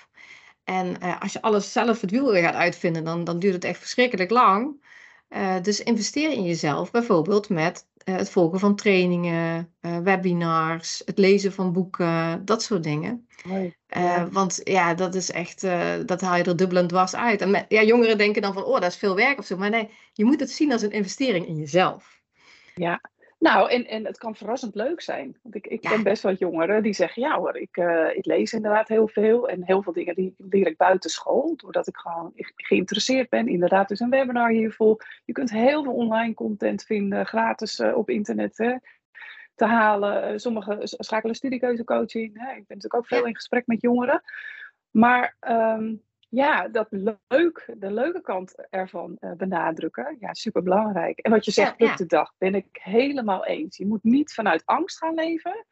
En 0.64 1.00
eh, 1.00 1.20
als 1.20 1.32
je 1.32 1.42
alles 1.42 1.72
zelf 1.72 2.00
het 2.00 2.10
wiel 2.10 2.32
weer 2.32 2.42
gaat 2.42 2.54
uitvinden, 2.54 3.04
dan, 3.04 3.24
dan 3.24 3.38
duurt 3.38 3.54
het 3.54 3.64
echt 3.64 3.78
verschrikkelijk 3.78 4.30
lang. 4.30 4.82
Eh, 5.28 5.56
dus 5.62 5.82
investeer 5.82 6.30
in 6.30 6.44
jezelf, 6.44 6.90
bijvoorbeeld 6.90 7.48
met 7.48 7.86
eh, 8.04 8.16
het 8.16 8.30
volgen 8.30 8.58
van 8.58 8.76
trainingen, 8.76 9.72
webinars, 9.80 11.02
het 11.04 11.18
lezen 11.18 11.52
van 11.52 11.72
boeken, 11.72 12.44
dat 12.44 12.62
soort 12.62 12.82
dingen. 12.82 13.28
Mooi. 13.44 13.74
Ja. 13.88 14.28
Want 14.28 14.60
ja, 14.64 14.94
dat 14.94 15.14
is 15.14 15.30
echt, 15.30 15.60
dat 16.06 16.20
haal 16.20 16.36
je 16.36 16.44
er 16.44 16.56
dubbel 16.56 16.78
en 16.78 16.86
dwars 16.86 17.14
uit. 17.14 17.40
En 17.40 17.50
met- 17.50 17.64
ja, 17.68 17.82
jongeren 17.82 18.18
denken 18.18 18.42
dan 18.42 18.52
van, 18.52 18.64
oh, 18.64 18.80
dat 18.80 18.90
is 18.90 18.96
veel 18.96 19.14
werk 19.14 19.38
of 19.38 19.46
zo. 19.46 19.56
Maar 19.56 19.70
nee, 19.70 19.90
je 20.12 20.24
moet 20.24 20.40
het 20.40 20.50
zien 20.50 20.72
als 20.72 20.82
een 20.82 20.90
investering 20.90 21.46
in 21.46 21.56
jezelf. 21.56 22.22
Nou, 23.38 23.70
en, 23.70 23.86
en 23.86 24.06
het 24.06 24.18
kan 24.18 24.34
verrassend 24.34 24.74
leuk 24.74 25.00
zijn. 25.00 25.36
Want 25.42 25.54
ik, 25.54 25.66
ik 25.66 25.82
Ja. 25.82 25.90
ken 25.90 26.02
best 26.02 26.22
wat 26.22 26.38
jongeren 26.38 26.82
die 26.82 26.92
zeggen, 26.92 27.22
ja 27.22 27.38
hoor, 27.38 27.56
ik, 27.56 27.76
eh, 27.76 28.16
ik 28.16 28.26
lees 28.26 28.52
inderdaad 28.52 28.88
heel 28.88 29.08
veel. 29.08 29.48
En 29.48 29.64
heel 29.64 29.82
veel 29.82 29.92
dingen 29.92 30.14
die 30.14 30.34
leer 30.38 30.66
ik 30.66 30.76
buiten 30.76 31.10
school. 31.10 31.56
Doordat 31.56 31.86
ik 31.86 31.96
gewoon 31.96 32.32
ge- 32.34 32.52
geïnteresseerd 32.56 33.28
ben. 33.28 33.48
Inderdaad, 33.48 33.88
dus 33.88 34.00
een 34.00 34.10
webinar 34.10 34.50
hiervoor. 34.50 35.06
Je 35.24 35.32
kunt 35.32 35.50
heel 35.50 35.82
veel 35.82 35.92
online 35.94 36.34
content 36.34 36.82
vinden, 36.84 37.26
gratis 37.26 37.78
eh, 37.78 37.96
op 37.96 38.10
internet 38.10 38.58
hè, 38.58 38.74
te 39.54 39.64
halen. 39.64 40.22
Eh, 40.22 40.32
Sommigen 40.36 40.78
schakelen 40.82 41.34
studiekeuzecoaching. 41.34 42.26
Ik 42.34 42.40
ben 42.40 42.64
natuurlijk 42.66 42.94
ook 42.94 43.06
veel 43.06 43.26
in 43.26 43.34
gesprek 43.34 43.66
met 43.66 43.80
jongeren. 43.80 44.22
Maar 44.90 45.36
ehm, 45.40 45.94
ja, 46.34 46.68
dat 46.68 46.86
leuk, 46.90 47.74
de 47.76 47.92
leuke 47.92 48.20
kant 48.20 48.54
ervan 48.70 49.16
eh, 49.20 49.32
benadrukken, 49.32 50.16
ja, 50.20 50.34
super 50.34 50.62
belangrijk. 50.62 51.18
En 51.18 51.30
wat 51.30 51.44
je 51.44 51.50
zegt, 51.50 51.74
Ja, 51.78 51.86
ja. 51.86 51.96
de 51.96 52.06
dag, 52.06 52.34
ben 52.38 52.54
ik 52.54 52.66
helemaal 52.72 53.44
eens. 53.46 53.76
Je 53.76 53.86
moet 53.86 54.04
niet 54.04 54.32
vanuit 54.32 54.62
angst 54.64 54.98
gaan 54.98 55.14
leven, 55.14 55.66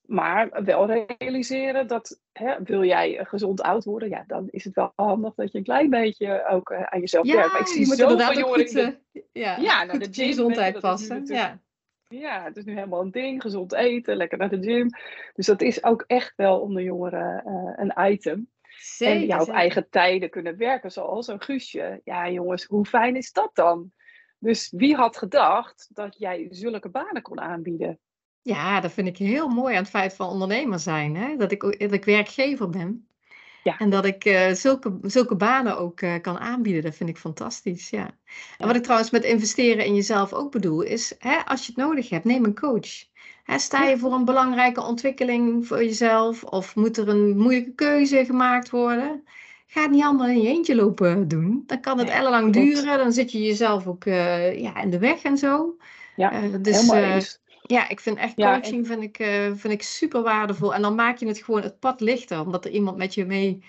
maar 0.00 0.64
wel 0.64 1.04
realiseren 1.18 1.86
dat, 1.86 2.20
hè, 2.32 2.62
wil 2.62 2.84
jij 2.84 3.18
eh, 3.18 3.26
gezond 3.26 3.62
oud 3.62 3.84
worden, 3.84 4.08
ja, 4.08 4.24
dan 4.26 4.48
is 4.50 4.64
het 4.64 4.74
wel 4.74 4.92
handig 4.96 5.34
dat 5.34 5.52
je 5.52 5.58
een 5.58 5.64
klein 5.64 5.90
beetje 5.90 6.46
ook 6.48 6.70
eh, 6.70 6.82
aan 6.82 7.00
jezelf 7.00 7.26
Ja, 7.26 7.34
werkt. 7.34 7.52
Maar 7.52 7.60
ik 7.60 7.66
zie 7.66 7.84
zoveel 7.84 8.10
inderdaad 8.10 8.36
ook 8.36 8.42
jongeren 8.42 8.66
goed, 8.66 8.76
eh, 8.76 9.22
ja, 9.32 9.56
Ja, 9.56 9.84
naar 9.84 9.98
de 9.98 10.04
op 10.04 10.14
gym, 10.14 10.26
gezondheid 10.26 10.80
passen. 10.80 11.26
Ja. 11.26 11.60
ja, 12.08 12.44
het 12.44 12.56
is 12.56 12.64
nu 12.64 12.74
helemaal 12.74 13.00
een 13.00 13.10
ding. 13.10 13.42
Gezond 13.42 13.72
eten, 13.72 14.16
lekker 14.16 14.38
naar 14.38 14.50
de 14.50 14.62
gym. 14.62 14.88
Dus 15.34 15.46
dat 15.46 15.62
is 15.62 15.84
ook 15.84 16.04
echt 16.06 16.32
wel 16.36 16.60
onder 16.60 16.82
jongeren 16.82 17.44
eh, 17.44 17.72
een 17.76 18.12
item. 18.12 18.49
Zeker, 18.80 19.14
en 19.14 19.26
ja, 19.26 19.34
op 19.34 19.40
zeker. 19.40 19.60
eigen 19.60 19.88
tijden 19.90 20.30
kunnen 20.30 20.56
werken, 20.56 20.92
zoals 20.92 21.26
een 21.26 21.42
Guusje. 21.42 22.00
Ja, 22.04 22.30
jongens, 22.30 22.64
hoe 22.64 22.84
fijn 22.84 23.16
is 23.16 23.32
dat 23.32 23.50
dan? 23.54 23.92
Dus 24.38 24.72
wie 24.76 24.94
had 24.94 25.16
gedacht 25.16 25.88
dat 25.92 26.18
jij 26.18 26.46
zulke 26.50 26.88
banen 26.88 27.22
kon 27.22 27.40
aanbieden? 27.40 27.98
Ja, 28.42 28.80
dat 28.80 28.92
vind 28.92 29.08
ik 29.08 29.16
heel 29.16 29.48
mooi 29.48 29.74
aan 29.74 29.82
het 29.82 29.90
feit 29.90 30.14
van 30.14 30.28
ondernemer 30.28 30.78
zijn. 30.78 31.16
Hè? 31.16 31.36
Dat, 31.36 31.52
ik, 31.52 31.60
dat 31.60 31.92
ik 31.92 32.04
werkgever 32.04 32.68
ben. 32.68 33.08
Ja. 33.62 33.78
En 33.78 33.90
dat 33.90 34.04
ik 34.04 34.24
eh, 34.24 34.52
zulke, 34.52 34.98
zulke 35.02 35.36
banen 35.36 35.78
ook 35.78 36.00
eh, 36.00 36.20
kan 36.20 36.38
aanbieden. 36.38 36.82
Dat 36.82 36.94
vind 36.94 37.08
ik 37.08 37.18
fantastisch, 37.18 37.90
ja. 37.90 38.18
En 38.58 38.66
wat 38.66 38.76
ik 38.76 38.82
trouwens 38.82 39.10
met 39.10 39.24
investeren 39.24 39.84
in 39.84 39.94
jezelf 39.94 40.32
ook 40.32 40.50
bedoel, 40.50 40.82
is 40.82 41.14
hè, 41.18 41.44
als 41.44 41.66
je 41.66 41.72
het 41.72 41.82
nodig 41.82 42.08
hebt, 42.08 42.24
neem 42.24 42.44
een 42.44 42.54
coach. 42.54 43.08
Sta 43.46 43.84
je 43.84 43.98
voor 43.98 44.12
een 44.12 44.24
belangrijke 44.24 44.82
ontwikkeling 44.82 45.66
voor 45.66 45.84
jezelf? 45.84 46.44
Of 46.44 46.76
moet 46.76 46.96
er 46.96 47.08
een 47.08 47.36
moeilijke 47.36 47.72
keuze 47.74 48.24
gemaakt 48.24 48.70
worden? 48.70 49.24
Ga 49.66 49.82
het 49.82 49.90
niet 49.90 50.02
allemaal 50.02 50.26
in 50.28 50.40
je 50.42 50.48
eentje 50.48 50.74
lopen 50.74 51.28
doen. 51.28 51.62
Dan 51.66 51.80
kan 51.80 51.98
het 51.98 52.06
Nee, 52.06 52.16
ellenlang 52.16 52.52
klopt. 52.52 52.66
duren. 52.74 52.98
Dan 52.98 53.12
zit 53.12 53.32
je 53.32 53.42
jezelf 53.42 53.86
ook 53.86 54.04
eh, 54.04 54.60
ja, 54.60 54.80
in 54.82 54.90
de 54.90 54.98
weg 54.98 55.22
en 55.22 55.38
zo. 55.38 55.76
Ja, 56.16 56.32
Eh, 56.32 56.42
dus, 56.60 56.80
Helemaal 56.80 57.02
eh, 57.08 57.14
eens. 57.14 57.40
ja, 57.62 57.88
ik 57.88 58.00
vind 58.00 58.16
echt 58.18 58.32
Ja, 58.36 58.54
en- 58.54 58.60
coaching 58.60 58.86
vind 58.86 59.02
ik, 59.02 59.16
vind 59.54 59.72
ik 59.72 59.82
super 59.82 60.22
waardevol. 60.22 60.74
En 60.74 60.82
dan 60.82 60.94
maak 60.94 61.16
je 61.18 61.26
het 61.26 61.42
gewoon 61.42 61.62
het 61.62 61.78
pad 61.78 62.00
lichter, 62.00 62.40
omdat 62.40 62.64
er 62.64 62.70
iemand 62.70 62.96
met 62.96 63.14
je 63.14 63.24
mee 63.24 63.64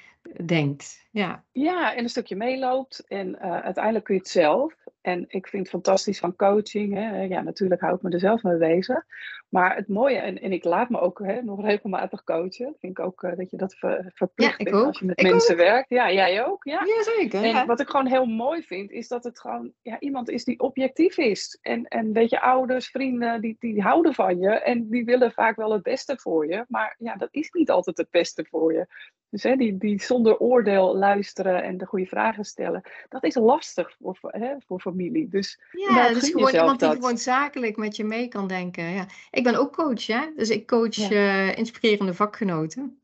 denkt. 0.46 1.06
Ja, 1.12 1.44
Ja, 1.52 1.96
en 1.96 2.04
een 2.04 2.10
stukje 2.10 2.36
meeloopt. 2.36 3.04
En 3.08 3.40
uiteindelijk 3.40 4.06
kun 4.06 4.14
je 4.16 4.20
het 4.22 4.30
zelf. 4.30 4.74
En 5.02 5.26
ik 5.28 5.48
vind 5.48 5.62
het 5.64 5.72
fantastisch 5.72 6.20
van 6.20 6.36
coaching. 6.36 6.94
Hè. 6.94 7.22
Ja, 7.22 7.42
natuurlijk 7.42 7.82
hou 7.82 7.96
ik 7.96 8.02
me 8.02 8.10
er 8.10 8.20
zelf 8.20 8.44
mee 8.44 8.58
bezig. 8.58 9.04
Maar 9.52 9.76
het 9.76 9.88
mooie, 9.88 10.18
en, 10.18 10.42
en 10.42 10.52
ik 10.52 10.64
laat 10.64 10.90
me 10.90 11.00
ook 11.00 11.20
hè, 11.24 11.42
nog 11.42 11.62
regelmatig 11.62 12.24
coachen. 12.24 12.76
Vind 12.80 12.98
ik 12.98 13.00
ook 13.00 13.24
eh, 13.24 13.36
dat 13.36 13.52
je 13.52 13.58
dat 13.58 13.76
ver- 13.76 14.12
verplicht 14.14 14.58
Ja, 14.58 14.64
bent 14.64 14.76
ook. 14.76 14.86
als 14.86 15.00
je 15.00 15.06
met 15.06 15.20
Ik 15.20 15.32
mensen 15.32 15.58
werkt. 15.58 15.90
Ja, 15.90 16.12
jij 16.12 16.46
ook. 16.46 16.64
Ja. 16.64 16.82
zeker. 17.18 17.44
En 17.44 17.68
wat 17.68 17.80
ik 17.80 17.90
gewoon 17.90 18.08
heel 18.08 18.26
mooi 18.26 18.64
vind, 18.64 18.92
is 18.92 19.08
dat 19.08 19.24
het 19.24 19.40
gewoon 19.40 19.72
ja, 19.82 20.00
iemand 20.00 20.30
is 20.30 20.44
die 20.44 20.60
objectief 20.60 21.18
is. 21.18 21.58
En, 21.62 21.86
en 21.88 22.14
weet 22.14 22.30
je, 22.30 22.42
ouders, 22.42 22.88
vrienden, 22.88 23.42
die, 23.42 23.56
die 23.60 23.82
houden 23.82 24.14
van 24.14 24.40
je. 24.40 24.50
En 24.50 24.90
die 24.90 25.06
willen 25.06 25.32
vaak 25.32 25.56
wel 25.56 25.72
het 25.72 25.84
beste 25.84 26.18
voor 26.18 26.48
je. 26.48 26.66
Maar 26.68 26.96
ja, 26.98 27.16
dat 27.16 27.30
is 27.32 27.50
niet 27.52 27.70
altijd 27.70 27.98
het 27.98 28.10
beste 28.10 28.46
voor 28.50 28.74
je. 28.74 28.88
Dus 29.30 29.44
hè, 29.44 29.56
die, 29.56 29.78
die 29.78 30.02
zonder 30.02 30.38
oordeel 30.38 30.96
luisteren 30.96 31.64
en 31.64 31.78
de 31.78 31.86
goede 31.86 32.06
vragen 32.06 32.44
stellen. 32.46 32.82
Dat 33.10 33.24
is 33.24 33.36
lastig 33.36 33.96
voor, 34.00 34.18
hè, 34.22 34.54
voor 34.66 34.80
familie. 34.80 35.30
Dus 35.30 35.60
Ja, 35.72 36.04
gun 36.04 36.22
gewoon 36.22 36.50
iemand 36.54 36.80
die 36.80 36.88
dat. 36.88 36.98
gewoon 36.98 37.18
zakelijk 37.18 37.78
met 37.78 37.96
je 37.96 38.04
mee 38.04 38.28
kan 38.28 38.48
denken. 38.48 38.84
Ja. 38.84 39.06
Ik 39.32 39.41
ben 39.44 39.56
ook 39.56 39.74
coach, 39.76 40.08
hè? 40.08 40.22
Dus 40.36 40.50
ik 40.50 40.68
coach 40.68 40.96
Ja. 40.96 41.10
eh, 41.10 41.58
inspirerende 41.58 42.14
vakgenoten. 42.14 43.00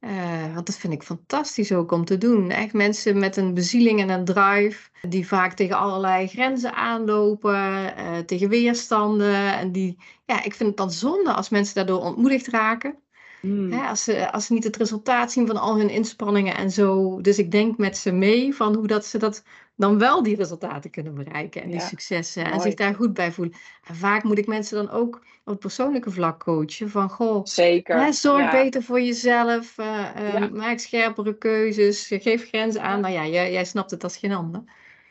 Eh, 0.00 0.54
want 0.54 0.66
dat 0.66 0.76
vind 0.76 0.92
ik 0.92 1.02
fantastisch 1.02 1.72
ook 1.72 1.92
om 1.92 2.04
te 2.04 2.18
doen. 2.18 2.50
Echt 2.50 2.72
mensen 2.72 3.18
met 3.18 3.36
een 3.36 3.54
bezieling 3.54 4.00
en 4.00 4.08
een 4.08 4.24
drive, 4.24 4.90
die 5.08 5.26
vaak 5.26 5.52
tegen 5.54 5.76
allerlei 5.76 6.26
grenzen 6.28 6.74
aanlopen, 6.74 7.96
eh, 7.96 8.18
tegen 8.18 8.48
weerstanden. 8.48 9.54
En 9.54 9.72
die, 9.72 9.98
ja, 10.26 10.44
ik 10.44 10.54
vind 10.54 10.68
het 10.68 10.78
dan 10.78 10.90
zonde 10.90 11.32
als 11.32 11.48
mensen 11.48 11.74
daardoor 11.74 12.00
ontmoedigd 12.00 12.46
raken. 12.46 13.01
Hmm. 13.42 13.72
Hè, 13.72 13.88
als, 13.88 14.04
ze, 14.04 14.32
als 14.32 14.46
ze 14.46 14.52
niet 14.52 14.64
het 14.64 14.76
resultaat 14.76 15.32
zien 15.32 15.46
van 15.46 15.56
al 15.56 15.78
hun 15.78 15.90
inspanningen 15.90 16.56
en 16.56 16.70
zo. 16.70 17.20
Dus 17.20 17.38
ik 17.38 17.50
denk 17.50 17.78
met 17.78 17.96
ze 17.96 18.12
mee 18.12 18.54
van 18.54 18.74
hoe 18.74 18.86
dat 18.86 19.04
ze 19.04 19.18
dat 19.18 19.42
dan 19.76 19.98
wel 19.98 20.22
die 20.22 20.36
resultaten 20.36 20.90
kunnen 20.90 21.14
bereiken 21.14 21.62
en 21.62 21.70
die 21.70 21.80
successen 21.80 22.44
en 22.44 22.60
zich 22.60 22.74
daar 22.74 22.94
goed 22.94 23.14
bij 23.14 23.32
voelen. 23.32 23.54
En 23.86 23.94
vaak 23.94 24.22
moet 24.22 24.38
ik 24.38 24.46
mensen 24.46 24.76
dan 24.76 24.90
ook 24.90 25.16
op 25.16 25.52
het 25.52 25.58
persoonlijke 25.58 26.10
vlak 26.10 26.44
coachen 26.44 26.90
van 26.90 27.10
goh, 27.10 27.44
Zeker. 27.44 28.04
hè, 28.04 28.12
zorg 28.12 28.42
ja. 28.42 28.50
beter 28.50 28.82
voor 28.82 29.00
jezelf, 29.00 29.78
eh, 29.78 30.16
eh, 30.16 30.32
Ja. 30.32 30.48
maak 30.48 30.78
scherpere 30.78 31.38
keuzes, 31.38 32.06
geef 32.06 32.48
grenzen 32.48 32.82
aan. 32.82 33.00
Nou 33.00 33.12
ja, 33.14 33.26
jij, 33.26 33.52
jij 33.52 33.64
snapt 33.64 33.90
het 33.90 34.04
als 34.04 34.16
geen 34.16 34.32
ander. 34.32 34.62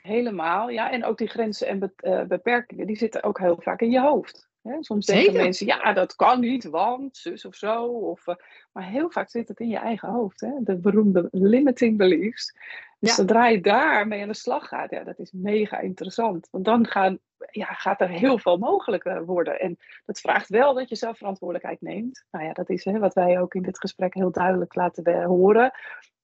Helemaal, 0.01 0.69
ja. 0.69 0.91
En 0.91 1.05
ook 1.05 1.17
die 1.17 1.27
grenzen 1.27 1.67
en 1.67 1.93
eh, 1.95 2.23
beperkingen, 2.23 2.87
die 2.87 2.97
zitten 2.97 3.23
ook 3.23 3.39
heel 3.39 3.59
vaak 3.61 3.81
in 3.81 3.91
je 3.91 4.01
hoofd. 4.01 4.49
Hè? 4.61 4.75
Soms 4.79 5.05
denken 5.05 5.33
mensen, 5.33 5.65
ja, 5.65 5.93
dat 5.93 6.15
kan 6.15 6.39
niet, 6.39 6.63
want 6.63 7.17
zus 7.17 7.45
of 7.45 7.55
zo. 7.55 7.83
Of, 7.85 8.27
uh, 8.27 8.35
maar 8.71 8.87
heel 8.87 9.09
vaak 9.09 9.29
zit 9.29 9.47
het 9.47 9.59
in 9.59 9.67
je 9.67 9.77
eigen 9.77 10.09
hoofd. 10.09 10.41
Hè? 10.41 10.51
De 10.59 10.77
beroemde 10.77 11.27
limiting 11.31 11.97
beliefs. 11.97 12.53
Dus 12.99 13.09
ja. 13.09 13.15
zodra 13.15 13.47
je 13.47 13.61
daarmee 13.61 14.21
aan 14.21 14.27
de 14.27 14.33
slag 14.33 14.67
gaat, 14.67 14.91
ja, 14.91 15.03
dat 15.03 15.19
is 15.19 15.31
mega 15.31 15.79
interessant. 15.79 16.47
Want 16.51 16.65
dan 16.65 16.87
gaan, 16.87 17.19
ja, 17.51 17.65
gaat 17.65 18.01
er 18.01 18.09
heel 18.09 18.37
veel 18.37 18.57
mogelijk 18.57 19.21
worden. 19.25 19.59
En 19.59 19.77
dat 20.05 20.19
vraagt 20.19 20.49
wel 20.49 20.73
dat 20.73 20.89
je 20.89 20.95
zelf 20.95 21.17
verantwoordelijkheid 21.17 21.81
neemt. 21.81 22.25
Nou 22.31 22.45
ja, 22.45 22.53
dat 22.53 22.69
is 22.69 22.85
hè, 22.85 22.99
wat 22.99 23.13
wij 23.13 23.39
ook 23.39 23.53
in 23.53 23.61
dit 23.61 23.79
gesprek 23.79 24.13
heel 24.13 24.31
duidelijk 24.31 24.75
laten 24.75 25.23
horen. 25.23 25.71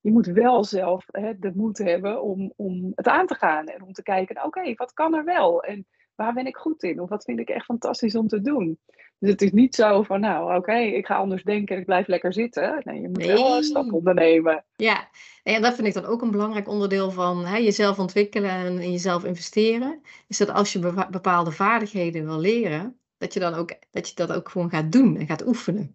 Je 0.01 0.11
moet 0.11 0.25
wel 0.25 0.63
zelf 0.63 1.05
hè, 1.11 1.39
de 1.39 1.51
moed 1.55 1.77
hebben 1.77 2.21
om, 2.21 2.53
om 2.55 2.91
het 2.95 3.07
aan 3.07 3.27
te 3.27 3.35
gaan. 3.35 3.65
En 3.65 3.83
om 3.83 3.93
te 3.93 4.03
kijken, 4.03 4.43
oké, 4.43 4.73
wat 4.73 4.93
kan 4.93 5.15
er 5.15 5.23
wel? 5.23 5.63
En 5.63 5.87
waar 6.17 6.33
ben 6.33 6.45
ik 6.45 6.57
goed 6.57 6.83
in? 6.83 7.01
Of 7.01 7.09
wat 7.09 7.23
vind 7.23 7.39
ik 7.39 7.49
echt 7.49 7.65
fantastisch 7.65 8.15
om 8.15 8.27
te 8.27 8.41
doen? 8.41 8.79
Dus 9.19 9.29
het 9.29 9.41
is 9.41 9.51
niet 9.51 9.75
zo 9.75 10.03
van, 10.03 10.19
nou 10.19 10.55
oké, 10.55 10.77
ik 10.77 11.05
ga 11.05 11.15
anders 11.15 11.43
denken 11.43 11.75
en 11.75 11.81
ik 11.81 11.87
blijf 11.87 12.07
lekker 12.07 12.33
zitten. 12.33 12.81
Nee, 12.83 13.01
je 13.01 13.09
moet 13.09 13.25
wel 13.25 13.57
een 13.57 13.63
stap 13.63 13.93
ondernemen. 13.93 14.63
Ja, 14.75 15.07
en 15.43 15.61
dat 15.61 15.75
vind 15.75 15.87
ik 15.87 15.93
dan 15.93 16.05
ook 16.05 16.21
een 16.21 16.31
belangrijk 16.31 16.67
onderdeel 16.67 17.11
van 17.11 17.45
hè, 17.45 17.57
jezelf 17.57 17.99
ontwikkelen 17.99 18.49
en 18.49 18.79
in 18.79 18.91
jezelf 18.91 19.23
investeren. 19.23 20.01
Is 20.27 20.37
dat 20.37 20.49
als 20.49 20.73
je 20.73 21.07
bepaalde 21.11 21.51
vaardigheden 21.51 22.25
wil 22.25 22.39
leren, 22.39 22.99
dat 23.17 23.33
je, 23.33 23.39
dan 23.39 23.53
ook, 23.53 23.73
dat 23.91 24.09
je 24.09 24.15
dat 24.15 24.33
ook 24.33 24.49
gewoon 24.49 24.69
gaat 24.69 24.91
doen 24.91 25.17
en 25.17 25.25
gaat 25.25 25.47
oefenen. 25.47 25.91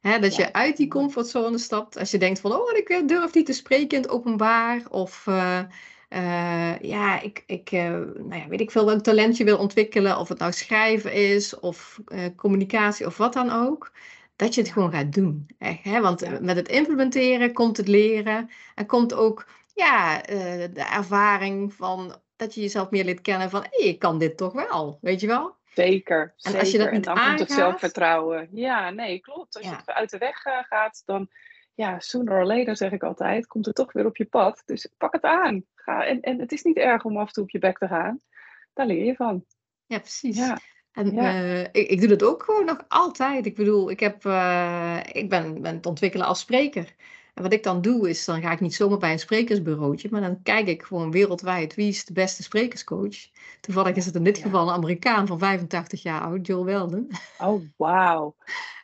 Hè, 0.00 0.18
dat 0.18 0.36
je 0.36 0.52
uit 0.52 0.76
die 0.76 0.88
comfortzone 0.88 1.58
stapt. 1.58 1.98
Als 1.98 2.10
je 2.10 2.18
denkt 2.18 2.40
van, 2.40 2.52
oh, 2.52 2.76
ik 2.76 2.88
eh, 2.88 3.06
durf 3.06 3.34
niet 3.34 3.46
te 3.46 3.52
spreken 3.52 3.96
in 3.96 4.02
het 4.02 4.12
openbaar. 4.12 4.82
Of 4.90 5.26
uh, 5.28 5.60
uh, 6.08 6.78
ja, 6.78 7.20
ik, 7.20 7.42
ik 7.46 7.72
uh, 7.72 7.80
nou 8.14 8.34
ja, 8.34 8.48
weet 8.48 8.60
ik 8.60 8.70
veel 8.70 8.86
welk 8.86 9.02
talent 9.02 9.36
je 9.36 9.44
wil 9.44 9.58
ontwikkelen. 9.58 10.18
Of 10.18 10.28
het 10.28 10.38
nou 10.38 10.52
schrijven 10.52 11.12
is 11.12 11.58
of 11.58 12.00
communicatie 12.36 13.06
of 13.06 13.16
wat 13.16 13.32
dan 13.32 13.50
ook. 13.50 13.92
Dat 14.36 14.54
je 14.54 14.60
het 14.60 14.70
gewoon 14.70 14.92
gaat 14.92 15.12
doen. 15.12 15.46
Echt, 15.58 15.84
hè? 15.84 16.00
Want 16.00 16.40
met 16.40 16.56
het 16.56 16.68
implementeren 16.68 17.52
komt 17.52 17.76
het 17.76 17.88
leren. 17.88 18.50
En 18.74 18.86
komt 18.86 19.14
ook 19.14 19.46
ja, 19.74 20.20
de 20.20 20.86
ervaring 20.92 21.74
van 21.74 22.16
dat 22.36 22.54
je 22.54 22.60
jezelf 22.60 22.90
meer 22.90 23.04
leert 23.04 23.20
kennen 23.20 23.50
van, 23.50 23.62
hé, 23.62 23.68
hey, 23.70 23.88
ik 23.88 23.98
kan 23.98 24.18
dit 24.18 24.36
toch 24.36 24.52
wel. 24.52 24.98
Weet 25.00 25.20
je 25.20 25.26
wel? 25.26 25.54
Zeker. 25.74 26.34
En 26.40 26.58
als 26.58 26.70
je 26.70 26.78
dat 26.78 26.90
niet 26.90 27.06
en 27.06 27.14
dan 27.14 27.16
aangaat, 27.16 27.36
komt 27.36 27.48
het 27.48 27.58
zelfvertrouwen. 27.58 28.48
Ja, 28.52 28.90
nee, 28.90 29.18
klopt. 29.18 29.56
Als 29.56 29.64
je 29.64 29.76
het 29.76 29.90
uit 29.90 30.10
de 30.10 30.18
weg 30.18 30.42
gaat, 30.68 31.02
dan, 31.04 31.28
ja, 31.76 32.00
sooner 32.00 32.38
or 32.38 32.46
later 32.46 32.76
zeg 32.76 32.92
ik 32.92 33.02
altijd, 33.02 33.46
komt 33.46 33.66
het 33.66 33.74
toch 33.74 33.92
weer 33.92 34.06
op 34.06 34.16
je 34.16 34.24
pad. 34.24 34.62
Dus 34.64 34.88
pak 34.96 35.12
het 35.12 35.22
aan. 35.22 35.64
Ga, 35.74 36.04
en, 36.04 36.20
en 36.20 36.40
het 36.40 36.52
is 36.52 36.62
niet 36.62 36.76
erg 36.76 37.04
om 37.04 37.16
af 37.16 37.26
en 37.26 37.32
toe 37.32 37.42
op 37.42 37.50
je 37.50 37.58
bek 37.58 37.78
te 37.78 37.86
gaan. 37.86 38.20
Daar 38.72 38.86
leer 38.86 39.04
je 39.04 39.14
van. 39.14 39.44
Ja, 39.86 39.98
precies. 39.98 40.36
Ja. 40.36 40.58
En 40.92 41.12
ja. 41.12 41.42
Uh, 41.42 41.60
ik, 41.60 41.72
ik, 41.72 42.00
doe 42.00 42.08
dat 42.08 42.22
ook 42.22 42.42
gewoon 42.42 42.64
nog 42.64 42.84
altijd. 42.88 43.46
Ik 43.46 43.54
bedoel, 43.54 43.90
ik, 43.90 44.00
heb, 44.00 44.24
uh, 44.24 44.98
ik 45.12 45.28
ben, 45.28 45.62
ben 45.62 45.74
het 45.74 45.86
ontwikkelen 45.86 46.26
als 46.26 46.40
spreker. 46.40 46.94
En 47.34 47.42
wat 47.42 47.52
ik 47.52 47.62
dan 47.62 47.80
doe, 47.80 48.08
is 48.08 48.24
dan 48.24 48.42
ga 48.42 48.52
ik 48.52 48.60
niet 48.60 48.74
zomaar 48.74 48.98
bij 48.98 49.12
een 49.12 49.18
sprekersbureautje, 49.18 50.08
maar 50.10 50.20
dan 50.20 50.42
kijk 50.42 50.66
ik 50.66 50.82
gewoon 50.82 51.10
wereldwijd 51.10 51.74
wie 51.74 51.88
is 51.88 52.04
de 52.04 52.12
beste 52.12 52.42
sprekerscoach. 52.42 53.16
Toevallig 53.60 53.96
is 53.96 54.06
het 54.06 54.14
in 54.14 54.24
dit 54.24 54.38
geval 54.38 54.68
een 54.68 54.74
Amerikaan 54.74 55.26
van 55.26 55.38
85 55.38 56.02
jaar 56.02 56.20
oud, 56.20 56.46
Joel 56.46 56.64
Welden. 56.64 57.08
Oh, 57.38 57.62
wauw. 57.76 58.34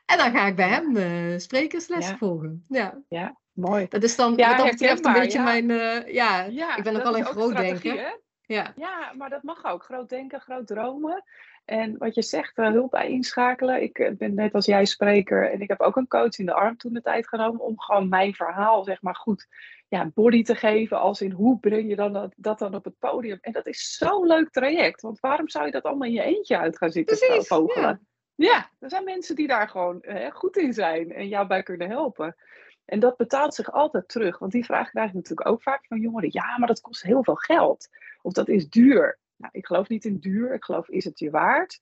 En 0.04 0.18
dan 0.18 0.30
ga 0.30 0.46
ik 0.46 0.56
bij 0.56 0.68
hem 0.68 0.96
uh, 0.96 1.38
sprekerslessen 1.38 2.18
volgen. 2.18 2.64
Ja. 2.68 3.02
ja, 3.08 3.36
mooi. 3.52 3.86
Dat 3.88 4.02
is 4.02 4.16
dan 4.16 4.36
ja, 4.36 4.56
wat 4.56 4.70
betreft 4.70 5.04
een 5.04 5.12
beetje 5.12 5.42
mijn... 5.42 5.68
Uh, 5.68 6.12
ja, 6.12 6.44
ik 6.76 6.82
ben 6.82 6.96
ook 6.96 7.02
wel 7.02 7.16
een 7.16 7.24
groot 7.24 7.56
denken. 7.56 8.20
Ja. 8.42 8.72
ja, 8.76 9.12
maar 9.16 9.30
dat 9.30 9.42
mag 9.42 9.64
ook. 9.64 9.84
Groot 9.84 10.08
denken, 10.08 10.40
groot 10.40 10.66
dromen. 10.66 11.24
En 11.64 11.98
wat 11.98 12.14
je 12.14 12.22
zegt, 12.22 12.58
uh, 12.58 12.68
hulp 12.70 12.90
bij 12.90 13.08
inschakelen. 13.08 13.82
Ik 13.82 14.14
ben 14.18 14.34
net 14.34 14.54
als 14.54 14.66
jij 14.66 14.84
spreker 14.84 15.50
en 15.50 15.60
ik 15.60 15.68
heb 15.68 15.80
ook 15.80 15.96
een 15.96 16.08
coach 16.08 16.38
in 16.38 16.46
de 16.46 16.54
arm 16.54 16.76
toen 16.76 16.92
de 16.92 17.02
tijd 17.02 17.28
genomen 17.28 17.60
om 17.60 17.80
gewoon 17.80 18.08
mijn 18.08 18.34
verhaal, 18.34 18.84
zeg 18.84 19.02
maar, 19.02 19.16
goed 19.16 19.46
ja, 19.88 20.10
body 20.14 20.42
te 20.42 20.54
geven. 20.54 21.00
Als 21.00 21.20
in 21.20 21.30
hoe 21.30 21.58
breng 21.58 21.88
je 21.88 21.96
dan 21.96 22.12
dat, 22.12 22.32
dat 22.36 22.58
dan 22.58 22.74
op 22.74 22.84
het 22.84 22.98
podium? 22.98 23.38
En 23.40 23.52
dat 23.52 23.66
is 23.66 23.96
zo'n 23.96 24.26
leuk 24.26 24.50
traject. 24.50 25.00
Want 25.00 25.20
waarom 25.20 25.48
zou 25.48 25.66
je 25.66 25.72
dat 25.72 25.82
allemaal 25.82 26.08
in 26.08 26.14
je 26.14 26.22
eentje 26.22 26.58
uit 26.58 26.78
gaan 26.78 26.90
zitten 26.90 27.18
Precies, 27.18 27.46
vogelen? 27.46 28.06
Ja. 28.44 28.70
er 28.78 28.90
zijn 28.90 29.04
mensen 29.04 29.36
die 29.36 29.46
daar 29.46 29.68
gewoon 29.68 29.98
uh, 30.02 30.30
goed 30.30 30.56
in 30.56 30.72
zijn 30.72 31.12
en 31.12 31.28
jou 31.28 31.46
bij 31.46 31.62
kunnen 31.62 31.88
helpen. 31.88 32.36
En 32.84 33.00
dat 33.00 33.16
betaalt 33.16 33.54
zich 33.54 33.72
altijd 33.72 34.08
terug. 34.08 34.38
Want 34.38 34.52
die 34.52 34.64
vraag 34.64 34.90
krijg 34.90 35.08
ik 35.08 35.14
natuurlijk 35.14 35.48
ook 35.48 35.62
vaak 35.62 35.86
van 35.86 36.00
jongeren. 36.00 36.28
Ja, 36.32 36.58
maar 36.58 36.68
dat 36.68 36.80
kost 36.80 37.02
heel 37.02 37.24
veel 37.24 37.34
geld. 37.34 37.88
Of 38.22 38.32
dat 38.32 38.48
is 38.48 38.68
duur. 38.68 39.18
Nou, 39.36 39.52
ik 39.52 39.66
geloof 39.66 39.88
niet 39.88 40.04
in 40.04 40.18
duur, 40.18 40.54
ik 40.54 40.64
geloof 40.64 40.88
is 40.88 41.04
het 41.04 41.18
je 41.18 41.30
waard. 41.30 41.80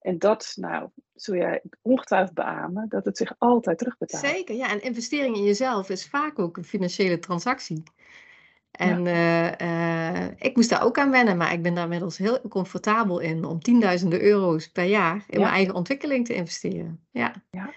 En 0.00 0.18
dat, 0.18 0.52
nou, 0.56 0.88
zul 1.14 1.34
jij 1.34 1.62
ongetwijfeld 1.82 2.34
beamen, 2.34 2.88
dat 2.88 3.04
het 3.04 3.16
zich 3.16 3.34
altijd 3.38 3.78
terugbetaalt. 3.78 4.24
Zeker, 4.26 4.54
ja. 4.54 4.70
En 4.70 4.82
investering 4.82 5.36
in 5.36 5.44
jezelf 5.44 5.88
is 5.88 6.08
vaak 6.08 6.38
ook 6.38 6.56
een 6.56 6.64
financiële 6.64 7.18
transactie. 7.18 7.82
En 8.72 9.04
ja. 9.04 9.60
uh, 9.60 10.22
uh, 10.22 10.28
ik 10.38 10.56
moest 10.56 10.70
daar 10.70 10.84
ook 10.84 10.98
aan 10.98 11.10
wennen, 11.10 11.36
maar 11.36 11.52
ik 11.52 11.62
ben 11.62 11.74
daar 11.74 11.84
inmiddels 11.84 12.18
heel 12.18 12.40
comfortabel 12.48 13.18
in 13.18 13.44
om 13.44 13.60
tienduizenden 13.60 14.22
euro's 14.22 14.68
per 14.68 14.84
jaar 14.84 15.24
in 15.28 15.40
mijn 15.40 15.52
eigen 15.52 15.74
ontwikkeling 15.74 16.26
te 16.26 16.34
investeren. 16.34 17.00
Ja. 17.10 17.32
ja. 17.50 17.70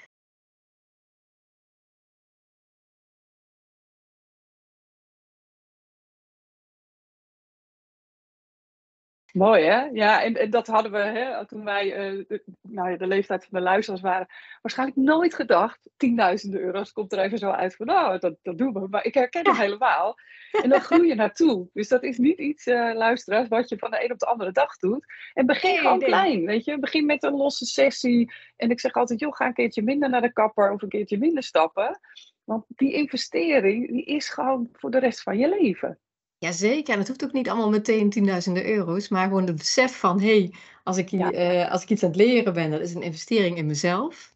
Mooi 9.35 9.63
hè? 9.63 9.85
Ja, 9.85 10.23
en, 10.23 10.33
en 10.35 10.49
dat 10.49 10.67
hadden 10.67 10.91
we 10.91 10.97
hè, 10.97 11.45
toen 11.45 11.63
wij 11.63 12.11
uh, 12.11 12.25
de, 12.27 12.43
nou, 12.61 12.97
de 12.97 13.07
leeftijd 13.07 13.45
van 13.45 13.59
de 13.59 13.65
luisteraars 13.65 14.01
waren. 14.01 14.27
Waarschijnlijk 14.61 14.97
nooit 14.97 15.33
gedacht. 15.33 15.89
Tienduizenden 15.97 16.61
euro's 16.61 16.91
komt 16.91 17.11
er 17.11 17.19
even 17.19 17.37
zo 17.37 17.49
uit 17.49 17.75
van 17.75 17.85
nou, 17.85 18.19
dat, 18.19 18.35
dat 18.41 18.57
doen 18.57 18.73
we. 18.73 18.87
Maar 18.89 19.05
ik 19.05 19.13
herken 19.13 19.47
het 19.47 19.57
helemaal. 19.57 20.15
En 20.61 20.69
dan 20.69 20.81
groei 20.81 21.07
je 21.07 21.15
naartoe. 21.25 21.67
Dus 21.73 21.87
dat 21.87 22.03
is 22.03 22.17
niet 22.17 22.37
iets, 22.37 22.67
uh, 22.67 22.93
luisteraars, 22.93 23.47
wat 23.47 23.69
je 23.69 23.77
van 23.77 23.91
de 23.91 24.03
een 24.03 24.11
op 24.11 24.19
de 24.19 24.25
andere 24.25 24.51
dag 24.51 24.77
doet. 24.77 25.05
En 25.33 25.45
begin 25.45 25.77
gewoon 25.77 25.99
klein, 25.99 26.45
weet 26.45 26.65
je. 26.65 26.79
Begin 26.79 27.05
met 27.05 27.23
een 27.23 27.35
losse 27.35 27.65
sessie. 27.65 28.33
En 28.55 28.69
ik 28.69 28.79
zeg 28.79 28.93
altijd, 28.93 29.19
joh, 29.19 29.35
ga 29.35 29.45
een 29.45 29.53
keertje 29.53 29.83
minder 29.83 30.09
naar 30.09 30.21
de 30.21 30.33
kapper 30.33 30.71
of 30.71 30.81
een 30.81 30.89
keertje 30.89 31.17
minder 31.17 31.43
stappen. 31.43 31.99
Want 32.43 32.65
die 32.67 32.93
investering, 32.93 33.91
die 33.91 34.03
is 34.03 34.29
gewoon 34.29 34.69
voor 34.73 34.91
de 34.91 34.99
rest 34.99 35.21
van 35.21 35.37
je 35.37 35.49
leven. 35.49 35.99
Jazeker, 36.45 36.93
en 36.93 36.99
het 36.99 37.07
hoeft 37.07 37.23
ook 37.23 37.31
niet 37.31 37.49
allemaal 37.49 37.69
meteen 37.69 38.09
tienduizenden 38.09 38.65
euro's, 38.65 39.07
maar 39.07 39.27
gewoon 39.27 39.47
het 39.47 39.55
besef 39.55 39.97
van, 39.97 40.21
hé, 40.21 40.39
hey, 40.39 40.53
als, 40.83 40.97
ik, 40.97 41.11
uh, 41.11 41.71
als 41.71 41.83
ik 41.83 41.89
iets 41.89 42.03
aan 42.03 42.09
het 42.09 42.17
leren 42.17 42.53
ben, 42.53 42.71
dat 42.71 42.81
is 42.81 42.93
een 42.93 43.01
investering 43.01 43.57
in 43.57 43.65
mezelf. 43.65 44.33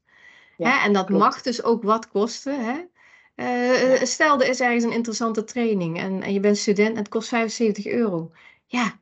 Ja, 0.57 0.69
hè? 0.69 0.85
En 0.85 0.93
dat 0.93 1.09
mag 1.09 1.41
dus 1.41 1.63
ook 1.63 1.83
wat 1.83 2.09
kosten. 2.09 2.65
Hè? 2.65 2.77
Uh, 3.35 4.03
stel, 4.03 4.41
er 4.41 4.49
is 4.49 4.59
ergens 4.59 4.83
een 4.83 4.91
interessante 4.91 5.43
training 5.43 5.99
en, 5.99 6.23
en 6.23 6.33
je 6.33 6.39
bent 6.39 6.57
student 6.57 6.89
en 6.89 6.97
het 6.97 7.09
kost 7.09 7.27
75 7.27 7.85
euro. 7.85 8.31
Ja, 8.65 8.99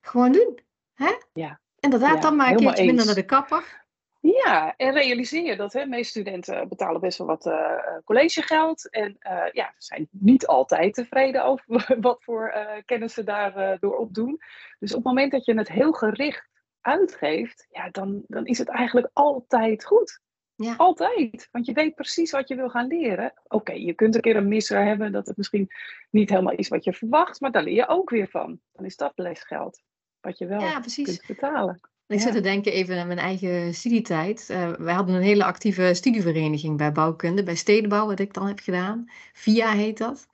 gewoon 0.00 0.32
doen. 0.32 0.58
Hè? 0.94 1.12
Ja. 1.32 1.60
Inderdaad, 1.80 2.22
dan 2.22 2.36
maar 2.36 2.50
een 2.50 2.56
keertje 2.56 2.84
minder 2.84 3.06
naar 3.06 3.14
de 3.14 3.24
kapper. 3.24 3.83
Ja, 4.32 4.76
en 4.76 4.92
realiseer 4.92 5.44
je 5.44 5.56
dat 5.56 5.72
hè, 5.72 5.86
meeste 5.86 6.08
studenten 6.08 6.68
betalen 6.68 7.00
best 7.00 7.18
wel 7.18 7.26
wat 7.26 7.46
uh, 7.46 7.78
collegegeld. 8.04 8.90
En 8.90 9.16
uh, 9.20 9.44
ja, 9.52 9.74
zijn 9.78 10.08
niet 10.10 10.46
altijd 10.46 10.94
tevreden 10.94 11.44
over 11.44 11.96
wat 12.00 12.24
voor 12.24 12.52
uh, 12.54 12.82
kennis 12.84 13.14
ze 13.14 13.24
daardoor 13.24 13.76
door 13.80 13.96
opdoen. 13.96 14.40
Dus 14.78 14.90
op 14.90 14.96
het 14.96 15.06
moment 15.06 15.32
dat 15.32 15.44
je 15.44 15.54
het 15.54 15.68
heel 15.68 15.92
gericht 15.92 16.48
uitgeeft, 16.80 17.66
ja, 17.70 17.90
dan, 17.90 18.22
dan 18.26 18.46
is 18.46 18.58
het 18.58 18.68
eigenlijk 18.68 19.10
altijd 19.12 19.84
goed. 19.84 20.20
Ja. 20.54 20.74
Altijd. 20.76 21.48
Want 21.52 21.66
je 21.66 21.72
weet 21.72 21.94
precies 21.94 22.30
wat 22.30 22.48
je 22.48 22.54
wil 22.54 22.70
gaan 22.70 22.86
leren. 22.86 23.32
Oké, 23.48 23.72
je 23.72 23.94
kunt 23.94 24.14
een 24.14 24.20
keer 24.20 24.36
een 24.36 24.48
misser 24.48 24.84
hebben 24.84 25.12
dat 25.12 25.26
het 25.26 25.36
misschien 25.36 25.68
niet 26.10 26.30
helemaal 26.30 26.54
is 26.54 26.68
wat 26.68 26.84
je 26.84 26.92
verwacht, 26.92 27.40
maar 27.40 27.52
daar 27.52 27.62
leer 27.62 27.74
je 27.74 27.88
ook 27.88 28.10
weer 28.10 28.28
van. 28.28 28.60
Dan 28.72 28.84
is 28.84 28.96
dat 28.96 29.12
lesgeld 29.14 29.82
wat 30.20 30.38
je 30.38 30.46
wel 30.46 30.60
ja, 30.60 30.80
kunt 30.80 31.24
betalen. 31.26 31.80
Ik 32.06 32.20
zit 32.20 32.32
te 32.32 32.40
denken 32.40 32.72
even 32.72 32.98
aan 32.98 33.06
mijn 33.06 33.18
eigen 33.18 33.74
studietijd. 33.74 34.48
Uh, 34.50 34.72
wij 34.72 34.94
hadden 34.94 35.14
een 35.14 35.22
hele 35.22 35.44
actieve 35.44 35.94
studievereniging 35.94 36.76
bij 36.76 36.92
bouwkunde, 36.92 37.42
bij 37.42 37.54
stedenbouw, 37.54 38.06
wat 38.06 38.20
ik 38.20 38.32
dan 38.34 38.46
heb 38.46 38.58
gedaan. 38.58 39.04
VIA 39.32 39.72
heet 39.72 39.98
dat. 39.98 40.26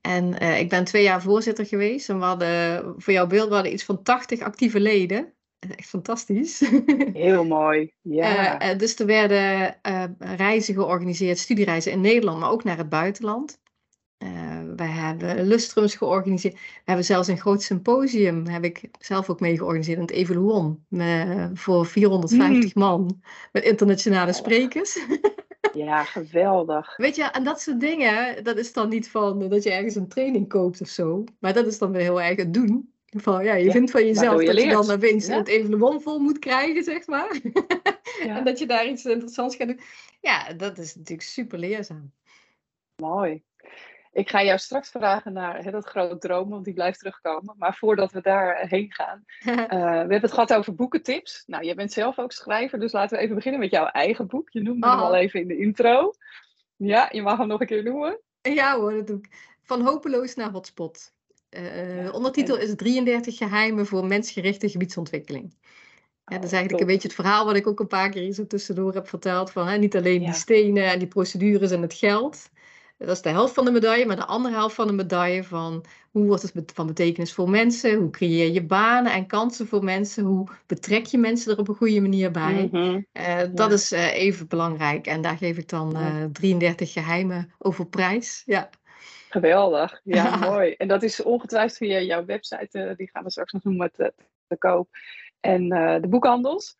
En 0.00 0.42
uh, 0.42 0.60
ik 0.60 0.68
ben 0.68 0.84
twee 0.84 1.02
jaar 1.02 1.22
voorzitter 1.22 1.66
geweest. 1.66 2.08
En 2.08 2.18
we 2.18 2.24
hadden, 2.24 2.94
voor 2.96 3.12
jouw 3.12 3.26
beeld, 3.26 3.48
we 3.48 3.54
hadden 3.54 3.72
iets 3.72 3.84
van 3.84 4.02
80 4.02 4.40
actieve 4.40 4.80
leden. 4.80 5.32
Echt 5.76 5.88
fantastisch. 5.88 6.70
Heel 7.12 7.44
mooi, 7.44 7.92
ja. 8.00 8.62
Uh, 8.72 8.78
dus 8.78 8.98
er 8.98 9.06
werden 9.06 9.76
reizen 10.18 10.74
georganiseerd, 10.74 11.38
studiereizen 11.38 11.92
in 11.92 12.00
Nederland, 12.00 12.40
maar 12.40 12.50
ook 12.50 12.64
naar 12.64 12.76
het 12.76 12.88
buitenland. 12.88 13.60
Uh, 14.18 14.60
wij 14.76 14.86
hebben 14.86 15.46
lustrums 15.46 15.94
georganiseerd. 15.94 16.54
We 16.54 16.60
hebben 16.84 17.04
zelfs 17.04 17.28
een 17.28 17.38
groot 17.38 17.62
symposium, 17.62 18.46
heb 18.46 18.64
ik 18.64 18.90
zelf 18.98 19.30
ook 19.30 19.40
mee 19.40 19.56
georganiseerd, 19.56 19.96
in 19.98 20.02
het 20.04 20.12
Evaluon. 20.12 20.84
Met, 20.88 21.50
voor 21.54 21.86
450 21.86 22.74
mm. 22.74 22.82
man, 22.82 23.22
met 23.52 23.64
internationale 23.64 24.32
sprekers. 24.32 24.98
Ja, 25.76 26.04
geweldig. 26.04 26.96
Weet 26.96 27.16
je, 27.16 27.22
en 27.22 27.44
dat 27.44 27.60
soort 27.60 27.80
dingen, 27.80 28.44
dat 28.44 28.56
is 28.56 28.72
dan 28.72 28.88
niet 28.88 29.08
van 29.08 29.48
dat 29.48 29.62
je 29.62 29.70
ergens 29.70 29.94
een 29.94 30.08
training 30.08 30.48
koopt 30.48 30.80
of 30.80 30.88
zo. 30.88 31.24
Maar 31.38 31.52
dat 31.52 31.66
is 31.66 31.78
dan 31.78 31.92
weer 31.92 32.02
heel 32.02 32.22
erg 32.22 32.36
het 32.36 32.54
doen. 32.54 32.92
Van, 33.06 33.44
ja, 33.44 33.54
je 33.54 33.64
ja, 33.64 33.70
vindt 33.70 33.90
van 33.90 34.06
jezelf 34.06 34.40
je 34.40 34.46
dat 34.46 34.62
je 34.62 34.68
dan 34.68 34.86
naar 34.86 34.98
winst 34.98 35.28
ja. 35.28 35.36
het 35.36 35.48
Evaluon 35.48 36.00
vol 36.00 36.18
moet 36.18 36.38
krijgen, 36.38 36.84
zeg 36.84 37.06
maar. 37.06 37.40
En 38.26 38.44
dat 38.44 38.58
je 38.58 38.66
daar 38.66 38.86
iets 38.86 39.04
interessants 39.04 39.56
gaat 39.56 39.68
doen. 39.68 39.80
Ja, 40.20 40.52
dat 40.52 40.78
is 40.78 40.94
natuurlijk 40.94 41.28
super 41.28 41.58
leerzaam. 41.58 42.12
Mooi. 42.96 43.42
Ik 44.16 44.30
ga 44.30 44.42
jou 44.42 44.58
straks 44.58 44.90
vragen 44.90 45.32
naar 45.32 45.64
hè, 45.64 45.70
dat 45.70 45.86
grote 45.86 46.18
droom, 46.18 46.48
want 46.48 46.64
die 46.64 46.74
blijft 46.74 46.98
terugkomen. 46.98 47.54
Maar 47.58 47.74
voordat 47.74 48.12
we 48.12 48.20
daar 48.20 48.68
heen 48.68 48.92
gaan, 48.92 49.24
uh, 49.46 49.54
we 49.68 49.76
hebben 49.76 50.20
het 50.20 50.32
gehad 50.32 50.54
over 50.54 50.74
boekentips. 50.74 51.42
Nou, 51.46 51.64
jij 51.64 51.74
bent 51.74 51.92
zelf 51.92 52.18
ook 52.18 52.32
schrijver, 52.32 52.78
dus 52.78 52.92
laten 52.92 53.16
we 53.16 53.22
even 53.22 53.34
beginnen 53.34 53.60
met 53.60 53.70
jouw 53.70 53.86
eigen 53.86 54.26
boek. 54.26 54.50
Je 54.50 54.62
noemde 54.62 54.88
hem 54.88 54.98
al 54.98 55.10
oh. 55.10 55.18
even 55.18 55.40
in 55.40 55.48
de 55.48 55.56
intro. 55.56 56.12
Ja, 56.76 57.08
je 57.12 57.22
mag 57.22 57.38
hem 57.38 57.46
nog 57.46 57.60
een 57.60 57.66
keer 57.66 57.82
noemen. 57.82 58.20
Ja 58.40 58.76
hoor, 58.76 58.92
dat 58.92 59.06
doe 59.06 59.18
ik. 59.18 59.56
Van 59.62 59.82
hopeloos 59.82 60.34
naar 60.34 60.50
hotspot. 60.50 61.12
Uh, 61.50 62.14
ondertitel 62.14 62.56
is 62.56 62.74
33 62.76 63.36
geheimen 63.36 63.86
voor 63.86 64.06
mensgerichte 64.06 64.68
gebiedsontwikkeling. 64.68 65.54
Ja, 66.24 66.34
dat 66.34 66.44
is 66.44 66.50
oh, 66.50 66.56
eigenlijk 66.56 66.80
een 66.80 66.92
beetje 66.92 67.08
het 67.08 67.16
verhaal 67.16 67.44
wat 67.44 67.56
ik 67.56 67.66
ook 67.66 67.80
een 67.80 67.86
paar 67.86 68.10
keer 68.10 68.22
hier 68.22 68.32
zo 68.32 68.46
tussendoor 68.46 68.94
heb 68.94 69.08
verteld. 69.08 69.50
Van, 69.50 69.66
hè, 69.66 69.76
niet 69.76 69.96
alleen 69.96 70.20
die 70.20 70.32
stenen 70.32 70.84
en 70.84 70.98
die 70.98 71.08
procedures 71.08 71.70
en 71.70 71.82
het 71.82 71.94
geld. 71.94 72.50
Dat 72.98 73.08
is 73.08 73.22
de 73.22 73.28
helft 73.28 73.54
van 73.54 73.64
de 73.64 73.70
medaille, 73.70 74.06
maar 74.06 74.16
de 74.16 74.24
andere 74.24 74.54
helft 74.54 74.74
van 74.74 74.86
de 74.86 74.92
medaille 74.92 75.44
van 75.44 75.84
hoe 76.10 76.26
wordt 76.26 76.42
het 76.42 76.72
van 76.74 76.86
betekenis 76.86 77.32
voor 77.32 77.50
mensen, 77.50 77.98
hoe 77.98 78.10
creëer 78.10 78.52
je 78.52 78.62
banen 78.62 79.12
en 79.12 79.26
kansen 79.26 79.66
voor 79.66 79.84
mensen, 79.84 80.24
hoe 80.24 80.48
betrek 80.66 81.06
je 81.06 81.18
mensen 81.18 81.52
er 81.52 81.58
op 81.58 81.68
een 81.68 81.74
goede 81.74 82.00
manier 82.00 82.30
bij. 82.30 82.68
Mhm. 82.72 83.00
Eh, 83.12 83.42
dat 83.52 83.72
is 83.72 83.92
uh, 83.92 84.14
even 84.14 84.48
belangrijk 84.48 85.06
en 85.06 85.20
daar 85.20 85.36
geef 85.36 85.56
ik 85.56 85.68
dan 85.68 85.96
uh, 85.96 86.22
eh, 86.22 86.30
33 86.32 86.92
geheimen 86.92 87.52
over 87.58 87.86
prijs. 87.86 88.42
Ja. 88.46 88.70
Geweldig, 89.28 90.00
ja 90.04 90.36
mooi. 90.50 90.72
En 90.72 90.88
dat 90.88 91.02
is 91.02 91.22
ongetwijfeld 91.22 91.76
via 91.76 92.00
jouw 92.00 92.24
website, 92.24 92.94
die 92.96 93.10
gaan 93.12 93.24
we 93.24 93.30
straks 93.30 93.52
nog 93.52 93.62
noemen 93.62 93.90
met 93.96 94.12
de 94.46 94.56
koop 94.58 94.88
en 95.40 95.68
de 96.00 96.08
boekhandels. 96.08 96.76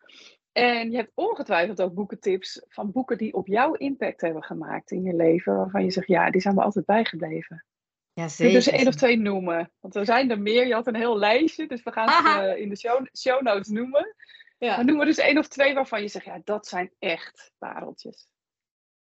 En 0.57 0.91
je 0.91 0.97
hebt 0.97 1.11
ongetwijfeld 1.13 1.81
ook 1.81 1.93
boekentips 1.93 2.61
van 2.67 2.91
boeken 2.91 3.17
die 3.17 3.33
op 3.33 3.47
jou 3.47 3.77
impact 3.77 4.21
hebben 4.21 4.43
gemaakt 4.43 4.91
in 4.91 5.03
je 5.03 5.15
leven. 5.15 5.55
Waarvan 5.55 5.83
je 5.83 5.91
zegt, 5.91 6.07
ja, 6.07 6.31
die 6.31 6.41
zijn 6.41 6.55
me 6.55 6.61
altijd 6.61 6.85
bijgeleven. 6.85 7.65
Ja, 8.13 8.27
zeker. 8.27 8.53
Dus 8.53 8.67
één 8.67 8.87
of 8.87 8.95
twee 8.95 9.17
noemen. 9.17 9.71
Want 9.79 9.95
er 9.95 10.05
zijn 10.05 10.31
er 10.31 10.39
meer. 10.39 10.67
Je 10.67 10.73
had 10.73 10.87
een 10.87 10.95
heel 10.95 11.17
lijstje. 11.17 11.67
Dus 11.67 11.83
we 11.83 11.91
gaan 11.91 12.07
ze 12.07 12.53
uh, 12.55 12.61
in 12.61 12.69
de 12.69 12.75
show, 12.75 13.05
show, 13.17 13.41
notes 13.41 13.67
noemen. 13.67 14.15
Ja. 14.57 14.75
Maar 14.75 14.85
noem 14.85 14.99
er 14.99 15.05
dus 15.05 15.17
één 15.17 15.37
of 15.37 15.47
twee 15.47 15.73
waarvan 15.73 16.01
je 16.01 16.07
zegt, 16.07 16.25
ja, 16.25 16.41
dat 16.43 16.67
zijn 16.67 16.91
echt 16.99 17.51
pareltjes. 17.57 18.27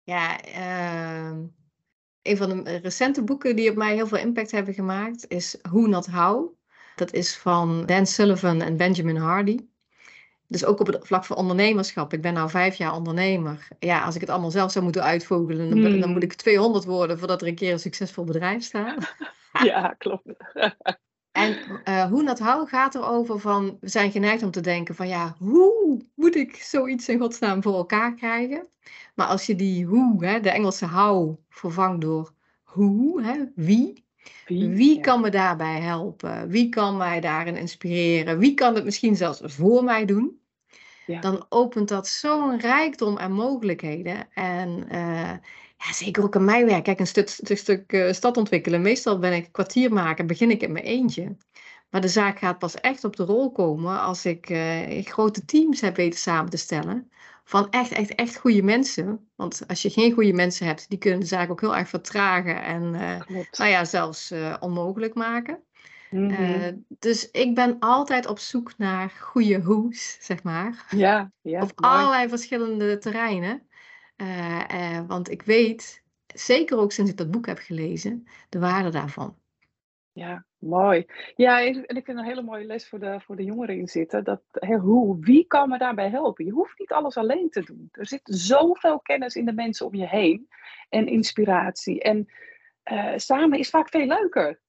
Ja, 0.04 0.46
uh, 0.46 1.38
een 2.22 2.38
van 2.38 2.64
de 2.64 2.76
recente 2.76 3.24
boeken 3.24 3.56
die 3.56 3.70
op 3.70 3.76
mij 3.76 3.94
heel 3.94 4.08
veel 4.08 4.18
impact 4.18 4.52
hebben 4.52 4.74
gemaakt 4.74 5.26
is 5.28 5.58
Who 5.62 5.80
Not 5.80 6.06
How. 6.06 6.54
Dat 6.96 7.14
is 7.14 7.38
van 7.38 7.86
Dan 7.86 8.06
Sullivan 8.06 8.62
en 8.62 8.78
Benjamin 8.78 9.18
Hardy. 9.18 9.68
Dus 10.48 10.66
ook 10.66 10.80
op 10.80 10.88
het 10.88 11.08
vlak 11.08 11.26
van 11.26 11.36
ondernemerschap. 11.38 12.14
Ik 12.14 12.22
ben 12.22 12.34
nou 12.34 12.50
vijf 12.50 12.76
jaar 12.76 12.96
ondernemer. 12.96 13.68
Ja, 13.80 14.04
als 14.04 14.16
ik 14.16 14.22
het 14.22 14.30
allemaal 14.30 14.52
zelf 14.52 14.72
zou 14.72 14.84
moeten 14.84 15.04
uitvogelen, 15.04 15.70
dan, 15.70 15.82
dan 15.82 16.02
hmm. 16.02 16.12
moet 16.12 16.24
ik 16.24 16.34
200 16.34 16.86
worden 16.86 17.20
voordat 17.20 17.42
er 17.42 17.48
een 17.48 17.56
keer 17.56 17.72
een 17.72 17.80
succesvol 17.80 18.24
bedrijf 18.24 18.64
staat. 18.64 19.16
ja, 19.64 19.96
klopt. 19.98 20.34
En 21.38 21.58
uh, 21.86 22.06
hoe 22.06 22.24
dat 22.24 22.40
hou 22.40 22.68
gaat 22.68 22.96
erover 22.96 23.40
van, 23.40 23.78
we 23.80 23.90
zijn 23.90 24.12
geneigd 24.12 24.44
om 24.44 24.52
te 24.52 24.62
denken 24.62 24.96
van 24.96 25.08
ja, 25.08 25.36
hoe 25.40 26.02
moet 26.16 26.36
ik 26.36 26.56
zoiets 26.56 27.10
in 27.10 27.20
godsnaam 27.20 27.62
voor 27.62 27.74
elkaar 27.74 28.14
krijgen? 28.14 28.68
Maar 29.16 29.28
als 29.28 29.46
je 29.46 29.56
die 29.56 29.86
hoe, 29.86 30.26
hè, 30.26 30.40
de 30.40 30.50
Engelse 30.50 30.88
how, 30.88 31.38
vervangt 31.50 32.02
door 32.02 32.34
hoe, 32.64 33.24
hè, 33.24 33.44
wie, 33.56 34.06
wie, 34.48 35.00
kan 35.00 35.22
me 35.22 35.30
daarbij 35.30 35.80
helpen? 35.80 36.50
Wie 36.50 36.70
kan 36.70 36.98
mij 36.98 37.20
daarin 37.20 37.56
inspireren? 37.56 38.38
Wie 38.38 38.54
kan 38.54 38.76
het 38.76 38.84
misschien 38.84 39.16
zelfs 39.16 39.42
voor 39.44 39.84
mij 39.84 40.06
doen? 40.06 40.42
Ja. 41.06 41.22
Dan 41.22 41.46
opent 41.50 41.90
dat 41.90 42.08
zo'n 42.08 42.60
rijkdom 42.60 43.18
aan 43.18 43.32
mogelijkheden. 43.32 44.34
En 44.34 44.86
uh, 44.92 45.32
ja, 45.78 45.94
zeker 45.94 46.24
ook 46.24 46.36
in 46.36 46.46
mijn 46.46 46.66
werk. 46.66 46.84
Kijk, 46.84 47.00
een 47.00 47.08
stuk, 47.08 47.30
stuk, 47.30 47.58
stuk 47.58 47.94
uh, 47.94 48.12
stad 48.12 48.38
ontwikkelen. 48.38 48.82
Meestal 48.82 49.20
ben 49.20 49.34
ik 49.34 49.52
kwartier 49.52 49.94
maken, 49.94 50.28
begin 50.28 50.52
ik 50.52 50.62
in 50.62 50.72
mijn 50.72 50.86
eentje. 50.86 51.36
Maar 51.90 52.02
de 52.02 52.08
zaak 52.08 52.40
gaat 52.40 52.60
pas 52.60 52.76
echt 52.76 53.04
op 53.04 53.16
de 53.16 53.24
rol 53.24 53.52
komen 53.52 54.02
als 54.02 54.26
ik 54.26 54.50
uh, 54.50 55.06
grote 55.06 55.46
teams 55.46 55.82
heb 55.82 55.96
weten 55.96 56.20
samen 56.20 56.50
te 56.50 56.58
stellen 56.58 57.12
van 57.48 57.70
echt, 57.70 57.92
echt, 57.92 58.16
echt 58.16 58.38
goede 58.38 58.64
mensen. 58.64 59.30
Want 59.36 59.64
als 59.68 59.82
je 59.82 59.90
geen 59.90 60.12
goede 60.12 60.34
mensen 60.34 60.66
hebt, 60.66 60.90
die 60.90 60.98
kunnen 60.98 61.20
de 61.20 61.26
zaak 61.26 61.50
ook 61.50 61.62
heel 61.62 61.76
erg 61.76 61.90
vertragen 61.90 62.64
en 62.64 62.84
uh, 62.94 63.44
nou 63.52 63.72
ja, 63.72 63.86
zelfs 63.86 64.32
uh, 64.32 64.56
onmogelijk 64.60 65.14
maken. 65.14 65.64
Mm 66.10 66.30
-hmm. 66.30 66.86
dus 67.00 67.32
ik 67.32 67.56
ben 67.56 67.76
altijd 67.80 68.28
op 68.28 68.40
zoek 68.40 68.78
naar 68.78 69.10
goede 69.10 69.62
hoes, 69.62 70.18
zeg 70.20 70.44
maar. 70.44 70.86
Ja, 70.90 71.32
ja. 71.42 71.62
Op 71.62 71.72
allerlei 71.76 72.30
verschillende 72.30 72.98
terreinen. 72.98 73.68
want 75.08 75.32
ik 75.32 75.42
weet, 75.42 76.04
zeker 76.34 76.78
ook 76.78 76.92
sinds 76.92 77.12
ik 77.12 77.18
dat 77.18 77.32
boek 77.32 77.46
heb 77.46 77.60
gelezen, 77.60 78.28
de 78.50 78.60
waarde 78.60 78.90
daarvan. 78.90 79.38
Ja, 80.12 80.46
mooi. 80.60 81.06
Ja, 81.36 81.64
en 81.64 81.96
ik 81.96 82.06
vind 82.06 82.18
een 82.18 82.24
hele 82.24 82.42
mooie 82.42 82.66
les 82.66 82.90
voor 82.90 83.00
de, 83.00 83.20
voor 83.20 83.36
de 83.36 83.44
jongeren 83.44 83.78
in 83.78 83.88
zitten. 83.88 84.24
Dat, 84.24 84.42
hoe, 84.82 85.18
wie 85.20 85.46
kan 85.48 85.70
me 85.70 85.78
daarbij 85.78 86.10
helpen? 86.10 86.46
Je 86.46 86.52
hoeft 86.52 86.80
niet 86.80 86.92
alles 86.92 87.18
alleen 87.18 87.50
te 87.50 87.64
doen. 87.64 87.90
Er 87.92 88.08
zit 88.08 88.22
zoveel 88.24 89.00
kennis 89.00 89.36
in 89.36 89.46
de 89.46 89.54
mensen 89.54 89.86
om 89.86 89.96
je 89.96 90.08
heen. 90.08 90.48
En 90.90 91.08
inspiratie. 91.08 92.02
En 92.02 92.28
uh, 92.92 93.14
samen 93.16 93.60
is 93.60 93.70
vaak 93.70 93.90
veel 93.90 94.06
leuker. 94.06 94.62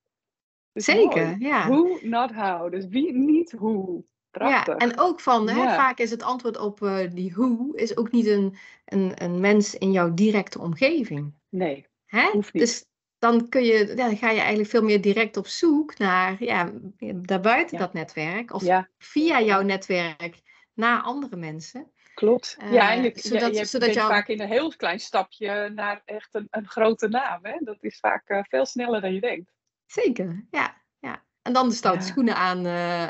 Dus 0.73 0.85
Zeker, 0.85 1.37
ja. 1.39 1.67
Hoe, 1.67 1.99
not 2.03 2.35
how. 2.35 2.71
Dus 2.71 2.87
wie, 2.87 3.13
niet 3.13 3.53
hoe. 3.53 4.05
Prachtig. 4.31 4.75
Ja, 4.75 4.89
en 4.89 4.99
ook 4.99 5.21
van, 5.21 5.49
hè, 5.49 5.75
vaak 5.75 5.99
is 5.99 6.11
het 6.11 6.23
antwoord 6.23 6.59
op 6.59 6.81
uh, 6.81 7.11
die 7.11 7.33
hoe, 7.33 7.77
is 7.77 7.97
ook 7.97 8.11
niet 8.11 8.27
een, 8.27 8.57
een, 8.85 9.13
een 9.23 9.41
mens 9.41 9.75
in 9.75 9.93
jouw 9.93 10.15
directe 10.15 10.59
omgeving. 10.61 11.35
Nee, 11.49 11.87
hè? 12.07 12.31
hoeft 12.31 12.53
niet. 12.53 12.63
Dus 12.63 12.88
dan, 13.19 13.49
kun 13.49 13.65
je, 13.65 13.95
dan 13.95 14.17
ga 14.17 14.31
je 14.31 14.39
eigenlijk 14.39 14.69
veel 14.69 14.83
meer 14.83 15.01
direct 15.01 15.37
op 15.37 15.47
zoek 15.47 15.99
naar 15.99 16.37
ja, 16.45 16.71
daarbuiten 17.15 17.79
dat 17.79 17.93
netwerk. 17.93 18.55
Of 18.55 18.65
via 18.99 19.41
jouw 19.41 19.63
netwerk 19.63 20.41
naar 20.75 21.01
andere 21.01 21.37
mensen. 21.37 21.93
Klopt. 22.15 22.57
Uh, 22.63 22.73
ja, 22.73 22.93
en 22.93 23.03
je, 23.03 23.13
zodat, 23.15 23.53
je, 23.53 23.59
je 23.59 23.65
zodat 23.65 23.95
bent 23.95 24.07
vaak 24.07 24.29
in 24.29 24.41
een 24.41 24.49
heel 24.49 24.77
klein 24.77 25.01
stapje 25.01 25.71
naar 25.75 26.03
echt 26.05 26.35
een, 26.35 26.47
een 26.51 26.67
grote 26.67 27.09
naam. 27.09 27.39
Hè? 27.43 27.57
Dat 27.61 27.77
is 27.81 27.99
vaak 27.99 28.29
uh, 28.29 28.43
veel 28.49 28.67
sneller 28.67 29.01
dan 29.01 29.15
je 29.15 29.21
denkt. 29.21 29.53
Zeker, 29.87 30.47
ja. 30.51 30.77
ja. 30.99 31.25
En 31.43 31.53
dan 31.53 31.69
de 31.69 31.75
stoute 31.75 32.05
schoenen 32.05 32.37
aan, 32.37 32.67
uh, 32.67 33.07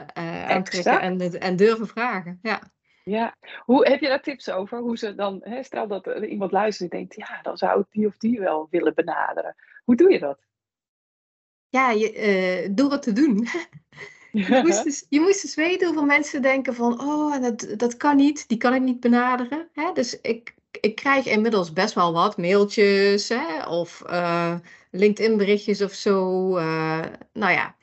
aantrekken 0.49 1.01
en, 1.01 1.41
en 1.41 1.57
durven 1.57 1.87
vragen. 1.87 2.39
Ja. 2.43 2.61
Ja, 3.05 3.37
hoe 3.59 3.89
heb 3.89 4.01
je 4.01 4.09
daar 4.09 4.23
tips 4.23 4.51
over? 4.51 4.79
Hoe 4.79 4.99
ze 4.99 5.15
dan, 5.15 5.41
hè, 5.45 5.63
stel 5.63 5.87
dat 5.87 6.07
er 6.07 6.25
iemand 6.25 6.53
luistert 6.53 6.93
en 6.93 6.99
denkt, 6.99 7.15
ja, 7.15 7.43
dan 7.43 7.57
zou 7.57 7.81
ik 7.81 7.87
die 7.91 8.07
of 8.07 8.17
die 8.17 8.41
wel 8.41 8.67
willen 8.71 8.95
benaderen. 8.95 9.55
Hoe 9.89 9.97
doe 9.97 10.13
je 10.13 10.19
dat? 10.19 10.39
Ja, 11.69 11.91
je, 11.91 12.67
uh, 12.67 12.69
door 12.75 12.93
het 12.93 13.03
te 13.03 13.13
doen. 13.13 13.49
je, 14.33 14.61
moest 14.65 14.85
dus, 14.85 15.07
je 15.09 15.21
moest 15.21 15.43
dus 15.43 15.55
weten 15.55 15.87
hoeveel 15.87 16.05
mensen 16.07 16.43
denken 16.43 16.75
van, 16.75 17.01
oh, 17.01 17.43
dat, 17.43 17.67
dat 17.77 17.97
kan 17.97 18.17
niet, 18.17 18.49
die 18.49 18.59
kan 18.59 18.75
ik 18.75 18.83
niet 18.83 19.01
benaderen. 19.01 19.69
Hè? 19.73 19.93
Dus 19.93 20.21
ik, 20.21 20.55
ik 20.81 20.95
krijg 20.95 21.27
inmiddels 21.27 21.73
best 21.73 21.95
wel 21.95 22.13
wat 22.13 22.37
mailtjes 22.37 23.29
hè? 23.29 23.67
of 23.67 24.03
uh, 24.07 24.55
LinkedIn 24.91 25.37
berichtjes 25.37 25.83
of 25.83 25.93
zo. 25.93 26.49
Uh, 26.57 27.05
nou 27.33 27.53
ja, 27.53 27.77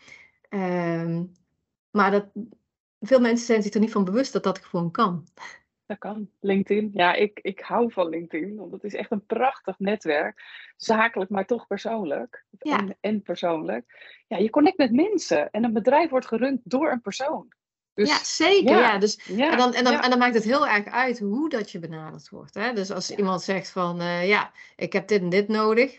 ehm, 0.50 1.24
maar 1.92 2.12
dat, 2.12 2.26
veel 3.00 3.20
mensen 3.20 3.46
zijn 3.46 3.64
zich 3.64 3.74
er 3.74 3.80
niet 3.80 3.92
van 3.92 4.04
bewust 4.06 4.34
dat 4.34 4.44
dat 4.44 4.60
gewoon 4.60 4.92
kan. 4.92 5.28
Dat 5.86 5.98
kan. 5.98 6.30
LinkedIn. 6.40 6.90
Ja, 6.94 7.14
ik, 7.14 7.40
ik 7.42 7.60
hou 7.60 7.92
van 7.92 8.10
LinkedIn, 8.10 8.56
want 8.56 8.72
het 8.72 8.84
is 8.84 8.94
echt 8.94 9.12
een 9.12 9.26
prachtig 9.26 9.80
netwerk. 9.80 10.44
Zakelijk, 10.78 11.30
maar 11.30 11.46
toch 11.46 11.68
persoonlijk. 11.68 12.46
Ja. 12.60 12.78
En, 12.78 12.98
en 13.00 13.22
persoonlijk. 13.22 14.14
Ja, 14.28 14.38
je 14.38 14.50
connect 14.50 14.78
met 14.78 14.92
mensen 14.92 15.52
en 15.52 15.64
een 15.64 15.74
bedrijf 15.74 16.10
wordt 16.10 16.28
gerund 16.28 16.62
door 16.64 16.92
een 16.92 17.02
persoon. 17.02 17.54
Dus, 17.94 18.10
ja, 18.10 18.24
zeker. 18.24 18.78
Ja. 18.78 18.98
Dus, 18.98 19.22
ja, 19.26 19.52
en, 19.52 19.58
dan, 19.58 19.74
en, 19.74 19.84
dan, 19.84 20.00
en 20.00 20.10
dan 20.10 20.20
maakt 20.20 20.34
het 20.34 20.44
heel 20.44 20.68
erg 20.68 20.86
uit 20.86 21.20
hoe 21.20 21.50
dat 21.50 21.72
je 21.72 21.80
benaderd 21.80 22.30
wordt. 22.30 22.54
Hè? 22.54 22.74
Dus 22.74 22.92
als 22.92 23.12
iemand 23.12 23.42
zegt 23.42 23.70
van, 23.70 24.02
uh, 24.02 24.28
ja, 24.28 24.52
ik 24.76 24.94
heb 24.94 25.08
dit 25.08 25.22
en 25.22 25.30
dit 25.30 25.48
nodig. 25.48 25.92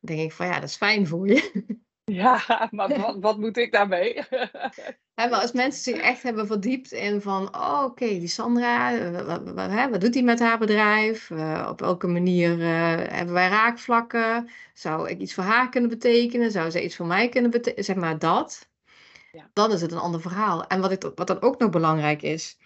Dan 0.00 0.16
denk 0.16 0.20
ik 0.20 0.32
van, 0.32 0.46
ja, 0.46 0.54
dat 0.54 0.68
is 0.68 0.76
fijn 0.76 1.06
voor 1.06 1.28
je. 1.28 1.64
Ja, 2.22 2.68
maar 2.70 3.00
wat, 3.00 3.16
wat 3.20 3.38
moet 3.38 3.56
ik 3.56 3.72
daarmee? 3.72 4.22
maar 5.14 5.30
als 5.30 5.52
mensen 5.52 5.82
zich 5.82 5.96
echt 5.96 6.22
hebben 6.22 6.46
verdiept 6.46 6.92
in 6.92 7.20
van, 7.20 7.56
oh, 7.56 7.82
oké, 7.84 8.06
die 8.06 8.28
Sandra, 8.28 9.10
wat, 9.24 9.42
wat, 9.90 10.00
doet 10.00 10.12
die 10.12 10.22
met 10.22 10.40
haar 10.40 10.58
bedrijf? 10.58 11.30
Uh, 11.30 11.66
op 11.70 11.80
welke 11.80 12.06
manier 12.06 12.58
uh, 12.58 12.66
hebben 12.96 13.34
wij 13.34 13.48
raakvlakken? 13.48 14.48
Zou 14.74 15.08
ik 15.08 15.18
iets 15.18 15.34
voor 15.34 15.44
haar 15.44 15.68
kunnen 15.68 15.90
betekenen? 15.90 16.50
Zou 16.50 16.70
zij 16.70 16.82
iets 16.82 16.96
voor 16.96 17.06
mij 17.06 17.28
kunnen 17.28 17.50
betekenen? 17.50 17.84
Zeg 17.84 17.96
maar 17.96 18.18
dat. 18.18 18.68
Ja. 19.32 19.50
Dan 19.52 19.72
is 19.72 19.80
het 19.80 19.92
een 19.92 19.98
ander 19.98 20.20
verhaal. 20.20 20.66
En 20.66 20.80
wat, 20.80 20.90
ik, 20.92 21.10
wat 21.14 21.26
dan 21.26 21.40
ook 21.40 21.58
nog 21.58 21.70
belangrijk 21.70 22.22
is, 22.22 22.58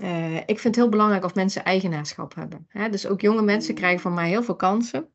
uh, 0.00 0.36
ik 0.36 0.44
vind 0.46 0.62
het 0.62 0.76
heel 0.76 0.88
belangrijk 0.88 1.24
of 1.24 1.34
mensen 1.34 1.64
eigenaarschap 1.64 2.34
hebben. 2.34 2.66
Hè? 2.68 2.88
Dus 2.88 3.06
ook 3.06 3.20
jonge 3.20 3.42
mensen 3.42 3.72
mm. 3.72 3.78
krijgen 3.78 4.00
van 4.00 4.14
mij 4.14 4.28
heel 4.28 4.42
veel 4.42 4.56
kansen. 4.56 5.13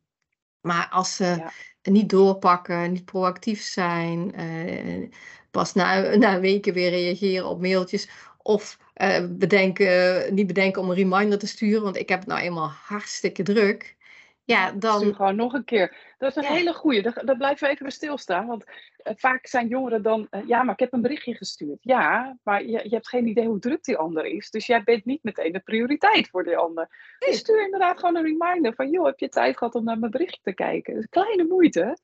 Maar 0.62 0.88
als 0.89 1.15
ze 1.15 1.43
niet 1.82 2.10
doorpakken, 2.10 2.91
niet 2.91 3.06
proactief 3.06 3.62
zijn, 3.62 4.39
uh, 4.39 5.10
pas 5.52 5.74
na, 5.74 6.02
na 6.15 6.39
weken 6.39 6.74
weer 6.74 6.89
reageren 6.89 7.48
op 7.48 7.62
mailtjes. 7.62 8.10
Of 8.38 8.78
uh, 8.95 9.26
bedenken, 9.30 10.34
niet 10.34 10.48
bedenken 10.48 10.82
om 10.82 10.89
een 10.89 10.95
reminder 10.95 11.39
te 11.39 11.48
sturen, 11.48 11.84
want 11.84 11.98
ik 11.98 12.10
heb 12.10 12.19
het 12.19 12.28
nou 12.28 12.41
eenmaal 12.41 12.72
hartstikke 12.86 13.43
druk. 13.43 13.98
Ja, 14.43 14.72
dan... 14.72 15.00
Stuur 15.00 15.15
gewoon 15.15 15.36
nog 15.36 15.54
een 15.54 15.63
keer. 15.63 15.95
Dat 16.17 16.30
is 16.30 16.36
een 16.36 16.54
hele 16.56 16.74
goeie. 16.74 17.02
Daar, 17.02 17.26
daar 17.26 17.38
blijven 17.38 17.67
we 17.67 17.74
even 17.74 17.86
bij 17.86 17.95
stilstaan. 17.95 18.48
Want 18.48 18.63
vaak 19.03 19.47
zijn 19.47 19.67
jongeren 19.67 20.01
dan... 20.01 20.27
Uh, 20.31 20.47
ja, 20.47 20.63
maar 20.63 20.73
ik 20.73 20.79
heb 20.79 20.93
een 20.93 21.01
berichtje 21.01 21.35
gestuurd. 21.35 21.77
Ja, 21.81 22.38
maar 22.43 22.63
je, 22.63 22.83
je 22.83 22.89
hebt 22.89 23.09
geen 23.09 23.27
idee 23.27 23.47
hoe 23.47 23.59
druk 23.59 23.83
die 23.83 23.97
ander 23.97 24.25
is. 24.25 24.49
Dus 24.49 24.65
jij 24.65 24.83
bent 24.83 25.05
niet 25.05 25.23
meteen 25.23 25.51
de 25.51 25.59
prioriteit 25.59 26.29
voor 26.29 26.43
die 26.43 26.57
ander. 26.57 27.15
Dus 27.19 27.38
stuur 27.38 27.63
inderdaad 27.63 27.99
gewoon 27.99 28.15
een 28.15 28.38
reminder 28.38 28.73
van... 28.73 28.89
joh, 28.89 29.05
heb 29.05 29.19
je 29.19 29.29
tijd 29.29 29.57
gehad 29.57 29.75
om 29.75 29.83
naar 29.83 29.99
mijn 29.99 30.12
berichtje 30.12 30.41
te 30.41 30.53
kijken? 30.53 30.97
Is 30.97 31.07
kleine 31.09 31.43
moeite. 31.43 31.97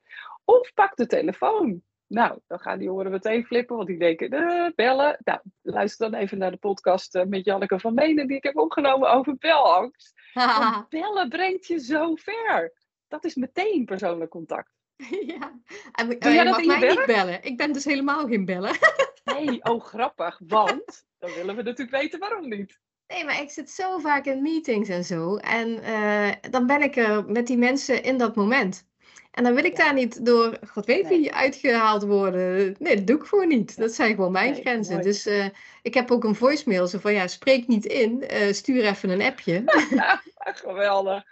Of 0.43 0.73
pak 0.73 0.95
de 0.95 1.05
telefoon. 1.05 1.81
Nou, 2.07 2.39
dan 2.47 2.59
gaan 2.59 2.77
die 2.77 2.87
jongeren 2.87 3.11
meteen 3.11 3.45
flippen, 3.45 3.75
want 3.75 3.87
die 3.87 3.97
denken, 3.97 4.33
uh, 4.33 4.69
bellen. 4.75 5.17
Nou, 5.23 5.39
luister 5.61 6.11
dan 6.11 6.19
even 6.19 6.37
naar 6.37 6.51
de 6.51 6.57
podcast 6.57 7.23
met 7.27 7.45
Janneke 7.45 7.79
van 7.79 7.93
Menen, 7.93 8.27
die 8.27 8.37
ik 8.37 8.43
heb 8.43 8.57
opgenomen 8.57 9.11
over 9.11 9.37
belangst. 9.37 10.13
Bellen 10.89 11.29
brengt 11.29 11.67
je 11.67 11.79
zo 11.79 12.15
ver. 12.15 12.73
Dat 13.07 13.25
is 13.25 13.35
meteen 13.35 13.85
persoonlijk 13.85 14.31
contact. 14.31 14.74
Ja, 15.35 15.59
en, 15.91 16.19
Doe 16.19 16.33
jij 16.33 16.43
dat 16.43 16.65
mag 16.65 16.79
mij 16.79 16.89
niet 16.89 17.05
bellen. 17.05 17.43
Ik 17.43 17.57
ben 17.57 17.73
dus 17.73 17.85
helemaal 17.85 18.27
geen 18.27 18.45
bellen. 18.45 18.77
Nee, 19.25 19.63
oh 19.63 19.83
grappig, 19.83 20.39
want 20.47 21.05
dan 21.19 21.33
willen 21.33 21.55
we 21.55 21.61
natuurlijk 21.61 22.01
weten 22.01 22.19
waarom 22.19 22.49
niet. 22.49 22.79
Nee, 23.07 23.25
maar 23.25 23.41
ik 23.41 23.49
zit 23.49 23.69
zo 23.69 23.97
vaak 23.97 24.25
in 24.25 24.41
meetings 24.41 24.89
en 24.89 25.03
zo. 25.03 25.35
En 25.35 25.69
uh, 25.69 26.31
dan 26.51 26.65
ben 26.65 26.81
ik 26.81 26.95
er 26.95 27.25
met 27.25 27.47
die 27.47 27.57
mensen 27.57 28.03
in 28.03 28.17
dat 28.17 28.35
moment. 28.35 28.87
En 29.31 29.43
dan 29.43 29.53
wil 29.53 29.63
ik 29.63 29.75
daar 29.75 29.93
niet 29.93 30.25
door, 30.25 30.59
god 30.67 30.85
weet 30.85 31.07
wie, 31.07 31.33
uitgehaald 31.33 32.03
worden. 32.03 32.75
Nee, 32.79 32.95
dat 32.95 33.07
doe 33.07 33.17
ik 33.17 33.23
gewoon 33.23 33.47
niet. 33.47 33.77
Dat 33.77 33.91
zijn 33.91 34.15
gewoon 34.15 34.31
mijn 34.31 34.55
grenzen. 34.55 35.01
Dus 35.01 35.27
uh, 35.27 35.45
ik 35.81 35.93
heb 35.93 36.11
ook 36.11 36.23
een 36.23 36.35
voicemail 36.35 36.87
zo 36.87 36.99
van, 36.99 37.13
ja, 37.13 37.27
spreek 37.27 37.67
niet 37.67 37.85
in, 37.85 38.23
uh, 38.31 38.53
stuur 38.53 38.85
even 38.85 39.09
een 39.09 39.21
appje. 39.21 39.63
Geweldig. 40.35 41.23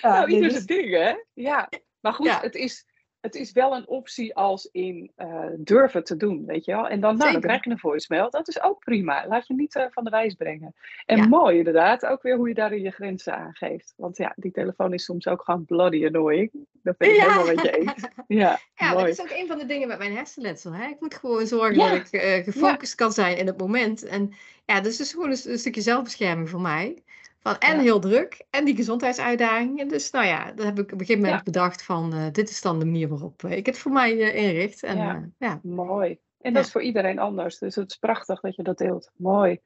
Ja, 0.00 0.18
nou, 0.18 0.30
ieder 0.30 0.50
zijn 0.50 0.66
ding, 0.66 0.90
hè? 0.90 1.14
Ja. 1.34 1.68
Maar 2.00 2.12
goed, 2.12 2.26
ja. 2.26 2.40
het 2.40 2.54
is 2.54 2.86
het 3.26 3.34
is 3.34 3.52
wel 3.52 3.76
een 3.76 3.88
optie 3.88 4.34
als 4.34 4.68
in 4.72 5.10
uh, 5.18 5.44
durven 5.58 6.04
te 6.04 6.16
doen, 6.16 6.44
weet 6.46 6.64
je 6.64 6.72
wel. 6.72 6.88
En 6.88 7.00
dan, 7.00 7.16
nou, 7.16 7.32
dan 7.32 7.40
krijg 7.40 7.64
je 7.64 7.70
een 7.70 7.78
voicemail. 7.78 8.30
Dat 8.30 8.48
is 8.48 8.62
ook 8.62 8.78
prima. 8.78 9.26
Laat 9.28 9.46
je 9.46 9.54
niet 9.54 9.74
uh, 9.74 9.84
van 9.90 10.04
de 10.04 10.10
wijs 10.10 10.34
brengen. 10.34 10.74
En 11.06 11.16
ja. 11.16 11.26
mooi 11.26 11.58
inderdaad, 11.58 12.06
ook 12.06 12.22
weer 12.22 12.36
hoe 12.36 12.48
je 12.48 12.54
daarin 12.54 12.82
je 12.82 12.90
grenzen 12.90 13.36
aangeeft. 13.36 13.94
Want 13.96 14.16
ja, 14.16 14.32
die 14.36 14.50
telefoon 14.50 14.92
is 14.92 15.04
soms 15.04 15.26
ook 15.26 15.42
gewoon 15.42 15.64
bloody 15.64 16.06
annoying. 16.06 16.50
Dat 16.82 16.96
ben 16.96 17.08
ik 17.08 17.16
ja. 17.16 17.22
helemaal 17.22 17.54
met 17.54 17.62
je 17.62 17.70
eens. 17.70 18.04
Ja, 18.26 18.58
ja 18.74 18.92
mooi. 18.92 19.04
dat 19.04 19.12
is 19.12 19.20
ook 19.20 19.38
een 19.38 19.46
van 19.46 19.58
de 19.58 19.66
dingen 19.66 19.88
met 19.88 19.98
mijn 19.98 20.14
hersenletsel. 20.14 20.72
Hè? 20.72 20.88
Ik 20.88 21.00
moet 21.00 21.14
gewoon 21.14 21.46
zorgen 21.46 21.78
dat 21.78 21.92
ik 21.92 22.12
uh, 22.12 22.44
gefocust 22.44 22.94
kan 22.94 23.12
zijn 23.12 23.38
in 23.38 23.46
het 23.46 23.58
moment. 23.58 24.04
En 24.04 24.34
ja, 24.64 24.80
dus 24.80 24.98
het 24.98 25.06
is 25.06 25.12
gewoon 25.12 25.30
een, 25.30 25.40
een 25.44 25.58
stukje 25.58 25.80
zelfbescherming 25.80 26.50
voor 26.50 26.60
mij. 26.60 27.02
Van, 27.46 27.58
en 27.58 27.76
ja. 27.76 27.82
heel 27.82 28.00
druk, 28.00 28.44
en 28.50 28.64
die 28.64 28.76
gezondheidsuitdagingen. 28.76 29.88
Dus 29.88 30.10
nou 30.10 30.26
ja, 30.26 30.52
dat 30.52 30.64
heb 30.64 30.78
ik 30.78 30.84
op 30.84 30.92
een 30.92 30.98
gegeven 30.98 31.20
moment 31.20 31.38
ja. 31.38 31.44
bedacht 31.44 31.82
van, 31.82 32.14
uh, 32.14 32.26
dit 32.32 32.50
is 32.50 32.60
dan 32.60 32.78
de 32.78 32.84
manier 32.84 33.08
waarop 33.08 33.42
uh, 33.42 33.50
ik 33.50 33.66
het 33.66 33.78
voor 33.78 33.92
mij 33.92 34.12
uh, 34.12 34.34
inricht. 34.34 34.82
En, 34.82 34.96
ja. 34.96 35.28
ja. 35.38 35.60
Mooi. 35.62 36.18
En 36.40 36.52
dat 36.52 36.64
is 36.64 36.72
voor 36.72 36.82
iedereen 36.82 37.18
anders. 37.18 37.58
Dus 37.58 37.74
het 37.74 37.90
is 37.90 37.96
prachtig 37.96 38.40
dat 38.40 38.56
je 38.56 38.62
dat 38.62 38.78
deelt. 38.78 39.10
Mooi. 39.16 39.60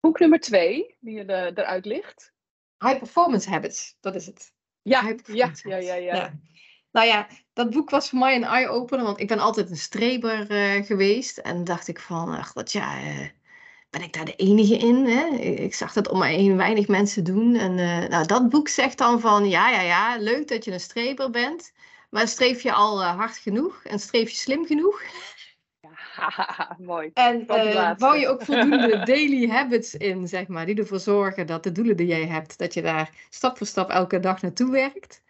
Boek 0.00 0.18
nummer 0.18 0.40
twee, 0.40 0.96
die 1.00 1.24
er, 1.24 1.58
eruit 1.58 1.84
ligt. 1.84 2.32
High 2.78 2.98
Performance 2.98 3.50
Habits, 3.50 3.96
dat 4.00 4.14
is 4.14 4.26
het. 4.26 4.52
Ja, 4.82 5.14
ja, 5.24 5.50
ja, 5.62 5.76
ja, 5.76 5.94
ja. 5.94 6.32
Nou 6.90 7.06
ja, 7.06 7.28
dat 7.52 7.70
boek 7.70 7.90
was 7.90 8.08
voor 8.08 8.18
mij 8.18 8.36
een 8.36 8.44
eye-opener, 8.44 9.04
want 9.04 9.20
ik 9.20 9.28
ben 9.28 9.38
altijd 9.38 9.70
een 9.70 9.76
streber 9.76 10.46
geweest. 10.84 11.38
En 11.38 11.64
dacht 11.64 11.88
ik 11.88 12.00
van, 12.00 12.28
ach, 12.28 12.52
dat 12.52 12.72
ja 12.72 12.98
ben 13.92 14.02
ik 14.02 14.12
daar 14.12 14.24
de 14.24 14.36
enige 14.36 14.76
in? 14.76 15.06
Hè? 15.06 15.26
Ik 15.38 15.74
zag 15.74 15.92
dat 15.92 16.08
om 16.08 16.18
mij 16.18 16.34
heen 16.34 16.56
weinig 16.56 16.88
mensen 16.88 17.24
doen. 17.24 17.54
En 17.54 17.78
uh, 17.78 18.08
nou, 18.08 18.26
dat 18.26 18.48
boek 18.48 18.68
zegt 18.68 18.98
dan 18.98 19.20
van, 19.20 19.48
ja, 19.48 19.70
ja, 19.70 19.80
ja, 19.80 20.16
leuk 20.18 20.48
dat 20.48 20.64
je 20.64 20.72
een 20.72 20.80
streper 20.80 21.30
bent. 21.30 21.72
Maar 22.10 22.28
streef 22.28 22.62
je 22.62 22.72
al 22.72 23.00
uh, 23.00 23.16
hard 23.16 23.36
genoeg 23.36 23.84
en 23.84 23.98
streef 23.98 24.30
je 24.30 24.36
slim 24.36 24.66
genoeg? 24.66 25.02
Ja, 25.80 26.76
mooi. 26.92 27.10
En 27.14 27.40
uh, 27.40 27.94
bouw 27.94 28.14
je 28.14 28.28
ook 28.28 28.42
voldoende 28.42 29.02
daily 29.12 29.48
habits 29.48 29.94
in, 29.94 30.28
zeg 30.28 30.46
maar, 30.46 30.66
die 30.66 30.78
ervoor 30.78 31.00
zorgen 31.00 31.46
dat 31.46 31.62
de 31.62 31.72
doelen 31.72 31.96
die 31.96 32.06
jij 32.06 32.26
hebt, 32.26 32.58
dat 32.58 32.74
je 32.74 32.82
daar 32.82 33.10
stap 33.28 33.56
voor 33.56 33.66
stap 33.66 33.90
elke 33.90 34.20
dag 34.20 34.42
naartoe 34.42 34.70
werkt. 34.70 35.22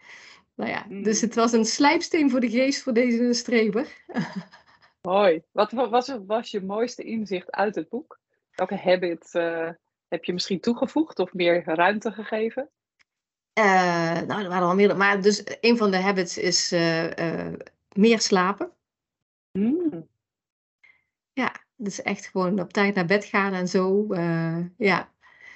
Nou 0.55 0.69
ja, 0.69 0.85
mm. 0.89 1.03
dus 1.03 1.21
het 1.21 1.35
was 1.35 1.51
een 1.51 1.65
slijpsteen 1.65 2.29
voor 2.29 2.39
de 2.39 2.49
geest 2.49 2.83
voor 2.83 2.93
deze 2.93 3.33
streber. 3.33 3.87
Mooi. 5.01 5.41
Wat 5.51 5.71
was, 5.71 6.15
was 6.25 6.51
je 6.51 6.61
mooiste 6.61 7.03
inzicht 7.03 7.51
uit 7.51 7.75
het 7.75 7.89
boek? 7.89 8.21
Welke 8.55 8.75
habit 8.77 9.29
uh, 9.33 9.69
heb 10.07 10.23
je 10.23 10.33
misschien 10.33 10.59
toegevoegd 10.59 11.19
of 11.19 11.33
meer 11.33 11.63
ruimte 11.65 12.11
gegeven? 12.11 12.69
Uh, 13.59 14.21
nou, 14.21 14.43
er 14.43 14.49
waren 14.49 14.67
al 14.67 14.75
meer. 14.75 14.97
Maar 14.97 15.21
dus 15.21 15.43
een 15.61 15.77
van 15.77 15.91
de 15.91 15.97
habits 15.97 16.37
is 16.37 16.71
meer 17.95 18.19
slapen. 18.19 18.71
Mm. 19.51 20.07
Ja, 21.33 21.55
dus 21.75 22.01
echt 22.01 22.25
gewoon 22.27 22.59
op 22.59 22.73
tijd 22.73 22.95
naar 22.95 23.05
bed 23.05 23.25
gaan 23.25 23.53
en 23.53 23.67
zo. 23.67 24.05
ja. 24.77 25.11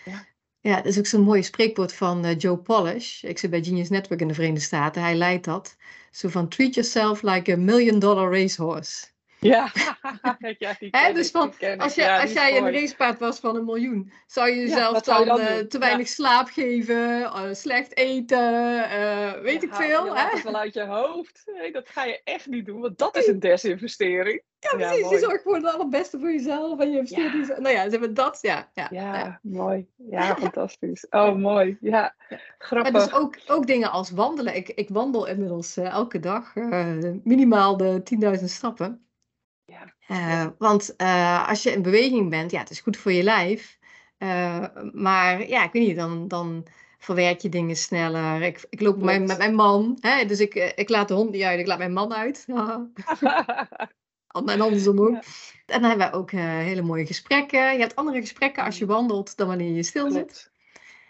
ja. 0.06 0.26
Ja, 0.60 0.76
dat 0.76 0.86
is 0.86 0.98
ook 0.98 1.06
zo'n 1.06 1.22
mooi 1.22 1.44
spreekwoord 1.44 1.94
van 1.94 2.34
Joe 2.36 2.58
Polish. 2.58 3.24
Ik 3.24 3.38
zit 3.38 3.50
bij 3.50 3.64
Genius 3.64 3.90
Network 3.90 4.22
in 4.22 4.28
de 4.28 4.34
Verenigde 4.34 4.64
Staten. 4.66 5.02
Hij 5.02 5.16
leidt 5.16 5.46
dat. 5.46 5.78
Zo 6.12 6.30
van, 6.30 6.48
treat 6.48 6.74
yourself 6.74 7.22
like 7.22 7.52
a 7.52 7.58
million 7.58 8.00
dollar 8.00 8.32
racehorse. 8.32 9.08
Ja, 9.40 9.72
ja 10.58 10.76
die 10.80 10.90
He, 10.92 11.14
dus 11.14 11.32
van, 11.32 11.54
als, 11.78 11.96
je, 11.96 12.02
ja, 12.02 12.22
als 12.22 12.34
jij 12.34 12.58
een 12.58 12.72
racepaard 12.72 13.20
was 13.20 13.40
van 13.40 13.56
een 13.56 13.66
miljoen, 13.66 14.12
zou 14.28 14.50
je 14.50 14.56
jezelf 14.56 15.06
ja, 15.06 15.24
dan, 15.24 15.40
uh, 15.40 15.58
te 15.58 15.80
weinig 15.80 16.08
slaap 16.08 16.48
geven, 16.48 17.20
uh, 17.20 17.42
slecht 17.52 17.98
eten, 17.98 18.78
uh, 18.78 19.32
weet 19.32 19.64
ik 19.64 19.74
veel. 19.74 20.06
Je 20.06 20.14
het 20.14 20.44
wel 20.44 20.56
uit 20.56 20.74
je 20.74 20.86
hoofd. 20.86 21.44
Nee, 21.58 21.72
dat 21.72 21.90
ga 21.90 22.04
je 22.04 22.22
echt 22.24 22.48
niet 22.48 22.66
doen, 22.66 22.82
want 22.82 22.98
dat 22.98 23.18
is 23.18 23.28
een 23.28 23.40
desinvestering. 23.40 24.42
Ja, 24.60 24.70
precies. 24.78 25.10
je 25.10 25.20
zorgt 25.20 25.44
voor 25.44 25.56
het 25.56 25.66
allerbeste 25.66 26.20
voor 26.20 26.32
jezelf 26.32 26.80
en 26.80 26.92
je 26.92 26.98
investeert 26.98 27.34
in 27.34 27.62
Nou 27.62 27.76
ja, 27.76 27.84
ze 27.84 27.90
hebben 27.90 28.14
dat, 28.14 28.40
ja. 28.42 28.70
Ja, 28.74 28.88
ja, 28.92 29.40
mooi. 29.42 29.88
Ja, 30.10 30.36
fantastisch. 30.36 31.08
Oh, 31.10 31.36
mooi. 31.36 31.78
Ja, 31.82 32.16
grappig. 32.58 32.92
Maar 32.92 33.02
dus 33.02 33.14
ook, 33.14 33.38
ook 33.48 33.68
dingen 33.68 33.92
als 33.92 34.12
wandelen. 34.12 34.56
Ik, 34.56 34.70
ik 34.70 34.90
wandel 34.90 35.28
inmiddels 35.28 35.78
elke 35.78 36.20
dag 36.20 36.54
minimaal 37.24 37.78
de 37.78 38.02
10.000 38.40 38.44
stappen. 38.44 39.07
Uh, 40.08 40.48
want 40.58 40.94
uh, 40.98 41.50
als 41.50 41.64
je 41.64 41.72
in 41.72 41.82
beweging 41.82 42.30
bent, 42.30 42.52
ja, 42.52 42.60
het 42.60 42.70
is 42.70 42.80
goed 42.80 42.98
voor 42.98 43.12
je 43.12 43.24
lijf. 43.24 43.78
Uh, 44.20 44.66
maar 44.94 45.48
ja, 45.48 45.64
ik 45.64 45.72
weet 45.72 45.88
niet, 45.88 45.96
dan, 45.96 46.28
dan 46.28 46.68
verwerk 46.98 47.42
je 47.42 47.50
dingen 47.50 47.76
sneller. 47.76 48.42
Ik, 48.42 48.66
ik 48.70 48.82
loop 48.82 49.02
mijn, 49.02 49.26
met 49.26 49.38
mijn 49.38 49.56
man, 49.56 49.98
hè, 50.00 50.26
dus 50.26 50.40
ik, 50.40 50.54
ik 50.76 50.90
laat 50.90 51.08
de 51.08 51.14
hond 51.14 51.32
niet 51.32 51.44
uit, 51.44 51.60
ik 51.60 51.68
laat 51.68 51.78
mijn 51.78 51.94
man 51.94 52.14
uit. 52.14 52.46
en 54.46 54.62
andersom 54.62 55.00
ook. 55.00 55.16
En 55.66 55.82
dan 55.82 55.84
hebben 55.84 56.12
we 56.12 56.18
ook 56.18 56.32
hele 56.32 56.82
mooie 56.82 57.06
gesprekken. 57.06 57.74
Je 57.74 57.80
hebt 57.80 57.96
andere 57.96 58.20
gesprekken 58.20 58.64
als 58.64 58.78
je 58.78 58.86
wandelt 58.86 59.38
dan 59.38 59.48
wanneer 59.48 59.72
je 59.72 59.84
stil 59.84 60.12
zit. 60.12 60.52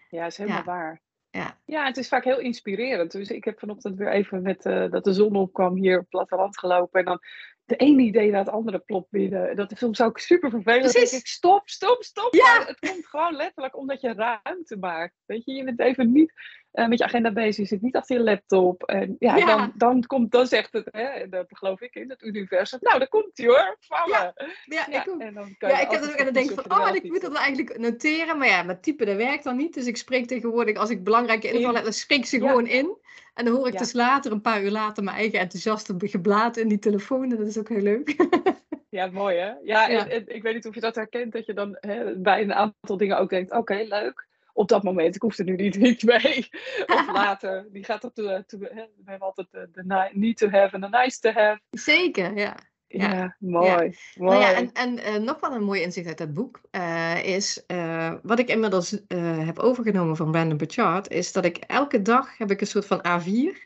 Ja, 0.09 0.25
is 0.25 0.37
helemaal 0.37 0.57
ja. 0.59 0.63
waar. 0.63 1.01
Ja. 1.29 1.57
ja, 1.65 1.85
het 1.85 1.97
is 1.97 2.07
vaak 2.07 2.23
heel 2.23 2.39
inspirerend. 2.39 3.11
Dus 3.11 3.29
ik 3.29 3.43
heb 3.43 3.59
vanochtend 3.59 3.97
weer 3.97 4.11
even 4.11 4.41
met 4.41 4.63
dat 4.63 5.03
de 5.03 5.13
zon 5.13 5.35
opkwam 5.35 5.75
hier 5.75 5.93
op 5.93 5.99
het 5.99 6.09
platteland 6.09 6.59
gelopen. 6.59 6.99
En 6.99 7.05
dan 7.05 7.19
de 7.67 7.75
ene 7.75 8.01
idee 8.01 8.31
naar 8.31 8.39
het 8.39 8.53
andere 8.53 8.79
plopt 8.79 9.09
binnen. 9.09 9.55
Dat 9.55 9.71
is 9.71 9.79
soms 9.79 10.01
ook 10.01 10.19
super 10.19 10.49
vervelend. 10.49 10.93
Denk 10.93 11.09
ik, 11.09 11.27
stop, 11.27 11.69
stop, 11.69 12.03
stop. 12.03 12.33
Ja. 12.33 12.63
het 12.65 12.79
komt 12.79 13.07
gewoon 13.07 13.35
letterlijk 13.35 13.77
omdat 13.77 14.01
je 14.01 14.13
ruimte 14.13 14.77
maakt. 14.77 15.15
Weet 15.25 15.45
je, 15.45 15.51
je 15.51 15.63
bent 15.63 15.79
even 15.79 16.11
niet 16.11 16.33
uh, 16.77 16.87
met 16.87 16.97
je 16.97 17.03
agenda 17.03 17.31
bezig. 17.31 17.57
Je 17.57 17.65
zit 17.65 17.81
niet 17.81 17.95
achter 17.95 18.17
je 18.17 18.23
laptop. 18.23 18.83
En 18.83 19.15
ja, 19.19 19.35
ja. 19.35 19.45
Dan, 19.45 19.71
dan, 19.75 20.05
komt, 20.05 20.31
dan 20.31 20.47
zegt 20.47 20.73
het, 20.73 20.87
hè, 20.91 21.29
dat 21.29 21.45
geloof 21.49 21.81
ik 21.81 21.95
in 21.95 22.09
het 22.09 22.21
universum. 22.21 22.79
Nou, 22.81 22.99
dan 22.99 23.07
komt 23.07 23.29
hij 23.33 23.45
hoor. 23.45 23.77
Vallen. 23.79 24.33
Ja, 24.65 24.85
ja, 24.89 25.01
ik 25.01 25.09
ook. 25.09 25.21
En 25.21 25.33
dan 25.33 25.55
kan 25.57 25.69
ja, 25.69 25.79
ik 25.79 25.91
heb 25.91 26.01
dan 26.17 26.33
denk 26.33 26.51
van, 26.51 26.71
oh, 26.71 26.95
ik 26.95 27.03
moet 27.03 27.21
dat 27.21 27.35
eigenlijk 27.35 27.77
noteren. 27.77 28.37
Maar 28.37 28.47
ja, 28.47 28.63
met 28.63 28.83
typen, 28.83 29.05
dat 29.05 29.15
werkt 29.15 29.43
dan 29.43 29.57
niet. 29.57 29.73
Dus 29.73 29.85
ik 29.85 29.97
spreek 29.97 30.27
tegenwoordig, 30.27 30.77
als 30.77 30.89
ik 30.89 31.03
belangrijke 31.03 31.51
info 31.51 31.73
heb, 31.73 31.83
dan 31.83 31.93
spreek 31.93 32.19
ik 32.19 32.25
ze 32.25 32.39
gewoon 32.39 32.67
in. 32.67 32.97
En 33.33 33.45
dan 33.45 33.55
hoor 33.55 33.67
ik 33.67 33.77
dus 33.77 33.93
later, 33.93 34.31
een 34.31 34.41
paar 34.41 34.63
uur 34.63 34.71
later, 34.71 35.03
mijn 35.03 35.17
eigen 35.17 35.39
enthousiaste 35.39 35.95
geblaad 35.97 36.57
in 36.57 36.67
die 36.67 36.79
telefoon. 36.79 37.31
En 37.31 37.37
dat 37.37 37.47
is 37.47 37.57
ook 37.57 37.69
heel 37.69 37.81
leuk. 37.81 38.15
Ja, 38.89 39.07
mooi 39.07 39.37
hè? 39.37 39.47
Ja, 39.47 39.87
ja. 39.87 39.87
En, 39.87 40.09
en, 40.09 40.35
ik 40.35 40.41
weet 40.41 40.53
niet 40.53 40.67
of 40.67 40.75
je 40.75 40.81
dat 40.81 40.95
herkent, 40.95 41.31
dat 41.31 41.45
je 41.45 41.53
dan 41.53 41.77
hè, 41.79 42.15
bij 42.15 42.41
een 42.41 42.53
aantal 42.53 42.97
dingen 42.97 43.17
ook 43.17 43.29
denkt, 43.29 43.51
oké, 43.51 43.59
okay, 43.59 43.87
leuk. 43.87 44.27
Op 44.57 44.67
dat 44.67 44.83
moment, 44.83 45.15
ik 45.15 45.21
hoef 45.21 45.37
er 45.37 45.45
nu 45.45 45.55
niet, 45.55 45.77
niet 45.87 46.03
mee. 46.03 46.49
Of 46.85 47.11
later, 47.23 47.67
die 47.71 47.83
gaat 47.83 48.03
op 48.03 48.15
de, 48.15 48.43
to, 48.47 48.59
hè, 48.59 48.67
we 48.73 49.03
hebben 49.05 49.27
altijd 49.27 49.47
de, 49.51 49.69
de 49.71 50.09
need 50.11 50.37
to 50.37 50.49
have 50.49 50.75
en 50.75 50.81
de 50.81 50.89
nice 50.89 51.19
to 51.19 51.31
have. 51.31 51.59
Zeker, 51.69 52.37
ja. 52.37 52.55
Ja, 52.87 53.13
ja, 53.13 53.35
mooi. 53.39 53.67
Ja. 53.67 53.75
mooi. 53.75 53.95
Nou 54.15 54.39
ja, 54.39 54.53
en, 54.53 54.71
en 54.73 54.97
uh, 54.97 55.15
nog 55.15 55.39
wel 55.39 55.51
een 55.51 55.63
mooi 55.63 55.81
inzicht 55.81 56.07
uit 56.07 56.17
dat 56.17 56.33
boek 56.33 56.61
uh, 56.71 57.23
is, 57.23 57.63
uh, 57.67 58.13
wat 58.21 58.39
ik 58.39 58.49
inmiddels 58.49 58.97
heb 59.45 59.59
overgenomen 59.59 60.15
van 60.15 60.31
Brandon 60.31 60.57
Burchard, 60.57 61.09
is 61.09 61.31
dat 61.31 61.45
ik 61.45 61.57
elke 61.57 62.01
dag 62.01 62.37
heb 62.37 62.51
ik 62.51 62.61
een 62.61 62.67
soort 62.67 62.85
van 62.85 62.99
A4 62.99 63.57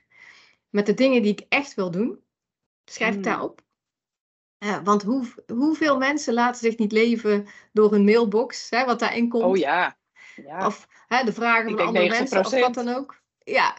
met 0.69 0.85
de 0.85 0.93
dingen 0.93 1.21
die 1.21 1.31
ik 1.31 1.45
echt 1.49 1.73
wil 1.73 1.91
doen. 1.91 2.19
Schrijf 2.85 3.11
ik 3.11 3.17
mm. 3.17 3.23
daarop. 3.23 3.61
Want 4.83 5.03
hoe, 5.03 5.25
hoeveel 5.53 5.97
mensen 5.97 6.33
laten 6.33 6.61
zich 6.61 6.77
niet 6.77 6.91
leven 6.91 7.47
door 7.73 7.93
een 7.93 8.03
mailbox, 8.03 8.69
hè, 8.69 8.85
wat 8.85 8.99
daarin 8.99 9.29
komt? 9.29 9.43
Oh 9.43 9.57
ja. 9.57 9.99
Ja. 10.45 10.65
Of 10.65 10.87
hè, 11.07 11.23
de 11.23 11.33
vragen 11.33 11.69
van 11.69 11.85
andere 11.85 12.09
mensen, 12.09 12.39
of 12.39 12.59
wat 12.59 12.73
dan 12.73 12.87
ook. 12.87 13.21
Ja, 13.43 13.77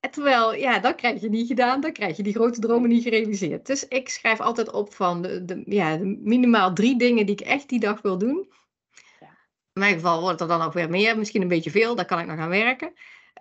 en 0.00 0.10
terwijl, 0.10 0.54
ja, 0.54 0.78
dat 0.78 0.94
krijg 0.94 1.20
je 1.20 1.28
niet 1.28 1.46
gedaan, 1.46 1.80
dan 1.80 1.92
krijg 1.92 2.16
je 2.16 2.22
die 2.22 2.34
grote 2.34 2.60
dromen 2.60 2.88
niet 2.88 3.02
gerealiseerd. 3.02 3.66
Dus 3.66 3.88
ik 3.88 4.08
schrijf 4.08 4.40
altijd 4.40 4.72
op 4.72 4.94
van 4.94 5.22
de, 5.22 5.44
de 5.44 5.62
ja, 5.66 5.96
de 5.96 6.18
minimaal 6.22 6.74
drie 6.74 6.98
dingen 6.98 7.26
die 7.26 7.34
ik 7.34 7.46
echt 7.46 7.68
die 7.68 7.80
dag 7.80 8.02
wil 8.02 8.18
doen. 8.18 8.52
Ja. 9.20 9.26
In 9.72 9.80
mijn 9.80 9.94
geval 9.94 10.20
wordt 10.20 10.40
er 10.40 10.48
dan 10.48 10.62
ook 10.62 10.72
weer 10.72 10.90
meer, 10.90 11.18
misschien 11.18 11.42
een 11.42 11.48
beetje 11.48 11.70
veel, 11.70 11.94
daar 11.94 12.04
kan 12.04 12.18
ik 12.18 12.26
nog 12.26 12.38
aan 12.38 12.48
werken. 12.48 12.92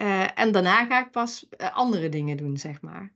Uh, 0.02 0.40
en 0.40 0.52
daarna 0.52 0.86
ga 0.86 1.06
ik 1.06 1.12
pas 1.12 1.48
uh, 1.58 1.76
andere 1.76 2.10
dingen 2.10 2.38
doen, 2.38 2.58
zeg 2.58 2.82
maar. 2.82 3.14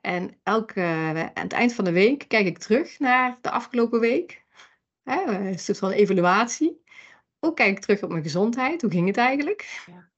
En 0.00 0.38
elke, 0.42 0.80
uh, 0.80 1.20
aan 1.20 1.32
het 1.34 1.52
eind 1.52 1.74
van 1.74 1.84
de 1.84 1.92
week 1.92 2.24
kijk 2.28 2.46
ik 2.46 2.58
terug 2.58 2.98
naar 2.98 3.38
de 3.40 3.50
afgelopen 3.50 4.00
week. 4.00 4.44
Hè, 5.02 5.22
een 5.22 5.58
soort 5.58 5.78
van 5.78 5.90
evaluatie. 5.90 6.84
Kijk 7.54 7.76
ik 7.76 7.80
terug 7.80 8.02
op 8.02 8.10
mijn 8.10 8.22
gezondheid. 8.22 8.82
Hoe 8.82 8.90
ging 8.90 9.06
het 9.06 9.16
eigenlijk? 9.16 9.82
Ja. 9.86 10.08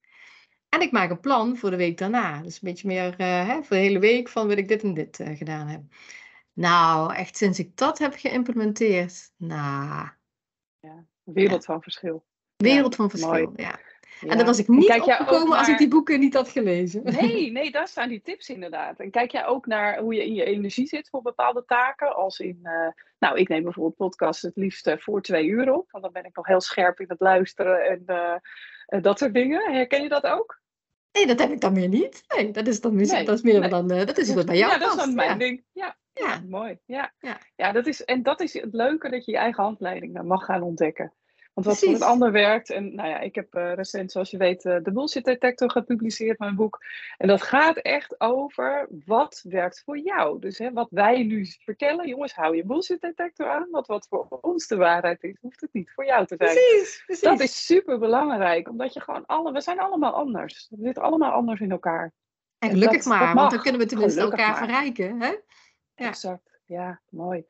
En 0.69 0.81
ik 0.81 0.93
maak 0.93 1.11
een 1.11 1.21
plan 1.21 1.57
voor 1.57 1.71
de 1.71 1.77
week 1.77 1.99
daarna. 1.99 2.43
Dus 2.43 2.55
een 2.55 2.61
beetje 2.63 2.87
meer 2.87 3.15
uh, 3.21 3.49
hè, 3.49 3.63
voor 3.63 3.77
de 3.77 3.83
hele 3.83 3.99
week 3.99 4.29
van 4.29 4.47
wil 4.47 4.57
ik 4.57 4.69
dit 4.69 4.83
en 4.83 4.95
dit 4.95 5.19
uh, 5.19 5.37
gedaan 5.37 5.67
hebben. 5.67 5.91
Nou, 6.53 7.15
echt 7.15 7.37
sinds 7.37 7.59
ik 7.59 7.77
dat 7.77 7.99
heb 7.99 8.15
geïmplementeerd. 8.17 9.33
Nou. 9.37 10.09
Ja, 10.81 11.07
wereld 11.23 11.65
van 11.65 11.83
verschil. 11.83 12.25
Wereld 12.57 12.95
van 12.95 13.11
verschil, 13.11 13.53
ja. 13.57 13.79
En 14.27 14.37
daar 14.37 14.47
was 14.47 14.59
ik 14.59 14.69
niet 14.69 14.93
opgekomen 14.93 15.49
naar... 15.49 15.59
als 15.59 15.69
ik 15.69 15.79
die 15.79 15.89
boeken 15.89 16.21
niet 16.21 16.35
had 16.35 16.49
gelezen. 16.49 17.05
Nee, 17.05 17.51
nee, 17.53 17.71
daar 17.71 17.89
staan 17.89 18.09
die 18.09 18.23
tips 18.23 18.49
inderdaad. 18.49 19.01
En 19.01 19.11
kijk 19.11 19.31
jij 19.31 19.47
ook 19.47 19.67
naar 19.67 19.99
hoe 19.99 20.15
je 20.15 20.25
in 20.25 20.35
je 20.35 20.45
energie 20.45 20.87
zit 20.87 21.09
voor 21.09 21.23
bepaalde 21.23 21.65
taken? 21.67 22.17
Als 22.17 22.39
in, 22.39 22.59
uh, 22.63 22.89
nou, 23.19 23.39
ik 23.39 23.49
neem 23.49 23.63
bijvoorbeeld 23.63 23.97
podcasts 23.97 24.43
het 24.43 24.57
liefst 24.57 24.95
voor 24.99 25.23
twee 25.23 25.47
uur 25.47 25.73
op. 25.73 25.91
Want 25.91 26.05
dan 26.05 26.13
ben 26.13 26.25
ik 26.25 26.37
nog 26.37 26.47
heel 26.47 26.61
scherp 26.61 27.01
in 27.01 27.09
het 27.09 27.21
luisteren 27.21 27.85
en 27.85 28.03
uh, 28.07 29.03
dat 29.03 29.19
soort 29.19 29.35
dingen. 29.35 29.73
Herken 29.73 30.03
je 30.03 30.09
dat 30.09 30.27
ook? 30.27 30.61
Nee, 31.13 31.27
dat 31.27 31.39
heb 31.39 31.51
ik 31.51 31.61
dan 31.61 31.73
meer 31.73 31.89
niet. 31.89 32.25
Nee, 32.37 32.51
dat 32.51 32.67
is 32.67 32.81
dan 32.81 32.95
nee, 32.95 33.25
dat 33.25 33.37
is 33.37 33.43
meer 33.43 33.61
nee. 33.61 33.69
dan, 33.69 33.93
uh, 33.93 34.07
dat 34.07 34.19
is 34.19 34.35
wat 34.35 34.47
bij 34.47 34.57
jou 34.57 34.73
Ja, 34.73 34.79
dat 34.79 34.91
is 34.91 34.97
dan 34.97 35.15
mijn 35.15 35.39
ding. 35.39 35.65
Ja, 35.73 35.97
ja. 36.13 36.43
mooi. 36.49 36.79
Ja. 36.85 37.13
Ja. 37.19 37.39
ja, 37.57 37.73
dat 37.73 37.87
is, 37.87 38.05
en 38.05 38.23
dat 38.23 38.41
is 38.41 38.53
het 38.53 38.75
leuke 38.75 39.09
dat 39.09 39.25
je 39.25 39.33
je 39.33 39.39
eigen 39.39 39.63
handleiding 39.63 40.23
mag 40.23 40.45
gaan 40.45 40.63
ontdekken. 40.63 41.13
Want 41.59 41.71
wat 41.71 41.79
voor 41.89 41.95
een 41.95 42.13
ander 42.13 42.33
werkt. 42.33 42.71
En 42.71 42.95
nou 42.95 43.09
ja, 43.09 43.19
ik 43.21 43.35
heb 43.35 43.55
uh, 43.55 43.75
recent, 43.75 44.13
zoals 44.13 44.31
je 44.31 44.37
weet, 44.37 44.65
uh, 44.65 44.77
de 44.83 44.93
Bullshit 44.93 45.25
Detector 45.25 45.71
gepubliceerd, 45.71 46.39
mijn 46.39 46.55
boek. 46.55 46.85
En 47.17 47.29
dat 47.29 47.43
gaat 47.43 47.77
echt 47.77 48.21
over 48.21 48.89
wat 49.05 49.45
werkt 49.49 49.83
voor 49.85 49.99
jou. 49.99 50.41
Dus 50.41 50.59
hè, 50.59 50.73
wat 50.73 50.89
wij 50.91 51.23
nu 51.23 51.47
vertellen, 51.65 52.09
jongens, 52.09 52.35
hou 52.35 52.57
je 52.57 52.65
Bullshit 52.65 53.01
Detector 53.01 53.49
aan. 53.49 53.69
Want 53.71 53.87
wat 53.87 54.07
voor 54.09 54.39
ons 54.41 54.67
de 54.67 54.77
waarheid 54.77 55.23
is, 55.23 55.37
hoeft 55.41 55.61
het 55.61 55.73
niet 55.73 55.91
voor 55.95 56.05
jou 56.05 56.27
te 56.27 56.35
zijn. 56.39 56.51
Precies, 56.51 57.03
precies. 57.07 57.25
Dat 57.25 57.41
is 57.41 57.67
super 57.67 57.99
belangrijk, 57.99 58.69
omdat 58.69 58.93
je 58.93 59.01
gewoon 59.01 59.27
alle, 59.27 59.53
we 59.53 59.61
zijn 59.61 59.79
allemaal 59.79 60.13
anders. 60.13 60.67
We 60.71 60.85
zitten 60.85 61.03
allemaal 61.03 61.33
anders 61.33 61.61
in 61.61 61.71
elkaar. 61.71 62.13
En 62.59 62.71
gelukkig 62.71 63.05
en 63.05 63.11
dat, 63.11 63.19
maar, 63.19 63.27
dat 63.27 63.37
want 63.37 63.51
dan 63.51 63.61
kunnen 63.61 63.81
we 63.81 63.87
tenminste 63.87 64.21
elkaar 64.21 64.51
maar. 64.51 64.57
verrijken. 64.57 65.21
Hè? 65.21 65.29
Ja. 65.95 66.09
Exact, 66.09 66.61
ja, 66.65 67.01
mooi. 67.09 67.45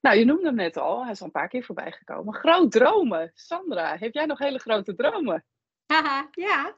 Nou, 0.00 0.16
je 0.18 0.24
noemde 0.24 0.46
hem 0.46 0.54
net 0.54 0.76
al, 0.76 1.02
hij 1.02 1.12
is 1.12 1.20
al 1.20 1.26
een 1.26 1.32
paar 1.32 1.48
keer 1.48 1.64
voorbij 1.64 1.92
gekomen. 1.92 2.34
Groot 2.34 2.72
dromen. 2.72 3.30
Sandra, 3.34 3.96
heb 3.98 4.14
jij 4.14 4.26
nog 4.26 4.38
hele 4.38 4.58
grote 4.58 4.94
dromen? 4.94 5.44
Haha, 5.86 6.28
ja. 6.30 6.76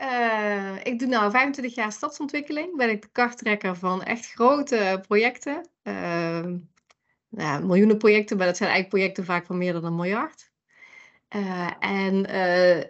Uh, 0.00 0.84
ik 0.84 0.98
doe 0.98 1.08
nu 1.08 1.30
25 1.30 1.74
jaar 1.74 1.92
stadsontwikkeling. 1.92 2.76
Ben 2.76 2.90
ik 2.90 3.02
de 3.02 3.08
karttrekker 3.12 3.76
van 3.76 4.02
echt 4.02 4.32
grote 4.32 5.04
projecten. 5.06 5.68
Uh, 5.82 6.46
miljoenen 7.60 7.98
projecten, 7.98 8.36
maar 8.36 8.46
dat 8.46 8.56
zijn 8.56 8.70
eigenlijk 8.70 8.98
projecten 8.98 9.24
vaak 9.24 9.46
van 9.46 9.58
meer 9.58 9.72
dan 9.72 9.84
een 9.84 9.94
miljard. 9.94 10.50
Uh, 11.36 11.70
en 11.78 12.26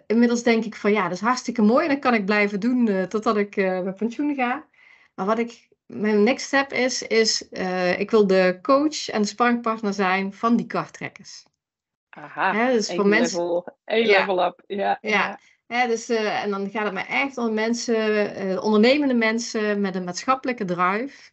inmiddels 0.07 0.43
denk 0.43 0.65
ik 0.65 0.75
van 0.75 0.91
ja, 0.91 1.03
dat 1.03 1.11
is 1.11 1.19
hartstikke 1.19 1.61
mooi 1.61 1.83
en 1.83 1.91
dat 1.91 1.99
kan 1.99 2.13
ik 2.13 2.25
blijven 2.25 2.59
doen 2.59 3.07
totdat 3.07 3.37
ik 3.37 3.55
met 3.55 3.95
pensioen 3.95 4.35
ga. 4.35 4.67
Maar 5.15 5.25
wat 5.25 5.39
ik 5.39 5.69
mijn 5.85 6.23
next 6.23 6.45
step 6.45 6.73
is, 6.73 7.01
is 7.01 7.47
uh, 7.51 7.99
ik 7.99 8.11
wil 8.11 8.27
de 8.27 8.59
coach 8.61 9.09
en 9.09 9.21
de 9.21 9.27
sparringpartner 9.27 9.93
zijn 9.93 10.33
van 10.33 10.55
die 10.55 10.65
karttrekkers. 10.65 11.45
Aha, 12.09 12.71
dus 12.71 12.93
voor 12.93 13.07
mensen... 13.07 13.39
level, 13.39 13.77
één 13.85 14.05
ja. 14.05 14.19
level 14.19 14.45
up. 14.45 14.63
Ja, 14.67 14.97
ja. 15.01 15.39
ja. 15.67 15.87
dus, 15.87 16.09
uh, 16.09 16.43
en 16.43 16.49
dan 16.49 16.69
gaat 16.69 16.83
het 16.83 16.93
me 16.93 17.01
echt 17.01 17.37
om 17.37 17.53
mensen, 17.53 18.47
uh, 18.47 18.63
ondernemende 18.63 19.13
mensen 19.13 19.81
met 19.81 19.95
een 19.95 20.03
maatschappelijke 20.03 20.65
drive, 20.65 21.31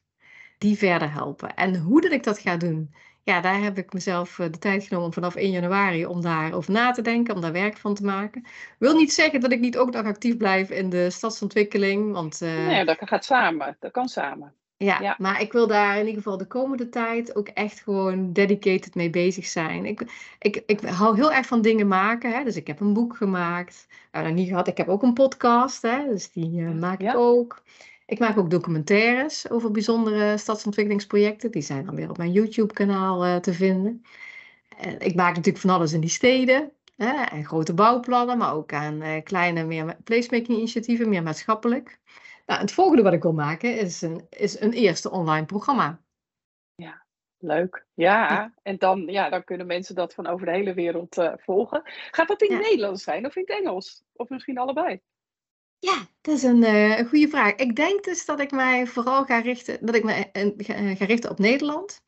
die 0.59 0.79
verder 0.79 1.13
helpen. 1.13 1.55
En 1.55 1.77
hoe 1.77 2.01
dat 2.01 2.13
ik 2.13 2.25
dat 2.25 2.39
ga 2.39 2.57
doen, 2.57 2.95
ja, 3.23 3.41
daar 3.41 3.63
heb 3.63 3.79
ik 3.79 3.93
mezelf 3.93 4.35
de 4.35 4.59
tijd 4.59 4.85
genomen 4.85 5.13
vanaf 5.13 5.35
1 5.35 5.51
januari 5.51 6.07
om 6.07 6.21
daarover 6.21 6.73
na 6.73 6.91
te 6.91 7.03
denken, 7.03 7.35
om 7.35 7.41
daar 7.41 7.53
werk 7.53 7.77
van 7.77 7.95
te 7.95 8.05
maken. 8.05 8.45
Wil 8.79 8.95
niet 8.95 9.13
zeggen 9.13 9.41
dat 9.41 9.53
ik 9.53 9.61
niet 9.61 9.79
ook 9.79 9.93
nog 9.93 10.05
actief 10.05 10.37
blijf 10.37 10.71
in 10.71 10.91
de 10.91 11.11
stadsontwikkeling, 11.11 12.13
want... 12.13 12.41
Uh, 12.43 12.67
nee, 12.67 12.85
dat 12.85 12.97
gaat 13.01 13.25
samen. 13.25 13.77
Dat 13.81 13.93
kan 13.93 14.09
samen. 14.09 14.55
Ja, 14.85 15.01
ja, 15.01 15.15
maar 15.19 15.41
ik 15.41 15.53
wil 15.53 15.67
daar 15.67 15.93
in 15.93 16.07
ieder 16.07 16.23
geval 16.23 16.37
de 16.37 16.47
komende 16.47 16.89
tijd 16.89 17.37
ook 17.37 17.49
echt 17.49 17.81
gewoon 17.81 18.33
dedicated 18.33 18.95
mee 18.95 19.11
bezig 19.11 19.47
zijn. 19.47 19.85
Ik, 19.85 20.03
ik, 20.39 20.63
ik 20.67 20.81
hou 20.81 21.17
heel 21.17 21.33
erg 21.33 21.47
van 21.47 21.63
dingen 21.63 21.89
maken. 21.89 22.33
Hè? 22.33 22.45
Dus 22.45 22.57
ik 22.57 22.67
heb 22.67 22.81
een 22.81 22.93
boek 22.93 23.17
gemaakt. 23.17 23.87
Nou, 24.13 24.33
niet 24.33 24.49
gehad. 24.49 24.69
Ik 24.69 24.77
heb 24.77 24.89
ook 24.89 25.03
een 25.03 25.13
podcast. 25.13 25.83
Hè? 25.83 26.05
Dus 26.09 26.33
die 26.33 26.61
uh, 26.61 26.71
maak 26.71 27.01
ik 27.01 27.17
ook. 27.17 27.63
Ik 28.11 28.19
maak 28.19 28.39
ook 28.39 28.51
documentaires 28.51 29.51
over 29.51 29.71
bijzondere 29.71 30.37
stadsontwikkelingsprojecten. 30.37 31.51
Die 31.51 31.63
zijn 31.63 31.85
dan 31.85 31.95
weer 31.95 32.11
op 32.11 32.17
mijn 32.17 32.33
YouTube-kanaal 32.33 33.27
uh, 33.27 33.37
te 33.37 33.53
vinden. 33.53 34.05
Uh, 34.87 34.93
ik 34.93 35.15
maak 35.15 35.35
natuurlijk 35.35 35.65
van 35.65 35.71
alles 35.71 35.93
in 35.93 36.01
die 36.01 36.11
steden. 36.11 36.73
Hè? 36.97 37.25
En 37.25 37.45
grote 37.45 37.75
bouwplannen, 37.75 38.39
maar 38.39 38.55
ook 38.55 38.73
aan 38.73 39.03
uh, 39.03 39.23
kleine 39.23 39.65
meer 39.65 39.97
placemaking-initiatieven, 40.05 41.09
meer 41.09 41.23
maatschappelijk. 41.23 42.01
Nou, 42.47 42.61
het 42.61 42.73
volgende 42.73 43.03
wat 43.03 43.13
ik 43.13 43.23
wil 43.23 43.33
maken 43.33 43.79
is 43.79 44.03
een, 44.03 44.27
is 44.31 44.61
een 44.61 44.73
eerste 44.73 45.11
online 45.11 45.47
programma. 45.47 46.01
Ja, 46.75 47.05
leuk. 47.39 47.87
Ja, 47.95 48.53
en 48.63 48.79
dan, 48.79 49.07
ja, 49.07 49.29
dan 49.29 49.45
kunnen 49.45 49.67
mensen 49.67 49.95
dat 49.95 50.15
van 50.15 50.27
over 50.27 50.47
de 50.47 50.53
hele 50.53 50.75
wereld 50.75 51.19
uh, 51.19 51.33
volgen. 51.37 51.83
Gaat 52.11 52.29
dat 52.29 52.43
in 52.43 52.55
ja. 52.55 52.61
Nederlands 52.61 53.03
zijn 53.03 53.27
of 53.27 53.37
in 53.37 53.45
het 53.47 53.59
Engels? 53.59 54.05
Of 54.13 54.29
misschien 54.29 54.59
allebei? 54.59 55.01
Ja, 55.81 56.07
dat 56.21 56.35
is 56.35 56.43
een, 56.43 56.63
uh, 56.63 56.99
een 56.99 57.09
goede 57.09 57.29
vraag. 57.29 57.55
Ik 57.55 57.77
denk 57.77 58.05
dus 58.05 58.25
dat 58.25 58.41
ik 58.41 58.51
mij 58.51 58.87
vooral 58.87 59.25
ga 59.25 59.39
richten, 59.39 59.79
dat 59.81 59.95
ik 59.95 60.05
me 60.05 60.31
uh, 60.33 60.97
ga 60.97 61.05
richten 61.05 61.31
op 61.31 61.39
Nederland. 61.39 62.03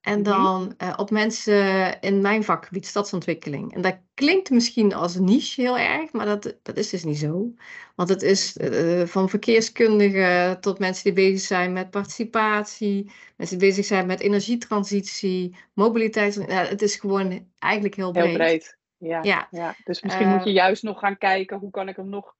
En 0.00 0.20
mhm. 0.20 0.30
dan 0.30 0.74
uh, 0.82 0.92
op 0.96 1.10
mensen 1.10 2.00
in 2.00 2.20
mijn 2.20 2.44
vakgebied, 2.44 2.86
stadsontwikkeling. 2.86 3.74
En 3.74 3.80
dat 3.80 3.98
klinkt 4.14 4.50
misschien 4.50 4.94
als 4.94 5.14
niche 5.14 5.60
heel 5.60 5.78
erg, 5.78 6.12
maar 6.12 6.26
dat, 6.26 6.56
dat 6.62 6.76
is 6.76 6.90
dus 6.90 7.04
niet 7.04 7.18
zo. 7.18 7.52
Want 7.94 8.08
het 8.08 8.22
is 8.22 8.56
uh, 8.56 9.06
van 9.06 9.28
verkeerskundigen 9.28 10.60
tot 10.60 10.78
mensen 10.78 11.04
die 11.04 11.12
bezig 11.12 11.46
zijn 11.46 11.72
met 11.72 11.90
participatie, 11.90 13.10
mensen 13.36 13.58
die 13.58 13.68
bezig 13.68 13.84
zijn 13.84 14.06
met 14.06 14.20
energietransitie, 14.20 15.56
mobiliteit. 15.72 16.36
Nou, 16.36 16.66
het 16.66 16.82
is 16.82 16.96
gewoon 16.96 17.46
eigenlijk 17.58 17.94
heel 17.94 18.12
breed. 18.12 18.24
Heel 18.24 18.36
breed, 18.36 18.76
ja. 18.96 19.22
ja. 19.22 19.48
ja. 19.50 19.74
Dus 19.84 20.02
misschien 20.02 20.26
uh, 20.26 20.34
moet 20.34 20.44
je 20.44 20.52
juist 20.52 20.82
nog 20.82 20.98
gaan 20.98 21.18
kijken, 21.18 21.58
hoe 21.58 21.70
kan 21.70 21.88
ik 21.88 21.96
hem 21.96 22.08
nog 22.08 22.36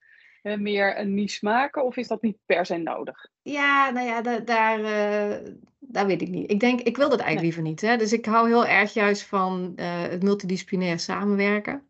meer 0.56 0.98
een 0.98 1.14
niche 1.14 1.44
maken? 1.44 1.84
Of 1.84 1.96
is 1.96 2.08
dat 2.08 2.22
niet 2.22 2.36
per 2.46 2.66
se 2.66 2.76
nodig? 2.76 3.26
Ja, 3.42 3.90
nou 3.90 4.06
ja, 4.06 4.22
da 4.22 4.38
daar, 4.38 4.80
uh, 4.80 5.52
daar 5.78 6.06
weet 6.06 6.22
ik 6.22 6.28
niet. 6.28 6.50
Ik 6.50 6.60
denk, 6.60 6.80
ik 6.80 6.96
wil 6.96 7.08
dat 7.08 7.20
eigenlijk 7.20 7.40
nee. 7.40 7.44
liever 7.44 7.62
niet. 7.62 7.80
Hè? 7.80 7.96
Dus 7.96 8.12
ik 8.12 8.26
hou 8.26 8.46
heel 8.48 8.66
erg 8.66 8.92
juist 8.92 9.22
van 9.22 9.72
uh, 9.76 9.86
het 10.00 10.22
multidisciplinair 10.22 10.98
samenwerken. 10.98 11.82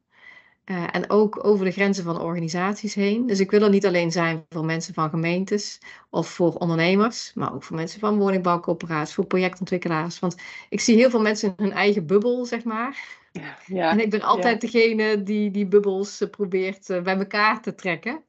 Uh, 0.70 0.84
en 0.90 1.10
ook 1.10 1.44
over 1.44 1.64
de 1.64 1.70
grenzen 1.70 2.04
van 2.04 2.20
organisaties 2.20 2.94
heen. 2.94 3.26
Dus 3.26 3.40
ik 3.40 3.50
wil 3.50 3.62
er 3.62 3.70
niet 3.70 3.86
alleen 3.86 4.12
zijn 4.12 4.44
voor 4.48 4.64
mensen 4.64 4.94
van 4.94 5.10
gemeentes 5.10 5.78
of 6.10 6.28
voor 6.28 6.54
ondernemers, 6.54 7.32
maar 7.34 7.54
ook 7.54 7.62
voor 7.62 7.76
mensen 7.76 8.00
van 8.00 8.18
woningbouwcoöperaties, 8.18 9.14
voor 9.14 9.26
projectontwikkelaars. 9.26 10.18
Want 10.18 10.36
ik 10.68 10.80
zie 10.80 10.96
heel 10.96 11.10
veel 11.10 11.20
mensen 11.20 11.54
in 11.56 11.64
hun 11.64 11.72
eigen 11.72 12.06
bubbel, 12.06 12.44
zeg 12.44 12.64
maar. 12.64 13.18
Ja, 13.66 13.90
en 13.90 14.00
ik 14.00 14.10
ben 14.10 14.22
altijd 14.22 14.62
ja. 14.62 14.68
degene 14.68 15.22
die 15.22 15.50
die 15.50 15.66
bubbels 15.66 16.24
probeert 16.30 16.86
bij 16.86 17.16
elkaar 17.16 17.62
te 17.62 17.74
trekken. 17.74 18.22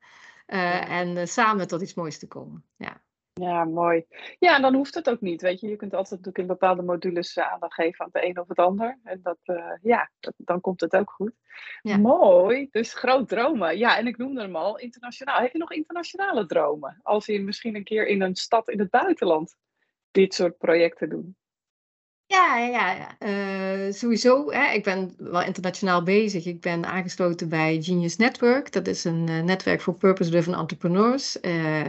Uh, 0.50 0.92
en 0.92 1.08
uh, 1.18 1.26
samen 1.26 1.68
tot 1.68 1.82
iets 1.82 1.94
moois 1.94 2.20
te 2.20 2.28
komen. 2.28 2.66
Ja. 2.78 3.02
ja, 3.34 3.64
mooi. 3.64 4.06
Ja, 4.40 4.56
en 4.56 4.62
dan 4.62 4.76
hoeft 4.76 4.96
het 4.96 5.10
ook 5.10 5.22
niet. 5.22 5.42
Weet 5.42 5.60
je, 5.60 5.68
je 5.68 5.76
kunt 5.76 5.94
altijd 5.94 6.10
natuurlijk 6.12 6.38
in 6.38 6.48
bepaalde 6.48 6.82
modules 6.82 7.36
uh, 7.36 7.52
aandacht 7.52 7.74
geven 7.74 8.06
aan 8.06 8.10
de 8.12 8.26
een 8.26 8.40
of 8.40 8.48
het 8.48 8.58
ander. 8.58 9.00
En 9.04 9.20
dat, 9.24 9.38
ja, 9.82 10.12
dat, 10.20 10.34
dan 10.38 10.62
komt 10.62 10.82
het 10.82 10.96
ook 10.96 11.12
goed. 11.12 11.34
Ja. 11.82 11.98
Mooi. 11.98 12.68
Dus 12.72 12.94
groot 12.94 13.28
dromen. 13.28 13.78
Ja, 13.78 13.98
en 13.98 14.08
ik 14.08 14.18
noemde 14.18 14.42
hem 14.42 14.56
al 14.56 14.78
internationaal. 14.78 15.40
Heb 15.40 15.52
je 15.52 15.58
nog 15.58 15.72
internationale 15.72 16.46
dromen? 16.46 17.00
Als 17.04 17.26
je 17.26 17.42
misschien 17.42 17.76
een 17.76 17.84
keer 17.84 18.08
in 18.08 18.22
een 18.22 18.36
stad 18.36 18.70
in 18.70 18.80
het 18.80 18.90
buitenland 18.90 19.56
dit 20.12 20.34
soort 20.34 20.58
projecten 20.58 21.10
doen. 21.10 21.36
Ja, 22.30 22.58
ja, 22.58 22.92
ja. 22.92 23.16
Uh, 23.88 23.94
sowieso. 23.94 24.52
Hè, 24.52 24.72
ik 24.74 24.84
ben 24.84 25.14
wel 25.18 25.42
internationaal 25.44 26.04
bezig. 26.04 26.46
Ik 26.46 26.62
ben 26.62 26.86
aangesloten 26.86 27.50
bij 27.50 27.82
Genius 27.82 28.16
Network. 28.16 28.72
Dat 28.72 28.88
is 28.88 29.04
een 29.04 29.28
uh, 29.30 29.42
netwerk 29.44 29.82
voor 29.82 29.94
purpose-driven 29.96 30.54
entrepreneurs. 30.54 31.38
Uh, 31.42 31.84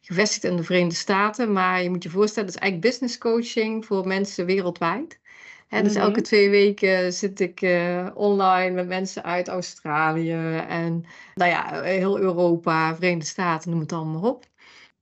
gevestigd 0.00 0.44
in 0.44 0.56
de 0.56 0.62
Verenigde 0.62 0.94
Staten. 0.94 1.52
Maar 1.52 1.82
je 1.82 1.90
moet 1.90 2.02
je 2.02 2.10
voorstellen, 2.10 2.48
het 2.48 2.56
is 2.56 2.62
eigenlijk 2.62 2.92
business 2.92 3.18
coaching 3.18 3.84
voor 3.84 4.06
mensen 4.06 4.46
wereldwijd. 4.46 5.20
Hè, 5.68 5.82
dus 5.82 5.94
elke 5.94 6.20
twee 6.20 6.50
weken 6.50 7.12
zit 7.12 7.40
ik 7.40 7.60
eh, 7.62 8.06
online 8.14 8.70
met 8.70 8.86
mensen 8.86 9.24
uit 9.24 9.48
Australië 9.48 10.56
en 10.68 11.04
nou 11.34 11.50
ja, 11.50 11.82
heel 11.82 12.18
Europa, 12.18 12.94
Verenigde 12.94 13.26
Staten, 13.26 13.70
noem 13.70 13.80
het 13.80 13.92
allemaal 13.92 14.20
maar 14.20 14.30
op. 14.30 14.44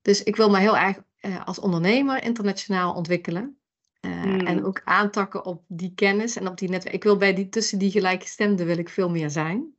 Dus 0.02 0.22
ik 0.22 0.36
wil 0.36 0.50
me 0.50 0.58
heel 0.58 0.76
erg 0.76 1.02
eh, 1.20 1.46
als 1.46 1.58
ondernemer 1.58 2.22
internationaal 2.22 2.94
ontwikkelen. 2.94 3.58
Eh, 4.04 4.22
Mm. 4.24 4.40
En 4.46 4.64
ook 4.64 4.80
aantakken 4.84 5.44
op 5.44 5.62
die 5.66 5.92
kennis 5.94 6.36
en 6.36 6.48
op 6.48 6.58
die 6.58 6.68
netwerk. 6.68 6.94
Ik 6.94 7.02
wil 7.02 7.16
bij 7.16 7.34
die, 7.34 7.48
tussen 7.48 7.78
die 7.78 7.90
gelijkgestemden 7.90 8.66
wil 8.66 8.78
ik 8.78 8.88
veel 8.88 9.10
meer 9.10 9.30
zijn. 9.30 9.72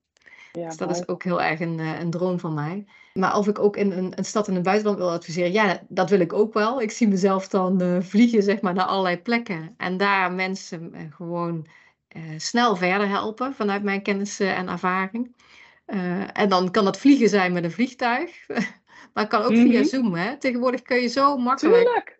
Ja, 0.51 0.67
Dus 0.67 0.77
dat 0.77 0.87
mooi. 0.87 0.99
is 1.01 1.07
ook 1.07 1.23
heel 1.23 1.41
erg 1.41 1.59
een, 1.59 1.79
eh, 1.79 1.99
een 1.99 2.09
droom 2.09 2.39
van 2.39 2.53
mij. 2.53 2.85
Maar 3.13 3.37
of 3.37 3.47
ik 3.47 3.59
ook 3.59 3.77
in 3.77 3.91
een, 3.91 4.17
een 4.17 4.25
stad 4.25 4.47
in 4.47 4.53
het 4.53 4.63
buitenland 4.63 4.97
wil 4.97 5.11
adviseren, 5.11 5.51
ja, 5.51 5.81
dat 5.87 6.09
wil 6.09 6.19
ik 6.19 6.33
ook 6.33 6.53
wel. 6.53 6.81
Ik 6.81 6.91
zie 6.91 7.07
mezelf 7.07 7.47
dan 7.47 7.81
eh, 7.81 7.97
vliegen 8.01 8.43
zeg 8.43 8.61
maar, 8.61 8.73
naar 8.73 8.85
allerlei 8.85 9.17
plekken. 9.21 9.73
En 9.77 9.97
daar 9.97 10.31
mensen 10.31 11.09
gewoon 11.15 11.67
snel 12.37 12.75
verder 12.75 13.07
helpen 13.07 13.53
vanuit 13.53 13.83
mijn 13.83 14.01
kennis 14.01 14.39
en 14.39 14.67
ervaring. 14.69 15.35
En 16.33 16.49
dan 16.49 16.71
kan 16.71 16.85
dat 16.85 16.97
vliegen 16.99 17.29
zijn 17.29 17.53
met 17.53 17.63
een 17.63 17.71
vliegtuig. 17.71 18.47
maar 19.13 19.23
het 19.23 19.27
kan 19.27 19.41
ook 19.41 19.53
via 19.55 19.79
Mhm. 19.79 19.83
Zoom. 19.83 20.13
Hè? 20.13 20.37
Tegenwoordig 20.37 20.81
kun 20.81 21.01
je 21.01 21.07
zo 21.07 21.37
makkelijk. 21.37 21.83
Tuurlijk. 21.83 22.19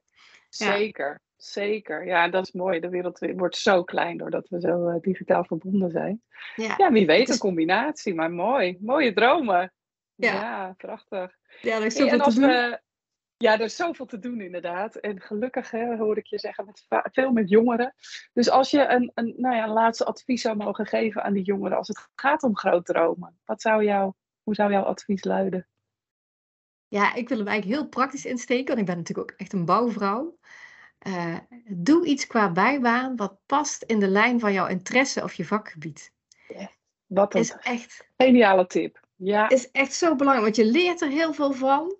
Ja. 0.50 1.18
Zeker. 1.38 2.06
Ja, 2.06 2.28
dat 2.30 2.46
is 2.48 2.52
mooi. 2.52 2.80
De 2.80 2.90
wereld 2.90 3.20
wordt 3.36 3.58
zo 3.58 3.84
klein 3.84 4.18
doordat 4.18 4.50
we 4.50 4.60
zo 4.60 4.88
eh, 4.88 5.02
digitaal 5.02 5.46
verbonden 5.46 5.92
zijn. 5.92 6.22
Ja, 6.56 6.74
Ja, 6.78 6.92
wie 6.92 7.06
weet 7.06 7.28
is- 7.28 7.34
een 7.34 7.40
combinatie, 7.40 8.14
maar 8.14 8.32
mooi. 8.32 8.78
Mooie 8.82 9.14
dromen. 9.14 9.74
Ja. 10.16 10.34
Ja, 10.34 10.74
prachtig. 10.78 11.36
ja 11.62 11.76
er 11.76 11.86
is 11.86 11.96
zoveel 11.96 12.20
te 12.20 12.34
doen. 12.40 12.50
we, 12.50 12.82
ja, 13.38 13.54
er 13.54 13.62
is 13.62 13.76
zoveel 13.76 14.06
te 14.06 14.20
doen 14.20 14.42
inderdaad. 14.42 14.96
En 14.96 15.22
gelukkig 15.22 15.72
hè, 15.72 15.98
hoor 15.98 16.18
ik 16.18 16.26
je 16.26 16.40
zeggen, 16.40 16.66
met 16.66 16.86
veel 17.12 17.32
met 17.32 17.50
jongeren. 17.50 17.94
Dus 18.34 18.50
als 18.50 18.72
je 18.72 18.88
een, 18.88 19.12
een, 19.14 19.34
nou 19.38 19.56
ja, 19.56 19.64
een 19.64 19.70
laatste 19.74 20.06
advies 20.06 20.42
zou 20.42 20.56
mogen 20.58 20.86
geven 20.86 21.24
aan 21.24 21.34
die 21.34 21.44
jongeren 21.44 21.78
als 21.78 21.88
het 21.88 22.08
gaat 22.16 22.44
om 22.44 22.58
groot 22.58 22.86
dromen. 22.86 23.40
Wat 23.46 23.62
zou 23.62 23.84
jou, 23.84 24.14
hoe 24.44 24.56
zou 24.56 24.72
jouw 24.72 24.84
advies 24.84 25.24
luiden? 25.24 25.68
Ja, 26.88 27.14
ik 27.14 27.30
wil 27.30 27.38
hem 27.38 27.48
eigenlijk 27.48 27.80
heel 27.80 27.90
praktisch 27.90 28.26
insteken, 28.26 28.66
want 28.68 28.80
ik 28.80 28.86
ben 28.86 28.98
natuurlijk 28.98 29.32
ook 29.32 29.38
echt 29.40 29.54
een 29.54 29.66
bouwvrouw. 29.66 30.38
Eh, 30.98 31.36
doe 31.68 32.06
iets 32.06 32.28
qua 32.28 32.52
bijbaan 32.52 33.16
wat 33.16 33.38
past 33.46 33.84
in 33.84 34.00
de 34.00 34.08
lijn 34.08 34.40
van 34.40 34.54
jouw 34.54 34.68
interesse 34.68 35.24
of 35.24 35.34
je 35.34 35.46
vakgebied. 35.46 36.14
Wat 37.06 37.34
een 37.34 37.40
Is 37.42 37.56
echt, 37.62 38.08
geniale 38.18 38.68
tip. 38.68 39.00
Ja, 39.16 39.50
is 39.50 39.72
echt 39.72 39.94
zo 39.94 40.16
belangrijk, 40.16 40.56
want 40.56 40.68
je 40.68 40.72
leert 40.72 41.02
er 41.02 41.10
heel 41.10 41.34
veel 41.34 41.54
van. 41.54 41.96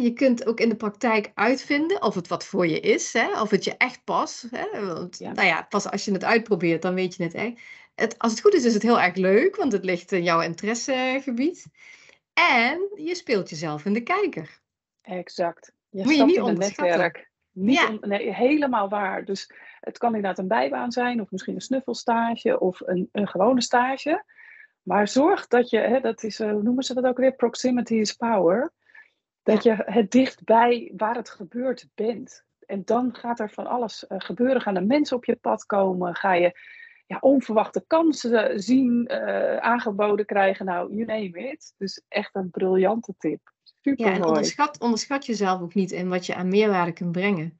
Je 0.00 0.12
kunt 0.12 0.46
ook 0.46 0.60
in 0.60 0.68
de 0.68 0.76
praktijk 0.76 1.30
uitvinden 1.34 2.02
of 2.02 2.14
het 2.14 2.28
wat 2.28 2.44
voor 2.44 2.66
je 2.66 2.80
is, 2.80 3.14
of 3.40 3.50
het 3.50 3.64
je 3.64 3.76
echt 3.76 4.04
past. 4.04 4.48
Want, 4.72 5.18
Ja. 5.18 5.32
Nou 5.32 5.46
ja, 5.46 5.62
pas 5.62 5.90
als 5.90 6.04
je 6.04 6.12
het 6.12 6.24
uitprobeert, 6.24 6.82
dan 6.82 6.94
weet 6.94 7.14
je 7.16 7.22
het 7.22 7.34
echt. 7.34 7.60
Het, 7.94 8.18
als 8.18 8.32
het 8.32 8.40
goed 8.40 8.54
is, 8.54 8.64
is 8.64 8.74
het 8.74 8.82
heel 8.82 9.00
erg 9.00 9.14
leuk, 9.14 9.56
want 9.56 9.72
het 9.72 9.84
ligt 9.84 10.12
in 10.12 10.22
jouw 10.22 10.40
interessegebied. 10.40 11.66
En 12.32 12.90
je 12.94 13.14
speelt 13.14 13.50
jezelf 13.50 13.84
in 13.84 13.92
de 13.92 14.02
kijker. 14.02 14.60
exact. 15.02 15.72
Je 15.90 15.98
Moet 15.98 16.08
je 16.08 16.14
stapt 16.14 16.28
niet 16.28 16.36
in 16.36 16.42
onderschatten. 16.42 16.98
netwerk. 16.98 17.30
Niet 17.56 17.78
Ja. 17.78 17.98
nee, 18.00 18.34
helemaal 18.34 18.88
waar. 18.88 19.24
Dus 19.24 19.50
het 19.80 19.98
kan 19.98 20.14
inderdaad 20.14 20.38
een 20.38 20.48
bijbaan 20.48 20.92
zijn, 20.92 21.20
of 21.20 21.30
misschien 21.30 21.54
een 21.54 21.60
snuffelstage, 21.60 22.60
of 22.60 22.80
een, 22.80 23.08
een 23.12 23.28
gewone 23.28 23.60
stage. 23.60 24.24
Maar 24.82 25.08
zorg 25.08 25.46
dat 25.46 25.70
je, 25.70 25.78
hè, 25.78 26.00
dat 26.00 26.22
is, 26.22 26.40
eh, 26.40 26.50
hoe 26.50 26.62
noemen 26.62 26.84
ze 26.84 26.94
dat 26.94 27.04
ook 27.04 27.16
weer? 27.16 27.34
Proximity 27.34 27.94
is 27.94 28.12
power. 28.12 28.72
Dat 29.42 29.62
je 29.62 29.82
het 29.84 30.10
dichtbij 30.10 30.92
waar 30.96 31.14
het 31.14 31.30
gebeurt 31.30 31.88
bent. 31.94 32.44
En 32.66 32.82
dan 32.84 33.14
gaat 33.14 33.40
er 33.40 33.50
van 33.50 33.66
alles 33.66 34.06
eh, 34.06 34.20
gebeuren. 34.20 34.60
Gaan 34.60 34.76
er 34.76 34.86
mensen 34.86 35.16
op 35.16 35.24
je 35.24 35.36
pad 35.36 35.66
komen? 35.66 36.14
Ga 36.14 36.32
je 36.32 36.58
ja, 37.06 37.18
onverwachte 37.20 37.84
kansen 37.86 38.60
zien, 38.60 39.06
eh, 39.06 39.56
aangeboden 39.56 40.26
krijgen? 40.26 40.66
Nou, 40.66 40.94
you 40.94 41.04
name 41.04 41.50
it. 41.50 41.74
Dus 41.76 42.02
echt 42.08 42.34
een 42.34 42.50
briljante 42.50 43.14
tip. 43.18 43.54
Super 43.86 44.06
Ja, 44.06 44.12
en 44.12 44.24
onderschat, 44.24 44.78
onderschat 44.78 45.26
jezelf 45.26 45.60
ook 45.60 45.74
niet 45.74 45.90
in 45.92 46.08
wat 46.08 46.26
je 46.26 46.34
aan 46.34 46.48
meerwaarde 46.48 46.92
kunt 46.92 47.12
brengen. 47.12 47.58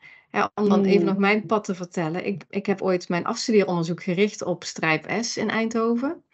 Om 0.54 0.68
dan 0.68 0.84
even 0.84 1.00
Mm. 1.00 1.06
nog 1.06 1.16
mijn 1.16 1.46
pad 1.46 1.64
te 1.64 1.74
vertellen. 1.74 2.26
Ik, 2.26 2.42
ik 2.50 2.66
heb 2.66 2.82
ooit 2.82 3.08
mijn 3.08 3.24
afstudeeronderzoek 3.24 4.02
gericht 4.02 4.42
op 4.42 4.64
Strijp 4.64 5.06
S 5.20 5.36
in 5.36 5.50
Eindhoven. 5.50 6.24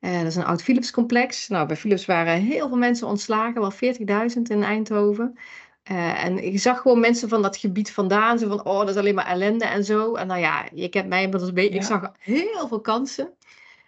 Eh, 0.00 0.16
dat 0.18 0.26
is 0.26 0.36
een 0.36 0.44
oud 0.44 0.62
Philips-complex. 0.62 1.48
Nou, 1.48 1.66
bij 1.66 1.76
Philips 1.76 2.06
waren 2.06 2.40
heel 2.40 2.68
veel 2.68 2.76
mensen 2.76 3.06
ontslagen, 3.06 3.60
wel 3.60 3.70
40.000 3.70 4.50
in 4.50 4.62
Eindhoven. 4.62 5.38
Eh, 5.82 6.24
en 6.24 6.44
ik 6.44 6.60
zag 6.60 6.80
gewoon 6.80 7.00
mensen 7.00 7.28
van 7.28 7.42
dat 7.42 7.56
gebied 7.56 7.92
vandaan, 7.92 8.38
zo 8.38 8.48
van, 8.48 8.64
oh, 8.64 8.78
dat 8.78 8.88
is 8.88 8.96
alleen 8.96 9.14
maar 9.14 9.26
ellende 9.26 9.64
en 9.64 9.84
zo. 9.84 10.14
En 10.14 10.26
nou 10.26 10.40
ja, 10.40 10.68
je 10.74 10.88
kent 10.88 11.08
mij 11.08 11.22
inmiddels 11.22 11.48
een 11.48 11.54
beetje, 11.54 11.78
ik 11.78 11.82
zag 11.82 12.12
heel 12.18 12.68
veel 12.68 12.80
kansen. 12.80 13.34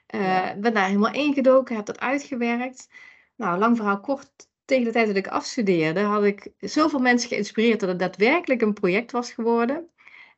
Ja. 0.06 0.56
ben 0.56 0.74
daar 0.74 0.86
helemaal 0.86 1.12
ingedoken, 1.12 1.76
heb 1.76 1.86
dat 1.86 2.00
uitgewerkt. 2.00 2.88
Nou, 3.36 3.58
lang 3.58 3.76
verhaal 3.76 4.00
kort, 4.00 4.48
tegen 4.66 4.84
de 4.84 4.90
tijd 4.92 5.06
dat 5.06 5.16
ik 5.16 5.26
afstudeerde, 5.28 6.00
had 6.00 6.24
ik 6.24 6.48
zoveel 6.58 6.98
mensen 6.98 7.28
geïnspireerd 7.28 7.80
dat 7.80 7.88
het 7.88 7.98
daadwerkelijk 7.98 8.60
een 8.60 8.72
project 8.74 9.12
was 9.12 9.32
geworden. 9.32 9.88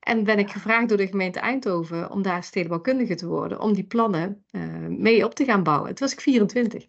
En 0.00 0.24
ben 0.24 0.38
ik 0.38 0.50
gevraagd 0.50 0.88
door 0.88 0.96
de 0.96 1.06
gemeente 1.06 1.40
Eindhoven 1.40 2.10
om 2.10 2.22
daar 2.22 2.44
stedenbouwkundige 2.44 3.14
te 3.14 3.26
worden, 3.26 3.60
om 3.60 3.72
die 3.74 3.84
plannen 3.86 4.44
eh, 4.50 4.62
mee 4.86 5.24
op 5.24 5.34
te 5.34 5.44
gaan 5.44 5.62
bouwen. 5.62 5.88
Toen 5.94 6.06
was 6.06 6.12
ik 6.12 6.20
24. 6.20 6.86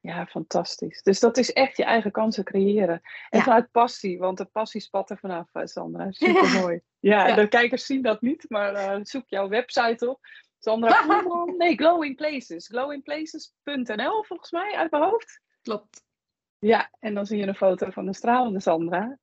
Ja, 0.00 0.26
fantastisch. 0.26 1.02
Dus 1.02 1.20
dat 1.20 1.36
is 1.36 1.52
echt 1.52 1.76
je 1.76 1.84
eigen 1.84 2.10
kansen 2.10 2.44
creëren. 2.44 3.00
En 3.30 3.38
Ja. 3.38 3.42
vanuit 3.44 3.70
passie, 3.70 4.18
want 4.18 4.38
de 4.38 4.44
passie 4.44 4.80
spat 4.80 5.10
er 5.10 5.18
vanaf, 5.18 5.48
eh, 5.52 5.64
Sandra. 5.64 6.10
Super 6.10 6.60
mooi. 6.60 6.80
Ja, 7.00 7.26
Ja. 7.28 7.34
de 7.34 7.48
kijkers 7.48 7.86
zien 7.86 8.02
dat 8.02 8.20
niet, 8.20 8.44
maar 8.48 8.74
eh, 8.74 8.98
zoek 9.02 9.24
jouw 9.26 9.48
website 9.48 10.08
op. 10.10 10.20
Sandra. 10.58 11.04
Nee, 11.58 11.76
Glowing 11.76 12.16
Places. 12.16 12.66
Glowingplaces.nl 12.66 14.24
volgens 14.24 14.50
mij 14.50 14.74
uit 14.74 14.90
mijn 14.90 15.02
hoofd. 15.02 15.40
Klopt. 15.62 16.04
Ja, 16.62 16.90
en 17.00 17.14
dan 17.14 17.26
zie 17.26 17.38
je 17.38 17.46
een 17.46 17.54
foto 17.54 17.90
van 17.90 18.06
de 18.06 18.14
stralende 18.14 18.60
Sandra. 18.60 19.18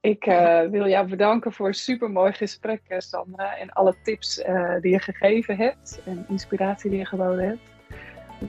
Ik 0.00 0.26
eh, 0.26 0.60
wil 0.60 0.88
jou 0.88 1.08
bedanken 1.08 1.52
voor 1.52 1.66
een 1.66 1.74
supermooi 1.74 2.32
gesprek, 2.32 2.82
eh, 2.88 2.98
Sandra. 2.98 3.56
En 3.56 3.70
alle 3.70 3.94
tips 4.02 4.38
eh, 4.38 4.74
die 4.80 4.92
je 4.92 4.98
gegeven 4.98 5.56
hebt. 5.56 6.00
En 6.04 6.24
inspiratie 6.28 6.90
die 6.90 6.98
je 6.98 7.06
geboden 7.06 7.46
hebt. 7.46 7.60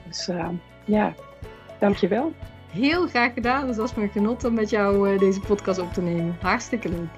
Dus 0.06 0.28
eh, 0.28 0.48
ja, 0.84 1.14
dankjewel. 1.78 2.32
Heel 2.72 3.06
graag 3.06 3.32
gedaan. 3.32 3.66
Dus 3.66 3.76
dat 3.76 3.86
was 3.88 3.94
mijn 3.94 4.10
genot 4.10 4.44
om 4.44 4.54
met 4.54 4.70
jou 4.70 5.12
eh, 5.12 5.18
deze 5.18 5.40
podcast 5.40 5.78
op 5.78 5.92
te 5.92 6.02
nemen. 6.02 6.36
Hartstikke 6.40 6.88
leuk. 6.88 7.08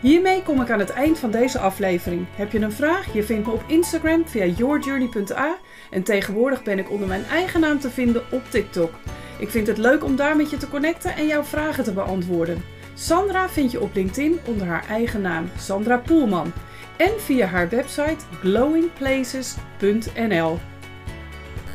Hiermee 0.00 0.42
kom 0.42 0.60
ik 0.60 0.70
aan 0.70 0.78
het 0.78 0.90
eind 0.90 1.18
van 1.18 1.30
deze 1.30 1.58
aflevering. 1.58 2.26
Heb 2.36 2.52
je 2.52 2.60
een 2.60 2.72
vraag? 2.72 3.12
Je 3.12 3.22
vindt 3.22 3.46
me 3.46 3.52
op 3.52 3.64
Instagram 3.66 4.26
via 4.26 4.44
yourjourney.a 4.44 5.56
en 5.90 6.02
tegenwoordig 6.02 6.62
ben 6.62 6.78
ik 6.78 6.90
onder 6.90 7.08
mijn 7.08 7.24
eigen 7.24 7.60
naam 7.60 7.78
te 7.78 7.90
vinden 7.90 8.22
op 8.32 8.44
TikTok. 8.44 8.90
Ik 9.38 9.50
vind 9.50 9.66
het 9.66 9.78
leuk 9.78 10.04
om 10.04 10.16
daar 10.16 10.36
met 10.36 10.50
je 10.50 10.56
te 10.56 10.68
connecten 10.68 11.16
en 11.16 11.26
jouw 11.26 11.44
vragen 11.44 11.84
te 11.84 11.92
beantwoorden. 11.92 12.64
Sandra 12.94 13.48
vind 13.48 13.70
je 13.70 13.80
op 13.80 13.94
LinkedIn 13.94 14.38
onder 14.44 14.66
haar 14.66 14.84
eigen 14.88 15.20
naam, 15.20 15.50
Sandra 15.58 15.98
Poelman. 15.98 16.52
En 16.96 17.20
via 17.20 17.46
haar 17.46 17.68
website 17.68 18.24
glowingplaces.nl. 18.40 20.58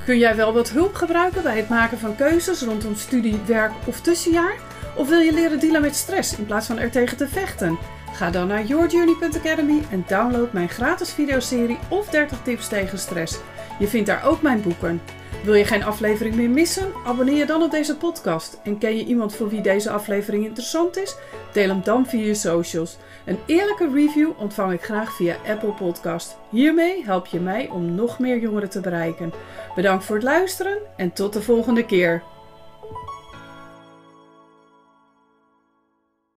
Kun 0.05 0.18
jij 0.18 0.36
wel 0.36 0.53
wat 0.53 0.70
hulp 0.70 0.95
gebruiken 0.95 1.43
bij 1.43 1.57
het 1.57 1.70
maken 1.70 1.97
van 1.97 2.16
keuzes 2.16 2.61
rondom 2.61 2.95
studie, 2.95 3.39
werk 3.45 3.72
of 3.86 4.01
tussenjaar? 4.01 4.55
Of 4.95 5.09
wil 5.09 5.20
je 5.20 5.34
leren 5.34 5.59
dealen 5.59 5.82
met 5.82 5.95
stress 5.95 6.38
in 6.38 6.45
plaats 6.45 6.68
van 6.68 6.80
er 6.80 6.91
tegen 6.91 7.18
te 7.18 7.28
vechten? 7.28 7.78
Ga 8.14 8.30
dan 8.30 8.47
naar 8.47 8.64
yourjourney.academy 8.64 9.82
en 9.91 10.03
download 10.07 10.53
mijn 10.53 10.70
gratis 10.70 11.14
videoserie 11.14 11.80
of 11.89 12.09
30 12.09 12.38
tips 12.43 12.68
tegen 12.68 12.99
stress. 12.99 13.39
Je 13.80 13.88
vindt 13.88 14.07
daar 14.07 14.26
ook 14.26 14.41
mijn 14.41 14.61
boeken. 14.61 15.01
Wil 15.44 15.54
je 15.54 15.66
geen 15.66 15.84
aflevering 15.84 16.36
meer 16.36 16.50
missen? 16.50 16.91
Abonneer 17.06 17.36
je 17.36 17.46
dan 17.46 17.64
op 17.64 17.72
deze 17.72 17.98
podcast. 17.98 18.60
En 18.64 18.78
ken 18.78 18.98
je 18.98 19.06
iemand 19.06 19.36
voor 19.36 19.50
wie 19.50 19.62
deze 19.62 19.89
aflevering 19.89 20.46
interessant 20.46 20.98
is? 20.98 21.16
Deel 21.54 21.68
hem 21.68 21.82
dan 21.84 22.06
via 22.06 22.26
je 22.26 22.34
socials. 22.34 22.98
Een 23.26 23.39
eerlijke 23.46 23.89
review 23.94 24.32
ontvang 24.38 24.74
ik 24.74 24.84
graag 24.84 25.16
via 25.16 25.36
Apple 25.48 25.72
Podcast. 25.72 26.38
Hiermee 26.50 27.06
help 27.06 27.26
je 27.26 27.39
mij 27.39 27.70
om 27.70 27.96
nog 27.96 28.20
meer 28.20 28.39
jongeren 28.39 28.70
te 28.70 28.80
bereiken. 28.80 29.34
Bedankt 29.76 30.04
voor 30.04 30.16
het 30.16 30.26
luisteren 30.26 30.78
en 30.98 31.14
tot 31.14 31.34
de 31.34 31.41
volgende 31.41 31.86
keer. 31.86 32.24